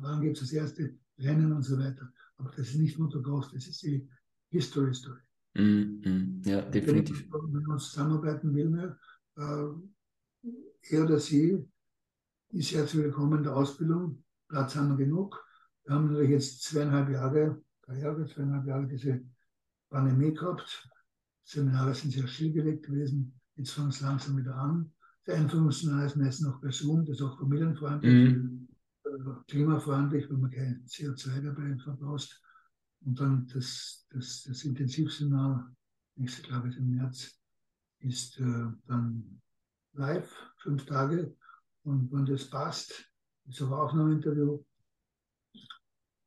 Wann 0.00 0.20
gibt 0.20 0.36
es 0.36 0.42
das 0.42 0.52
erste 0.52 0.94
Rennen 1.18 1.52
und 1.52 1.62
so 1.62 1.78
weiter. 1.78 2.12
Aber 2.36 2.50
das 2.50 2.68
ist 2.68 2.76
nicht 2.76 2.98
Motocross, 2.98 3.52
das 3.52 3.66
ist 3.66 3.82
die 3.82 4.08
History 4.50 4.94
Story. 4.94 5.20
Mhm, 5.54 6.00
mhm. 6.04 6.42
ja, 6.44 6.62
definitiv. 6.62 7.26
Wenn 7.30 7.62
man 7.62 7.78
zusammenarbeiten 7.78 8.54
will, 8.54 8.68
mehr, 8.68 8.98
äh, 9.36 10.48
er 10.90 11.04
oder 11.04 11.18
sie 11.18 11.64
ist 12.50 12.72
herzlich 12.72 13.04
willkommen 13.04 13.38
in 13.38 13.44
der 13.44 13.56
Ausbildung. 13.56 14.22
Platz 14.50 14.74
haben 14.74 14.90
wir 14.90 15.06
genug. 15.06 15.42
Wir 15.84 15.94
haben 15.94 16.08
natürlich 16.08 16.30
jetzt 16.30 16.64
zweieinhalb 16.64 17.08
Jahre, 17.08 17.62
drei 17.82 18.00
Jahre, 18.00 18.26
zweieinhalb 18.26 18.66
Jahre 18.66 18.86
diese 18.86 19.22
Pandemie 19.88 20.34
gehabt. 20.34 20.88
Seminare 21.44 21.94
sind 21.94 22.12
sehr 22.12 22.26
stillgelegt 22.26 22.86
gewesen. 22.86 23.40
Jetzt 23.54 23.72
fangen 23.72 23.90
es 23.90 24.00
langsam 24.00 24.36
wieder 24.36 24.56
an. 24.56 24.92
Der 25.26 25.36
Einführungsseminar 25.36 26.06
ist 26.06 26.16
meistens 26.16 26.46
noch 26.46 26.60
bei 26.60 26.70
Zoom, 26.70 27.04
das 27.04 27.16
ist 27.16 27.22
auch 27.22 27.38
familienfreundlich, 27.38 28.34
mhm. 28.34 28.68
Äh, 29.04 29.10
klimafreundlich, 29.48 30.28
wenn 30.28 30.40
man 30.40 30.50
kein 30.50 30.84
CO2 30.86 31.40
dabei 31.40 31.76
verbraucht. 31.78 32.40
Und 33.02 33.18
dann 33.18 33.46
das, 33.46 34.06
das, 34.10 34.44
das 34.46 34.64
Intensivseminar, 34.64 35.74
nächste 36.16 36.42
glaube 36.42 36.68
ich 36.68 36.76
im 36.76 36.90
März, 36.90 37.40
ist 38.00 38.38
äh, 38.40 38.66
dann 38.86 39.40
live, 39.92 40.30
fünf 40.58 40.84
Tage. 40.86 41.36
Und 41.82 42.12
wenn 42.12 42.26
das 42.26 42.48
passt, 42.50 43.09
ist 43.50 43.62
auch 43.62 43.70
Aufnahmeinterview, 43.70 44.62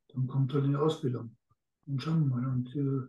dann 0.08 0.26
kommt 0.26 0.52
halt 0.52 0.64
in 0.64 0.70
die 0.70 0.76
Ausbildung. 0.76 1.36
Und 1.86 2.02
schauen 2.02 2.28
wir 2.28 2.36
mal. 2.36 2.46
Und 2.46 2.74
äh, 2.76 3.08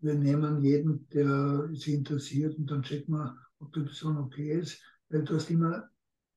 wir 0.00 0.14
nehmen 0.14 0.62
jeden, 0.62 1.08
der 1.08 1.68
sich 1.74 1.94
interessiert 1.94 2.56
und 2.58 2.70
dann 2.70 2.82
checken 2.82 3.14
wir, 3.14 3.36
ob 3.58 3.72
die 3.72 3.80
Person 3.80 4.18
okay 4.18 4.58
ist. 4.60 4.82
Weil 5.08 5.24
du 5.24 5.34
hast 5.34 5.50
immer 5.50 5.88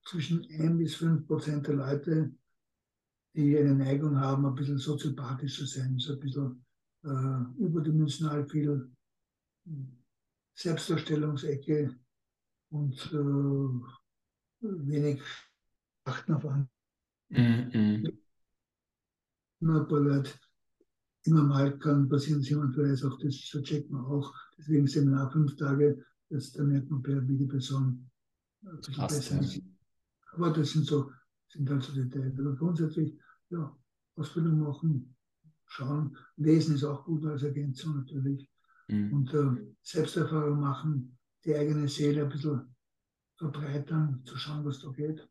zwischen 0.06 0.46
1 0.50 0.78
bis 0.78 0.96
5 0.96 1.28
Prozent 1.28 1.68
der 1.68 1.76
Leute, 1.76 2.34
die 3.36 3.58
eine 3.58 3.76
Neigung 3.76 4.20
haben, 4.20 4.46
ein 4.46 4.56
bisschen 4.56 4.78
soziopathisch 4.78 5.58
zu 5.58 5.66
sein, 5.66 6.00
so 6.00 6.14
ein 6.14 6.20
bisschen 6.20 6.66
äh, 7.04 7.64
überdimensional 7.64 8.48
viel 8.48 8.90
Selbstdarstellungsecke 10.56 11.96
und 12.72 12.96
äh, 13.14 14.62
wenig 14.62 15.22
achten 16.06 16.34
auf 16.34 16.46
andere. 16.46 16.77
Ein 19.60 19.88
paar 19.88 20.00
Leute 20.00 20.32
immer 21.24 21.44
mal 21.44 21.78
kann 21.80 22.08
passieren, 22.08 22.40
dass 22.40 22.50
jemand 22.50 22.78
weiß, 22.78 23.04
auch 23.04 23.18
das 23.20 23.36
so 23.46 23.62
checkt 23.62 23.90
man 23.92 24.06
auch. 24.06 24.34
Deswegen 24.58 24.88
Seminar 24.88 25.32
fünf 25.32 25.56
Tage, 25.56 26.04
das, 26.30 26.52
da 26.54 26.64
merkt 26.64 26.90
man, 26.90 27.04
wie 27.28 27.38
die 27.38 27.46
Person 27.46 28.10
Krass, 28.94 29.30
ja. 29.30 29.42
Aber 30.34 30.52
das 30.52 30.72
sind 30.72 30.86
so, 30.86 31.12
sind 31.50 31.70
halt 31.70 31.84
so 31.84 31.94
Details. 31.94 32.40
Aber 32.40 32.56
grundsätzlich, 32.56 33.18
ja, 33.50 33.76
Ausbildung 34.16 34.60
machen, 34.60 35.16
schauen. 35.68 36.18
Lesen 36.38 36.76
ist 36.76 36.84
auch 36.84 37.06
gut 37.06 37.26
als 37.26 37.44
Ergänzung 37.44 37.98
natürlich. 37.98 38.50
Mhm. 38.88 39.14
Und 39.14 39.34
äh, 39.34 39.74
Selbsterfahrung 39.82 40.60
machen, 40.60 41.18
die 41.46 41.56
eigene 41.56 41.88
Seele 41.88 42.24
ein 42.24 42.30
bisschen 42.30 42.76
verbreitern, 43.38 44.22
zu 44.26 44.38
schauen, 44.38 44.66
was 44.66 44.80
da 44.80 44.90
geht. 44.90 45.28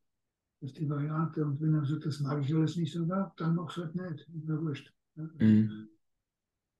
Das 0.66 0.72
ist 0.72 0.80
die 0.80 0.90
Variante. 0.90 1.44
Und 1.44 1.60
wenn 1.60 1.74
er 1.74 1.86
sagt, 1.86 2.06
das 2.06 2.18
mag 2.18 2.44
ich 2.44 2.52
alles 2.52 2.76
nicht, 2.76 2.92
so, 2.92 3.04
dann 3.04 3.54
mach 3.54 3.70
es 3.70 3.76
halt 3.76 3.94
nicht. 3.94 4.28
Ist 4.34 4.48
mir 4.48 4.60
wurscht. 4.60 4.92
Mhm. 5.14 5.88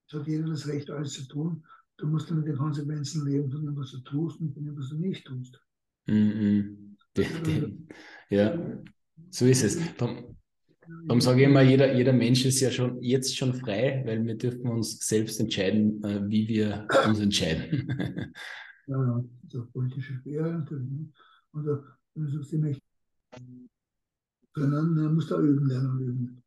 Es 0.08 0.18
hat 0.18 0.26
jeder 0.26 0.48
das 0.48 0.66
Recht, 0.66 0.90
alles 0.90 1.12
zu 1.12 1.28
tun. 1.28 1.64
Du 1.96 2.08
musst 2.08 2.28
dann 2.28 2.38
mit 2.38 2.48
den 2.48 2.56
Konsequenzen 2.56 3.24
leben 3.24 3.48
von 3.48 3.64
dem, 3.64 3.76
was 3.76 3.92
du 3.92 4.00
tust 4.00 4.40
und 4.40 4.52
von 4.54 4.64
dem, 4.64 4.76
was 4.76 4.88
du 4.88 4.96
nicht 4.96 5.24
tust. 5.24 5.60
Mhm. 6.06 6.96
Ja, 8.28 8.58
so 9.30 9.46
ist 9.46 9.62
es. 9.62 9.78
Darum, 9.96 10.36
darum 11.06 11.20
sage 11.20 11.42
ich 11.42 11.46
immer, 11.46 11.62
jeder, 11.62 11.94
jeder 11.94 12.12
Mensch 12.12 12.44
ist 12.44 12.58
ja 12.58 12.72
schon 12.72 13.00
jetzt 13.00 13.36
schon 13.36 13.54
frei, 13.54 14.02
weil 14.04 14.24
wir 14.24 14.36
dürfen 14.36 14.66
uns 14.66 14.98
selbst 14.98 15.38
entscheiden, 15.38 16.02
äh, 16.02 16.28
wie 16.28 16.48
wir 16.48 16.88
uns 17.06 17.20
entscheiden. 17.20 17.88
ja, 18.88 18.96
ja, 19.00 19.24
das 19.44 19.54
ist 19.54 19.60
auch 19.60 19.72
politische 19.72 20.14
Freiheit. 20.24 20.70
Ne? 20.72 21.12
Und 21.52 21.66
wenn 21.66 22.24
du 22.24 22.28
sagst, 22.32 22.52
ich 22.52 22.58
möchte 22.58 22.82
können, 24.56 24.96
dann 24.96 25.14
musst 25.14 25.30
du 25.30 25.36
auch 25.36 25.40
üben 25.40 25.68
lernen 25.68 26.00
üben. 26.00 26.42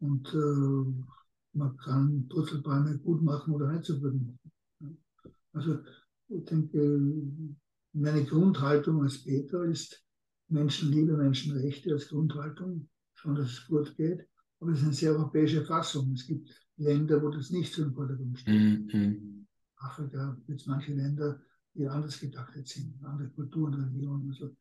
Und 0.00 0.26
äh, 0.34 1.56
man 1.56 1.76
kann 1.76 2.26
Purzelbäume 2.28 2.98
gut 2.98 3.22
machen 3.22 3.54
oder 3.54 3.72
nicht 3.72 3.84
so 3.84 4.00
gut 4.00 4.14
machen. 4.14 4.98
Also 5.52 5.78
ich 6.28 6.44
denke, 6.44 7.56
meine 7.92 8.24
Grundhaltung 8.24 9.02
als 9.02 9.22
Peter 9.22 9.64
ist 9.64 10.02
Menschenliebe, 10.48 11.16
Menschenrechte 11.16 11.92
als 11.92 12.08
Grundhaltung, 12.08 12.88
schon, 13.14 13.34
dass 13.36 13.50
es 13.50 13.66
gut 13.66 13.94
geht. 13.96 14.26
Aber 14.60 14.72
es 14.72 14.78
ist 14.78 14.84
eine 14.84 14.94
sehr 14.94 15.12
europäische 15.12 15.64
Fassung. 15.64 16.12
Es 16.12 16.26
gibt 16.26 16.48
Länder, 16.76 17.22
wo 17.22 17.28
das 17.28 17.50
nicht 17.50 17.72
so 17.72 17.82
im 17.84 17.94
Vordergrund 17.94 18.38
steht. 18.38 18.92
Mhm. 18.92 19.46
Afrika 19.76 20.36
gibt 20.46 20.60
es 20.60 20.66
manche 20.66 20.94
Länder, 20.94 21.40
die 21.74 21.86
anders 21.86 22.18
gedachtet 22.18 22.66
sind, 22.68 23.02
andere 23.04 23.28
Kulturen, 23.30 23.74
Religionen. 23.74 24.30
Also, 24.30 24.46
mir 24.46 24.56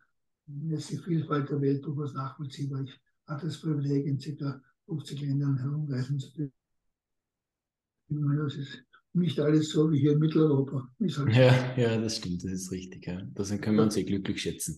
ist 0.69 0.91
die 0.91 0.97
Vielfalt 0.97 1.49
der 1.49 1.61
Welt 1.61 1.85
durchaus 1.85 2.13
nachvollziehbar. 2.13 2.81
Ich 2.83 2.99
hatte 3.27 3.47
das 3.47 3.59
Privileg, 3.59 4.05
in 4.05 4.17
ca. 4.17 4.61
50 4.87 5.21
Ländern 5.21 5.57
herumreisen 5.57 6.19
zu 6.19 6.31
dürfen. 6.33 6.53
Das 8.09 8.55
ist 8.55 8.83
nicht 9.13 9.39
alles 9.39 9.69
so 9.69 9.91
wie 9.91 9.99
hier 9.99 10.13
in 10.13 10.19
Mitteleuropa. 10.19 10.89
Halt 10.99 11.35
ja, 11.35 11.75
ja, 11.77 11.97
das 12.01 12.17
stimmt, 12.17 12.43
das 12.43 12.51
ist 12.51 12.71
richtig. 12.71 13.07
Ja. 13.07 13.21
Da 13.33 13.43
können 13.57 13.77
wir 13.77 13.83
uns 13.83 13.93
sehr 13.93 14.03
glücklich 14.03 14.41
schätzen. 14.41 14.77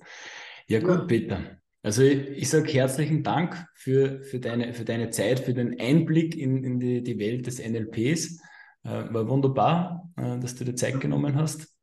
Ja, 0.68 0.80
gut, 0.80 0.90
ja. 0.90 1.06
Peter. 1.06 1.58
Also 1.82 2.04
ich, 2.04 2.30
ich 2.30 2.50
sage 2.50 2.72
herzlichen 2.72 3.24
Dank 3.24 3.66
für, 3.76 4.24
für, 4.24 4.40
deine, 4.40 4.74
für 4.74 4.86
deine 4.86 5.10
Zeit, 5.10 5.40
für 5.40 5.54
den 5.54 5.80
Einblick 5.80 6.36
in, 6.36 6.64
in 6.64 6.80
die, 6.80 7.04
die 7.04 7.20
Welt 7.20 7.48
des 7.48 7.60
NLPs. 7.60 8.40
Äh, 8.84 9.14
war 9.14 9.28
wunderbar, 9.28 10.12
äh, 10.18 10.40
dass 10.40 10.56
du 10.56 10.66
dir 10.66 10.76
Zeit 10.76 11.00
genommen 11.00 11.36
hast. 11.36 11.74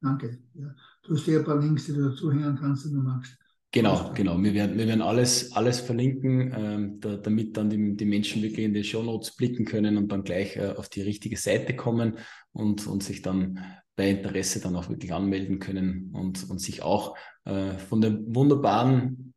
Danke. 0.00 0.38
Ja. 0.54 0.74
Du 1.04 1.14
hast 1.14 1.26
ja 1.26 1.38
ein 1.38 1.44
paar 1.44 1.60
Links, 1.60 1.86
die 1.86 1.92
du 1.92 2.08
dazu 2.08 2.32
hören 2.32 2.56
kannst, 2.58 2.86
wenn 2.86 2.94
du 2.94 3.00
magst. 3.00 3.36
Genau, 3.72 4.12
genau. 4.14 4.40
Wir 4.40 4.54
werden, 4.54 4.78
wir 4.78 4.86
werden 4.86 5.02
alles, 5.02 5.52
alles 5.52 5.80
verlinken, 5.80 6.52
ähm, 6.54 7.00
da, 7.00 7.16
damit 7.16 7.56
dann 7.56 7.68
die, 7.68 7.96
die 7.96 8.04
Menschen 8.04 8.40
wirklich 8.40 8.64
in 8.64 8.72
die 8.72 8.84
Show 8.84 9.02
Notes 9.02 9.34
blicken 9.34 9.64
können 9.64 9.96
und 9.96 10.12
dann 10.12 10.22
gleich 10.22 10.56
äh, 10.56 10.74
auf 10.76 10.88
die 10.88 11.02
richtige 11.02 11.36
Seite 11.36 11.74
kommen 11.74 12.18
und, 12.52 12.86
und 12.86 13.02
sich 13.02 13.20
dann 13.20 13.58
bei 13.96 14.10
Interesse 14.10 14.60
dann 14.60 14.76
auch 14.76 14.88
wirklich 14.88 15.12
anmelden 15.12 15.58
können 15.58 16.10
und, 16.12 16.48
und 16.48 16.60
sich 16.60 16.82
auch 16.82 17.16
äh, 17.44 17.76
von 17.76 18.00
dem 18.00 18.34
wunderbaren, 18.34 19.34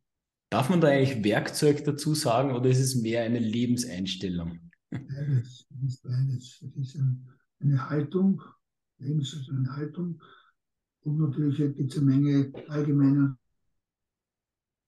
darf 0.50 0.70
man 0.70 0.80
da 0.80 0.88
eigentlich 0.88 1.24
Werkzeug 1.24 1.84
dazu 1.84 2.14
sagen 2.14 2.52
oder 2.54 2.70
ist 2.70 2.80
es 2.80 2.94
mehr 2.94 3.24
eine 3.24 3.40
Lebenseinstellung? 3.40 4.70
Beides, 4.90 5.66
das 5.68 5.82
ist 5.82 6.02
beides. 6.02 6.58
Das 6.60 6.76
ist 6.76 6.98
eine 7.60 7.90
Haltung, 7.90 8.40
Lebens 8.98 9.36
eine 9.50 9.76
Haltung 9.76 10.22
und 11.08 11.18
natürlich 11.18 11.56
gibt 11.76 11.92
es 11.92 11.98
eine 11.98 12.06
Menge 12.06 12.52
allgemeiner 12.68 13.38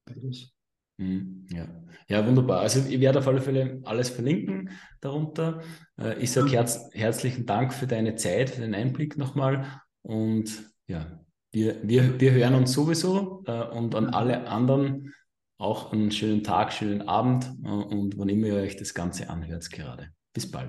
beides. 0.04 0.52
Mhm, 0.98 1.46
ja. 1.50 1.66
ja, 2.08 2.26
wunderbar. 2.26 2.60
Also 2.60 2.86
ich 2.86 3.00
werde 3.00 3.20
auf 3.20 3.28
alle 3.28 3.40
Fälle 3.40 3.80
alles 3.84 4.10
verlinken 4.10 4.70
darunter. 5.00 5.62
Äh, 5.98 6.18
ich 6.22 6.30
sage 6.30 6.50
herz, 6.50 6.90
herzlichen 6.92 7.46
Dank 7.46 7.72
für 7.72 7.86
deine 7.86 8.16
Zeit, 8.16 8.50
für 8.50 8.60
den 8.60 8.74
Einblick 8.74 9.16
nochmal. 9.16 9.80
Und 10.02 10.70
ja, 10.86 11.24
wir, 11.52 11.76
wir, 11.82 12.20
wir 12.20 12.32
hören 12.32 12.54
uns 12.54 12.72
sowieso 12.72 13.42
äh, 13.46 13.62
und 13.68 13.94
an 13.94 14.10
alle 14.10 14.46
anderen 14.46 15.14
auch 15.58 15.92
einen 15.92 16.10
schönen 16.10 16.42
Tag, 16.42 16.72
schönen 16.72 17.02
Abend 17.02 17.50
äh, 17.64 17.68
und 17.68 18.18
wann 18.18 18.28
immer 18.28 18.48
ihr 18.48 18.54
euch 18.56 18.76
das 18.76 18.92
Ganze 18.92 19.30
anhört 19.30 19.70
gerade. 19.70 20.10
Bis 20.34 20.50
bald. 20.50 20.68